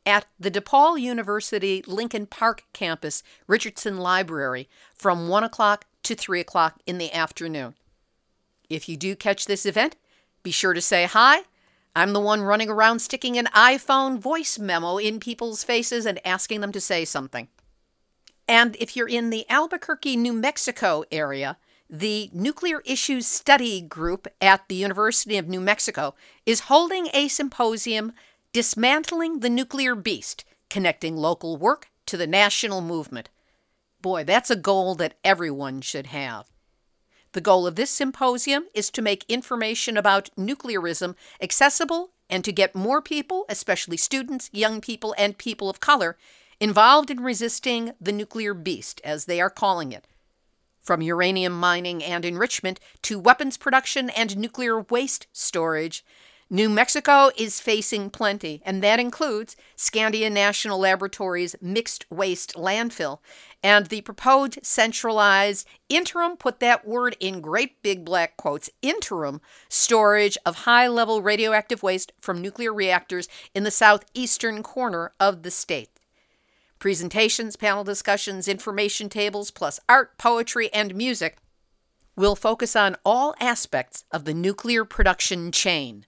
at 0.07 0.27
the 0.39 0.51
DePaul 0.51 1.01
University 1.01 1.83
Lincoln 1.87 2.27
Park 2.27 2.65
campus, 2.73 3.23
Richardson 3.47 3.99
Library, 3.99 4.69
from 4.95 5.29
1 5.29 5.45
o'clock 5.45 5.85
to 6.03 6.15
3 6.15 6.41
o'clock 6.41 6.81
in 6.87 6.99
the 6.99 7.13
afternoon. 7.13 7.75
If 8.69 8.89
you 8.89 8.97
do 8.97 9.17
catch 9.17 9.47
this 9.47 9.67
event, 9.67 9.97
be 10.43 10.51
sure 10.51 10.73
to 10.73 10.81
say 10.81 11.05
hi. 11.05 11.43
I'm 11.95 12.13
the 12.13 12.21
one 12.21 12.43
running 12.43 12.71
around 12.71 13.01
sticking 13.01 13.37
an 13.37 13.47
iPhone 13.47 14.19
voice 14.19 14.59
memo 14.59 14.97
in 14.97 15.19
people's 15.19 15.65
faces 15.65 16.07
and 16.07 16.25
asking 16.25 16.61
them 16.61 16.73
to 16.73 16.81
say 16.81 17.05
something. 17.05 17.49
And 18.47 18.77
if 18.81 18.97
you're 18.97 19.09
in 19.09 19.31
the 19.31 19.49
Albuquerque, 19.49 20.17
New 20.17 20.33
Mexico 20.33 21.05
area, 21.11 21.57
the 21.89 22.31
Nuclear 22.33 22.81
Issues 22.85 23.27
Study 23.27 23.81
Group 23.81 24.29
at 24.41 24.69
the 24.69 24.77
University 24.77 25.37
of 25.37 25.49
New 25.49 25.61
Mexico 25.61 26.15
is 26.47 26.61
holding 26.61 27.09
a 27.13 27.27
symposium 27.27 28.13
dismantling 28.53 29.41
the 29.41 29.51
nuclear 29.51 29.95
beast, 29.95 30.45
connecting 30.69 31.17
local 31.17 31.57
work 31.57 31.89
to 32.07 32.17
the 32.17 32.27
national 32.27 32.81
movement. 32.81 33.29
Boy, 34.03 34.25
that's 34.25 34.51
a 34.51 34.57
goal 34.57 34.95
that 34.97 35.15
everyone 35.23 35.81
should 35.81 36.07
have. 36.07 36.51
The 37.33 37.41
goal 37.41 37.67
of 37.67 37.77
this 37.77 37.91
symposium 37.91 38.65
is 38.75 38.91
to 38.91 39.03
make 39.03 39.25
information 39.29 39.97
about 39.97 40.31
nuclearism 40.37 41.15
accessible 41.41 42.11
and 42.29 42.45
to 42.45 42.53
get 42.53 42.75
more 42.75 43.01
people, 43.01 43.45
especially 43.49 43.97
students, 43.97 44.51
young 44.53 44.81
people, 44.81 45.15
and 45.17 45.39
people 45.39 45.71
of 45.71 45.81
color, 45.81 46.17
involved 46.59 47.11
in 47.11 47.21
resisting 47.21 47.93
the 48.01 48.13
nuclear 48.13 48.53
beast, 48.53 49.01
as 49.05 49.27
they 49.27 49.41
are 49.41 49.51
calling 49.51 49.93
it. 49.93 50.07
From 50.83 51.03
uranium 51.03 51.59
mining 51.59 52.03
and 52.03 52.25
enrichment 52.25 52.81
to 53.03 53.19
weapons 53.19 53.57
production 53.57 54.11
and 54.11 54.37
nuclear 54.37 54.81
waste 54.81 55.27
storage, 55.33 56.05
New 56.53 56.69
Mexico 56.69 57.31
is 57.37 57.61
facing 57.61 58.11
plenty, 58.11 58.61
and 58.67 58.83
that 58.83 58.99
includes 58.99 59.55
Sandia 59.77 60.33
National 60.33 60.81
Laboratory's 60.81 61.55
mixed 61.61 62.05
waste 62.11 62.55
landfill 62.57 63.21
and 63.63 63.87
the 63.87 64.01
proposed 64.01 64.59
centralized 64.61 65.65
interim, 65.89 66.37
put 66.37 66.59
that 66.59 66.85
word 66.85 67.17
in 67.21 67.41
great 67.41 67.81
big 67.83 68.05
black 68.05 68.37
quotes, 68.37 68.69
interim 68.83 69.41
storage 69.69 70.37
of 70.45 70.57
high 70.57 70.89
level 70.89 71.23
radioactive 71.23 71.85
waste 71.85 72.11
from 72.21 72.43
nuclear 72.43 72.75
reactors 72.75 73.29
in 73.55 73.63
the 73.63 73.71
southeastern 73.71 74.61
corner 74.61 75.13
of 75.21 75.45
the 75.45 75.53
state. 75.53 75.91
Presentations, 76.81 77.55
panel 77.55 77.85
discussions, 77.85 78.49
information 78.49 79.09
tables, 79.09 79.53
plus 79.53 79.79
art, 79.89 80.19
poetry, 80.19 80.69
and 80.73 80.97
music 80.97 81.37
will 82.17 82.35
focus 82.35 82.75
on 82.75 82.97
all 83.05 83.37
aspects 83.39 84.05
of 84.11 84.25
the 84.25 84.35
nuclear 84.35 84.85
production 84.85 85.53
chain 85.53 86.07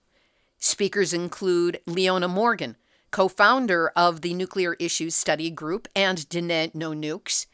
Speakers 0.65 1.13
include 1.13 1.81
Leona 1.87 2.29
Morgan, 2.29 2.77
co 3.11 3.27
founder 3.27 3.89
of 3.97 4.21
the 4.21 4.33
Nuclear 4.33 4.75
Issues 4.75 5.13
Study 5.13 5.51
Group 5.51 5.89
and 5.97 6.19
Diné 6.19 6.73
No 6.73 6.93
Nukes, 6.93 7.47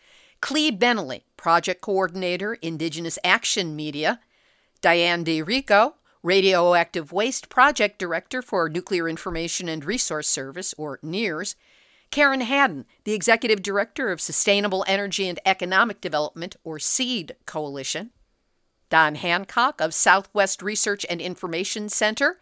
Klee 0.43 0.79
Benally, 0.79 1.23
project 1.39 1.81
coordinator, 1.81 2.59
Indigenous 2.61 3.19
Action 3.25 3.75
Media, 3.75 4.21
Diane 4.83 5.25
D'Arrigo, 5.25 5.95
radioactive 6.23 7.11
waste 7.11 7.49
project 7.49 7.99
director 7.99 8.43
for 8.43 8.69
Nuclear 8.69 9.09
Information 9.09 9.71
and 9.71 9.87
Resource 9.87 10.29
Service, 10.29 10.75
or 10.77 10.99
NIRS, 11.03 11.55
Karen 12.11 12.43
Hadden, 12.43 12.85
the 13.05 13.15
executive 13.15 13.63
director 13.63 14.13
of 14.13 14.21
Sustainable 14.21 14.85
Energy 14.87 15.27
and 15.31 15.41
Economic 15.47 16.03
Development, 16.03 16.57
or 16.63 16.79
SEED 16.79 17.37
Coalition, 17.47 18.11
Don 18.91 19.15
Hancock 19.15 19.81
of 19.81 19.95
Southwest 19.95 20.61
Research 20.61 21.07
and 21.09 21.23
Information 21.23 21.89
Center, 21.89 22.39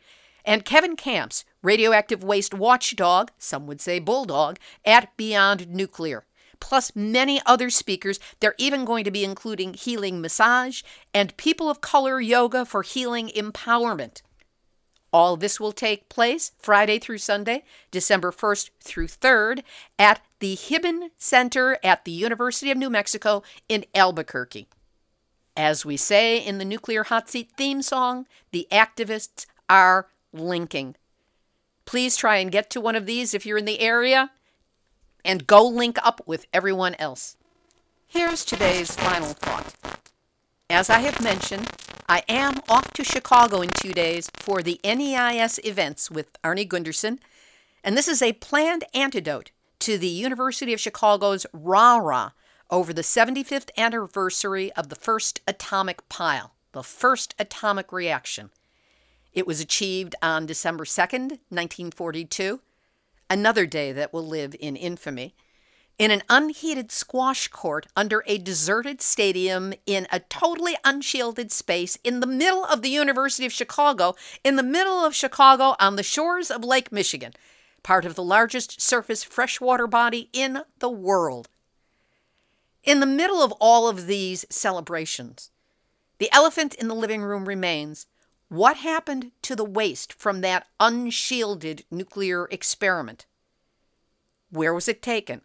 and 0.46 0.64
Kevin 0.64 0.96
Kamps, 0.96 1.44
radioactive 1.60 2.22
waste 2.22 2.54
watchdog, 2.54 3.32
some 3.36 3.66
would 3.66 3.80
say 3.80 3.98
bulldog, 3.98 4.58
at 4.84 5.14
Beyond 5.16 5.68
Nuclear. 5.68 6.24
Plus, 6.60 6.94
many 6.94 7.42
other 7.44 7.68
speakers. 7.68 8.18
They're 8.40 8.54
even 8.56 8.86
going 8.86 9.04
to 9.04 9.10
be 9.10 9.24
including 9.24 9.74
healing 9.74 10.22
massage 10.22 10.82
and 11.12 11.36
people 11.36 11.68
of 11.68 11.82
color 11.82 12.20
yoga 12.20 12.64
for 12.64 12.82
healing 12.82 13.30
empowerment. 13.36 14.22
All 15.12 15.36
this 15.36 15.60
will 15.60 15.72
take 15.72 16.08
place 16.08 16.52
Friday 16.58 16.98
through 16.98 17.18
Sunday, 17.18 17.64
December 17.90 18.32
1st 18.32 18.70
through 18.80 19.08
3rd, 19.08 19.62
at 19.98 20.20
the 20.40 20.56
Hibben 20.56 21.10
Center 21.18 21.78
at 21.82 22.04
the 22.04 22.12
University 22.12 22.70
of 22.70 22.78
New 22.78 22.90
Mexico 22.90 23.42
in 23.68 23.84
Albuquerque. 23.94 24.68
As 25.56 25.86
we 25.86 25.96
say 25.96 26.38
in 26.38 26.58
the 26.58 26.64
Nuclear 26.64 27.04
Hot 27.04 27.30
Seat 27.30 27.50
theme 27.56 27.80
song, 27.80 28.26
the 28.50 28.66
activists 28.70 29.46
are 29.70 30.08
linking. 30.38 30.96
Please 31.84 32.16
try 32.16 32.36
and 32.36 32.52
get 32.52 32.70
to 32.70 32.80
one 32.80 32.96
of 32.96 33.06
these 33.06 33.34
if 33.34 33.46
you're 33.46 33.58
in 33.58 33.64
the 33.64 33.80
area 33.80 34.30
and 35.24 35.46
go 35.46 35.66
link 35.66 35.98
up 36.02 36.20
with 36.26 36.46
everyone 36.52 36.94
else. 36.98 37.36
Here's 38.06 38.44
today's 38.44 38.94
final 38.94 39.34
thought. 39.34 39.74
As 40.70 40.90
I 40.90 40.98
have 41.00 41.22
mentioned, 41.22 41.70
I 42.08 42.22
am 42.28 42.60
off 42.68 42.92
to 42.92 43.04
Chicago 43.04 43.60
in 43.60 43.70
two 43.70 43.92
days 43.92 44.30
for 44.34 44.62
the 44.62 44.80
NEIS 44.84 45.58
events 45.64 46.10
with 46.10 46.40
Arnie 46.42 46.68
Gundersen, 46.68 47.18
and 47.82 47.96
this 47.96 48.08
is 48.08 48.22
a 48.22 48.32
planned 48.34 48.84
antidote 48.94 49.50
to 49.80 49.98
the 49.98 50.08
University 50.08 50.72
of 50.72 50.80
Chicago's 50.80 51.46
rah 51.52 51.96
rah 51.96 52.30
over 52.70 52.92
the 52.92 53.02
75th 53.02 53.70
anniversary 53.76 54.72
of 54.72 54.88
the 54.88 54.96
first 54.96 55.40
atomic 55.46 56.08
pile, 56.08 56.54
the 56.72 56.82
first 56.82 57.34
atomic 57.38 57.92
reaction. 57.92 58.50
It 59.36 59.46
was 59.46 59.60
achieved 59.60 60.14
on 60.22 60.46
December 60.46 60.86
2nd, 60.86 61.40
1942, 61.50 62.62
another 63.28 63.66
day 63.66 63.92
that 63.92 64.10
will 64.10 64.26
live 64.26 64.56
in 64.58 64.76
infamy, 64.76 65.34
in 65.98 66.10
an 66.10 66.22
unheated 66.30 66.90
squash 66.90 67.48
court 67.48 67.86
under 67.94 68.24
a 68.26 68.38
deserted 68.38 69.02
stadium 69.02 69.74
in 69.84 70.06
a 70.10 70.20
totally 70.20 70.78
unshielded 70.84 71.52
space 71.52 71.98
in 72.02 72.20
the 72.20 72.26
middle 72.26 72.64
of 72.64 72.80
the 72.80 72.88
University 72.88 73.44
of 73.44 73.52
Chicago, 73.52 74.14
in 74.42 74.56
the 74.56 74.62
middle 74.62 75.04
of 75.04 75.14
Chicago 75.14 75.76
on 75.78 75.96
the 75.96 76.02
shores 76.02 76.50
of 76.50 76.64
Lake 76.64 76.90
Michigan, 76.90 77.34
part 77.82 78.06
of 78.06 78.14
the 78.14 78.24
largest 78.24 78.80
surface 78.80 79.22
freshwater 79.22 79.86
body 79.86 80.30
in 80.32 80.62
the 80.78 80.88
world. 80.88 81.50
In 82.84 83.00
the 83.00 83.06
middle 83.06 83.42
of 83.42 83.52
all 83.60 83.86
of 83.86 84.06
these 84.06 84.46
celebrations, 84.48 85.50
the 86.16 86.32
elephant 86.32 86.74
in 86.76 86.88
the 86.88 86.94
living 86.94 87.20
room 87.20 87.46
remains 87.46 88.06
what 88.48 88.78
happened 88.78 89.32
to 89.42 89.56
the 89.56 89.64
waste 89.64 90.12
from 90.12 90.40
that 90.40 90.66
unshielded 90.78 91.84
nuclear 91.90 92.46
experiment? 92.46 93.26
Where 94.50 94.72
was 94.72 94.88
it 94.88 95.02
taken? 95.02 95.42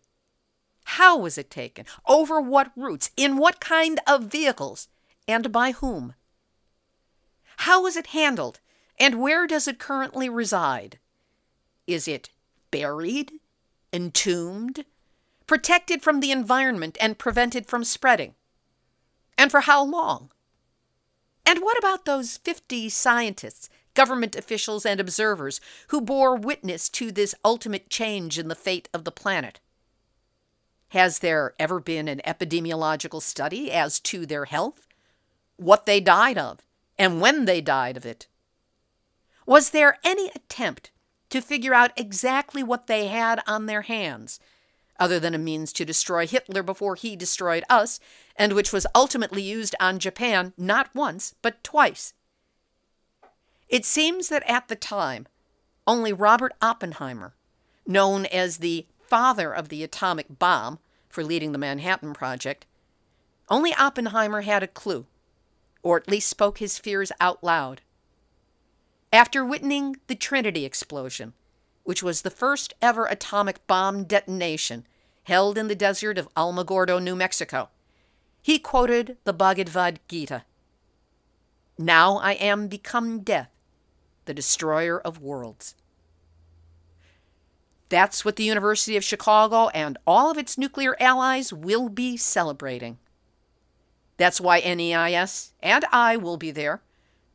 How 0.86 1.18
was 1.18 1.38
it 1.38 1.50
taken? 1.50 1.86
Over 2.08 2.40
what 2.42 2.72
routes? 2.76 3.12
In 3.18 3.38
what 3.38 3.60
kind 3.60 4.00
of 4.08 4.26
vehicles? 4.26 4.88
And 5.28 5.52
by 5.52 5.72
whom? 5.72 6.16
How 7.58 7.84
was 7.84 7.96
it 7.96 8.08
handled? 8.08 8.60
And 9.00 9.22
where 9.22 9.48
does 9.48 9.68
it 9.68 9.80
currently 9.80 10.30
reside? 10.30 11.00
Is 11.88 12.08
it 12.08 12.30
buried? 12.70 13.34
Entombed? 13.94 14.86
Protected 15.48 16.02
from 16.02 16.20
the 16.20 16.32
environment 16.32 16.98
and 17.02 17.18
prevented 17.18 17.66
from 17.66 17.84
spreading? 17.84 18.36
And 19.38 19.50
for 19.50 19.62
how 19.62 19.84
long? 19.84 20.32
And 21.46 21.60
what 21.60 21.78
about 21.78 22.06
those 22.06 22.38
50 22.38 22.90
scientists, 22.90 23.70
government 23.94 24.36
officials, 24.36 24.86
and 24.86 25.00
observers 25.00 25.60
who 25.88 26.02
bore 26.02 26.36
witness 26.36 26.90
to 26.90 27.12
this 27.12 27.36
ultimate 27.44 27.90
change 27.90 28.38
in 28.38 28.48
the 28.48 28.56
fate 28.56 28.90
of 28.94 29.04
the 29.04 29.12
planet? 29.12 29.60
Has 30.90 31.20
there 31.20 31.54
ever 31.60 31.80
been 31.80 32.08
an 32.08 32.22
epidemiological 32.26 33.22
study 33.22 33.72
as 33.72 34.00
to 34.02 34.26
their 34.26 34.46
health? 34.46 34.88
What 35.58 35.86
they 35.86 36.00
died 36.00 36.38
of, 36.38 36.60
and 36.98 37.22
when 37.22 37.46
they 37.46 37.62
died 37.62 37.98
of 37.98 38.06
it? 38.06 38.28
Was 39.46 39.70
there 39.70 40.00
any 40.04 40.30
attempt 40.36 40.92
to 41.30 41.42
figure 41.42 41.74
out 41.74 41.92
exactly 41.98 42.62
what 42.62 42.88
they 42.88 43.08
had 43.08 43.42
on 43.48 43.66
their 43.66 43.84
hands 43.84 44.40
other 45.02 45.20
than 45.20 45.34
a 45.34 45.40
means 45.40 45.74
to 45.74 45.84
destroy 45.84 46.28
Hitler 46.28 46.62
before 46.62 46.96
he 46.96 47.16
destroyed 47.16 47.64
us, 47.70 48.00
and 48.42 48.54
which 48.54 48.74
was 48.74 48.88
ultimately 48.96 49.44
used 49.44 49.76
on 49.80 50.00
Japan 50.00 50.52
not 50.58 50.90
once, 50.96 51.36
but 51.44 51.64
twice. 51.64 52.16
It 53.70 53.86
seems 53.86 54.30
that 54.30 54.42
at 54.50 54.68
the 54.68 54.76
time, 54.76 55.28
only 55.86 56.12
Robert 56.12 56.52
Oppenheimer, 56.60 57.36
known 57.86 58.26
as 58.26 58.58
the 58.58 58.88
father 59.00 59.54
of 59.54 59.70
the 59.70 59.84
atomic 59.84 60.40
bomb 60.40 60.80
for 61.08 61.24
leading 61.24 61.52
the 61.52 61.60
Manhattan 61.60 62.14
Project, 62.14 62.66
only 63.48 63.76
Oppenheimer 63.76 64.42
had 64.42 64.64
a 64.64 64.68
clue, 64.68 65.06
or 65.84 65.98
at 65.98 66.10
least 66.10 66.28
spoke 66.28 66.58
his 66.58 66.80
fears 66.80 67.12
out 67.22 67.44
loud. 67.44 67.82
After 69.14 69.46
witnessing 69.46 69.98
the 70.08 70.16
Trinity 70.16 70.66
explosion, 70.66 71.34
which 71.84 72.02
was 72.02 72.24
the 72.24 72.32
first 72.32 72.74
ever 72.82 73.06
atomic 73.06 73.68
bomb 73.68 74.06
detonation 74.06 74.88
held 75.26 75.60
in 75.60 75.68
the 75.68 75.76
desert 75.76 76.18
of 76.18 76.34
Alamogordo, 76.34 77.00
New 77.00 77.16
Mexico. 77.16 77.70
He 78.42 78.58
quoted 78.58 79.18
the 79.24 79.34
Bhagavad 79.34 80.00
Gita 80.08 80.44
Now 81.78 82.18
I 82.18 82.34
am 82.34 82.68
become 82.68 83.20
death, 83.22 83.52
the 84.26 84.34
destroyer 84.34 85.00
of 85.00 85.22
worlds. 85.22 85.76
That's 87.90 88.26
what 88.26 88.38
the 88.38 88.44
University 88.44 88.98
of 88.98 89.04
Chicago 89.04 89.68
and 89.70 89.98
all 90.08 90.32
of 90.32 90.38
its 90.38 90.58
nuclear 90.58 90.96
allies 91.00 91.54
will 91.54 91.90
be 91.90 92.18
celebrating. 92.18 92.98
That's 94.18 94.42
why 94.42 94.60
NEIS 94.60 95.54
and 95.62 95.86
I 95.92 96.16
will 96.18 96.38
be 96.38 96.52
there 96.52 96.82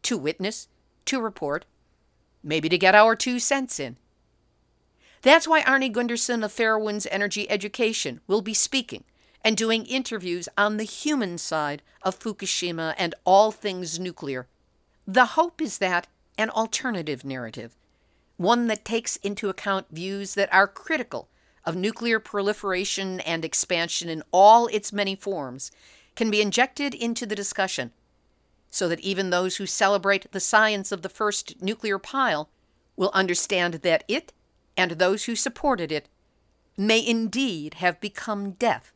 to 0.02 0.16
witness, 0.16 0.68
to 1.04 1.20
report, 1.20 1.66
maybe 2.42 2.68
to 2.68 2.78
get 2.78 2.94
our 2.94 3.14
two 3.14 3.38
cents 3.38 3.78
in. 3.78 3.96
That's 5.22 5.46
why 5.46 5.62
Arnie 5.62 5.92
Gundersen 5.92 6.44
of 6.44 6.52
Fairewinds 6.54 7.06
Energy 7.10 7.50
Education 7.50 8.20
will 8.26 8.40
be 8.40 8.54
speaking 8.54 9.04
and 9.46 9.56
doing 9.56 9.86
interviews 9.86 10.48
on 10.58 10.76
the 10.76 10.82
human 10.82 11.38
side 11.38 11.80
of 12.02 12.18
Fukushima 12.18 12.96
and 12.98 13.14
all 13.24 13.52
things 13.52 13.96
nuclear. 13.96 14.48
The 15.06 15.36
hope 15.36 15.62
is 15.62 15.78
that 15.78 16.08
an 16.36 16.50
alternative 16.50 17.24
narrative, 17.24 17.76
one 18.38 18.66
that 18.66 18.84
takes 18.84 19.14
into 19.18 19.48
account 19.48 19.86
views 19.92 20.34
that 20.34 20.52
are 20.52 20.66
critical 20.66 21.28
of 21.64 21.76
nuclear 21.76 22.18
proliferation 22.18 23.20
and 23.20 23.44
expansion 23.44 24.08
in 24.08 24.24
all 24.32 24.66
its 24.66 24.92
many 24.92 25.14
forms, 25.14 25.70
can 26.16 26.28
be 26.28 26.42
injected 26.42 26.92
into 26.92 27.24
the 27.24 27.36
discussion 27.36 27.92
so 28.68 28.88
that 28.88 28.98
even 28.98 29.30
those 29.30 29.58
who 29.58 29.66
celebrate 29.66 30.32
the 30.32 30.40
science 30.40 30.90
of 30.90 31.02
the 31.02 31.08
first 31.08 31.62
nuclear 31.62 32.00
pile 32.00 32.48
will 32.96 33.12
understand 33.14 33.74
that 33.74 34.02
it 34.08 34.32
and 34.76 34.90
those 34.92 35.26
who 35.26 35.36
supported 35.36 35.92
it 35.92 36.08
may 36.76 36.98
indeed 37.06 37.74
have 37.74 38.00
become 38.00 38.50
death, 38.50 38.92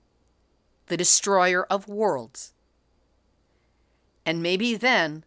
the 0.91 0.97
destroyer 0.97 1.64
of 1.70 1.88
worlds. 1.88 2.53
And 4.26 4.43
maybe 4.43 4.74
then 4.74 5.24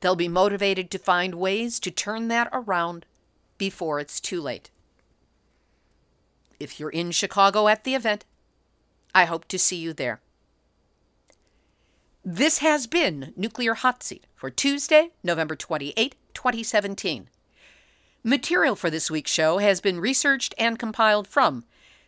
they'll 0.00 0.16
be 0.16 0.28
motivated 0.28 0.90
to 0.90 0.98
find 0.98 1.36
ways 1.36 1.78
to 1.80 1.92
turn 1.92 2.26
that 2.28 2.48
around 2.52 3.06
before 3.56 4.00
it's 4.00 4.20
too 4.20 4.40
late. 4.40 4.68
If 6.58 6.80
you're 6.80 6.90
in 6.90 7.12
Chicago 7.12 7.68
at 7.68 7.84
the 7.84 7.94
event, 7.94 8.24
I 9.14 9.26
hope 9.26 9.46
to 9.46 9.60
see 9.60 9.76
you 9.76 9.92
there. 9.92 10.20
This 12.24 12.58
has 12.58 12.88
been 12.88 13.32
Nuclear 13.36 13.74
Hot 13.74 14.02
Seat 14.02 14.26
for 14.34 14.50
Tuesday, 14.50 15.12
November 15.22 15.54
28, 15.54 16.16
2017. 16.34 17.28
Material 18.24 18.74
for 18.74 18.90
this 18.90 19.08
week's 19.08 19.30
show 19.30 19.58
has 19.58 19.80
been 19.80 20.00
researched 20.00 20.52
and 20.58 20.80
compiled 20.80 21.28
from 21.28 21.64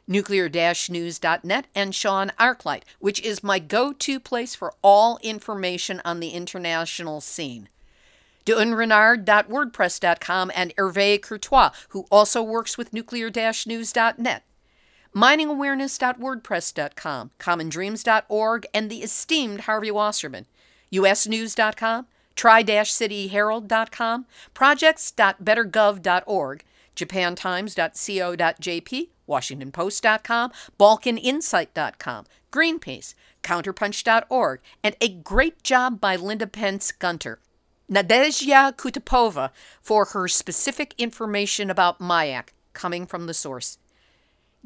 nuclear-news.net 0.09 1.67
and 1.75 1.95
Sean 1.95 2.33
Arclight, 2.39 2.85
which 2.99 3.21
is 3.21 3.45
my 3.45 3.59
go-to 3.59 4.19
place 4.19 4.55
for 4.55 4.73
all 4.83 5.19
information 5.23 6.01
on 6.05 6.21
the 6.21 6.31
international 6.31 7.21
scene. 7.21 7.69
dunrenard.wordpress.com 8.45 10.51
and 10.55 10.75
Hervé 10.77 11.21
Courtois, 11.23 11.71
who 11.91 12.07
also 12.11 12.43
works 12.43 12.79
with 12.79 12.93
nuclear-news.net 12.93 14.43
miningawareness.wordpress.com, 15.15 17.31
commondreams.org, 17.39 18.67
and 18.75 18.91
the 18.91 19.03
esteemed 19.03 19.61
Harvey 19.63 19.91
Wasserman, 19.91 20.45
usnews.com, 20.93 22.07
tri-cityherald.com, 22.37 24.27
projects.bettergov.org, 24.55 26.65
japantimes.co.jp, 26.99 29.09
washingtonpost.com, 29.29 30.53
balkaninsight.com, 30.79 32.25
Greenpeace, 32.51 33.15
counterpunch.org, 33.43 34.61
and 34.83 34.97
a 35.01 35.09
great 35.09 35.63
job 35.63 36.01
by 36.01 36.17
Linda 36.17 36.47
Pentz 36.47 36.93
Gunter. 36.93 37.39
Nadezhda 37.91 38.77
Kutepova 38.77 39.51
for 39.81 40.07
her 40.07 40.29
specific 40.29 40.95
information 40.99 41.71
about 41.71 42.01
Mayak 42.01 42.49
coming 42.75 43.07
from 43.07 43.27
the 43.27 43.35
source. 43.35 43.79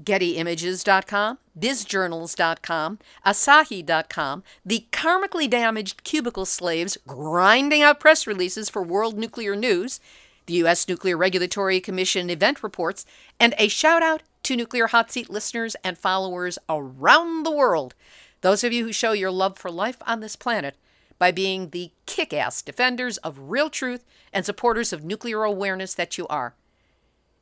GettyImages.com, 0.03 1.39
BizJournals.com, 1.59 2.99
Asahi.com, 3.26 4.43
the 4.64 4.87
karmically 4.91 5.49
damaged 5.49 6.03
cubicle 6.03 6.47
slaves 6.47 6.99
grinding 7.07 7.83
out 7.83 8.01
press 8.01 8.26
releases 8.26 8.68
for 8.68 8.83
World 8.83 9.18
Nuclear 9.18 9.55
News, 9.55 10.01
the 10.47 10.55
U.S. 10.55 10.88
Nuclear 10.88 11.16
Regulatory 11.16 11.80
Commission 11.80 12.30
event 12.30 12.62
reports, 12.62 13.05
and 13.38 13.55
a 13.59 13.68
shout 13.68 14.03
out 14.03 14.22
to 14.43 14.57
Nuclear 14.57 14.88
Hot 14.88 15.11
Seat 15.11 15.30
listeners 15.30 15.76
and 15.84 15.97
followers 15.97 16.59
around 16.68 17.45
the 17.45 17.51
world. 17.51 17.95
Those 18.40 18.64
of 18.64 18.72
you 18.72 18.84
who 18.84 18.93
show 18.93 19.12
your 19.12 19.30
love 19.30 19.59
for 19.59 19.70
life 19.70 19.99
on 20.07 20.20
this 20.20 20.36
planet 20.36 20.76
by 21.18 21.30
being 21.30 21.70
the 21.70 21.93
kick 22.07 22.32
ass 22.32 22.62
defenders 22.62 23.18
of 23.18 23.38
real 23.51 23.70
truth 23.70 24.05
and 24.32 24.45
supporters 24.45 24.93
of 24.93 25.05
nuclear 25.05 25.45
awareness 25.45 25.95
that 25.95 26.18
you 26.18 26.26
are. 26.26 26.55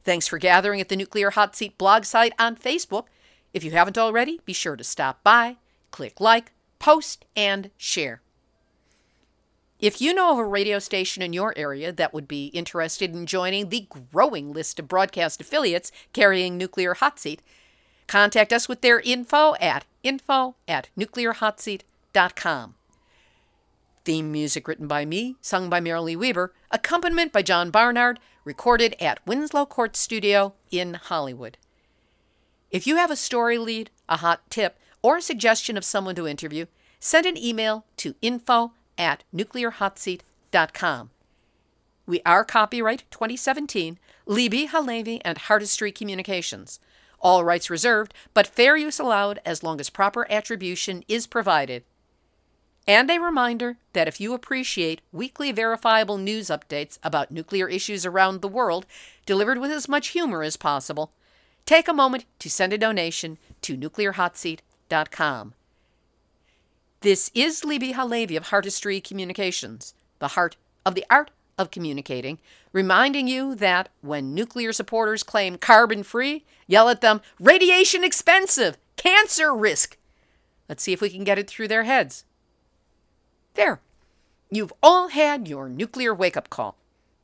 Thanks 0.04 0.28
for 0.28 0.38
gathering 0.38 0.80
at 0.80 0.88
the 0.88 0.96
Nuclear 0.96 1.30
Hot 1.30 1.56
Seat 1.56 1.78
blog 1.78 2.04
site 2.04 2.34
on 2.38 2.56
Facebook. 2.56 3.06
If 3.54 3.64
you 3.64 3.70
haven't 3.70 3.98
already, 3.98 4.40
be 4.44 4.52
sure 4.52 4.76
to 4.76 4.84
stop 4.84 5.22
by, 5.22 5.56
click 5.90 6.20
like, 6.20 6.52
post, 6.78 7.24
and 7.34 7.70
share. 7.76 8.20
If 9.80 9.98
you 9.98 10.12
know 10.12 10.32
of 10.32 10.38
a 10.38 10.44
radio 10.44 10.78
station 10.78 11.22
in 11.22 11.32
your 11.32 11.54
area 11.56 11.90
that 11.90 12.12
would 12.12 12.28
be 12.28 12.48
interested 12.48 13.14
in 13.14 13.24
joining 13.24 13.70
the 13.70 13.88
growing 14.12 14.52
list 14.52 14.78
of 14.78 14.88
broadcast 14.88 15.40
affiliates 15.40 15.90
carrying 16.12 16.58
Nuclear 16.58 16.92
Hot 16.92 17.18
Seat, 17.18 17.40
contact 18.06 18.52
us 18.52 18.68
with 18.68 18.82
their 18.82 19.00
info 19.00 19.54
at 19.58 19.86
info 20.02 20.56
at 20.68 20.90
nuclearhotseat.com. 20.98 22.74
Theme 24.04 24.30
music 24.32 24.68
written 24.68 24.86
by 24.86 25.06
me, 25.06 25.36
sung 25.40 25.70
by 25.70 25.80
Marilee 25.80 26.16
Weber, 26.16 26.52
accompaniment 26.70 27.32
by 27.32 27.40
John 27.40 27.70
Barnard, 27.70 28.20
recorded 28.44 28.94
at 29.00 29.26
Winslow 29.26 29.64
Court 29.64 29.96
Studio 29.96 30.52
in 30.70 30.92
Hollywood. 30.92 31.56
If 32.70 32.86
you 32.86 32.96
have 32.96 33.10
a 33.10 33.16
story 33.16 33.56
lead, 33.56 33.88
a 34.10 34.18
hot 34.18 34.42
tip, 34.50 34.78
or 35.00 35.16
a 35.16 35.22
suggestion 35.22 35.78
of 35.78 35.84
someone 35.86 36.16
to 36.16 36.28
interview, 36.28 36.66
send 36.98 37.24
an 37.24 37.38
email 37.38 37.86
to 37.96 38.14
info 38.20 38.72
at 39.00 39.24
nuclearhotseat.com. 39.34 41.10
We 42.06 42.20
are 42.26 42.44
copyright 42.44 43.04
2017, 43.10 43.98
Libbe 44.28 44.68
HaLevy 44.68 45.20
and 45.24 45.38
Heartistry 45.38 45.94
Communications. 45.94 46.78
All 47.18 47.44
rights 47.44 47.70
reserved, 47.70 48.14
but 48.34 48.46
fair 48.46 48.76
use 48.76 48.98
allowed 48.98 49.40
as 49.44 49.62
long 49.62 49.80
as 49.80 49.90
proper 49.90 50.30
attribution 50.30 51.02
is 51.08 51.26
provided. 51.26 51.84
And 52.86 53.10
a 53.10 53.18
reminder 53.18 53.76
that 53.92 54.08
if 54.08 54.20
you 54.20 54.34
appreciate 54.34 55.00
weekly 55.12 55.52
verifiable 55.52 56.18
news 56.18 56.48
updates 56.48 56.98
about 57.02 57.30
nuclear 57.30 57.68
issues 57.68 58.04
around 58.04 58.40
the 58.40 58.48
world, 58.48 58.86
delivered 59.26 59.58
with 59.58 59.70
as 59.70 59.88
much 59.88 60.08
humor 60.08 60.42
as 60.42 60.56
possible, 60.56 61.12
take 61.66 61.88
a 61.88 61.92
moment 61.92 62.24
to 62.38 62.50
send 62.50 62.72
a 62.72 62.78
donation 62.78 63.38
to 63.62 63.76
nuclearhotseat.com. 63.76 65.54
This 67.02 67.30
is 67.34 67.62
Libbe 67.62 67.94
HaLevy 67.94 68.36
of 68.36 68.48
Heartistry 68.48 69.02
Communications, 69.02 69.94
the 70.18 70.28
heart 70.28 70.58
of 70.84 70.94
the 70.94 71.06
art 71.08 71.30
of 71.56 71.70
communicating, 71.70 72.38
reminding 72.74 73.26
you 73.26 73.54
that 73.54 73.88
when 74.02 74.34
nuclear 74.34 74.70
supporters 74.70 75.22
claim 75.22 75.56
carbon 75.56 76.02
free, 76.02 76.44
yell 76.66 76.90
at 76.90 77.00
them, 77.00 77.22
radiation 77.40 78.04
expensive, 78.04 78.76
cancer 78.96 79.54
risk. 79.54 79.96
Let's 80.68 80.82
see 80.82 80.92
if 80.92 81.00
we 81.00 81.08
can 81.08 81.24
get 81.24 81.38
it 81.38 81.48
through 81.48 81.68
their 81.68 81.84
heads. 81.84 82.26
There. 83.54 83.80
You've 84.50 84.74
all 84.82 85.08
had 85.08 85.48
your 85.48 85.70
nuclear 85.70 86.12
wake 86.12 86.36
up 86.36 86.50
call. 86.50 86.76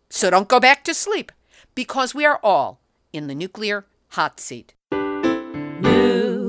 So 0.09 0.31
don't 0.31 0.49
go 0.49 0.59
back 0.59 0.85
to 0.85 0.95
sleep, 0.95 1.31
because 1.75 2.15
we 2.15 2.25
are 2.25 2.41
all 2.43 2.81
in 3.13 3.27
the 3.27 3.35
nuclear 3.35 3.85
hot 4.13 4.41
seat. 4.41 4.73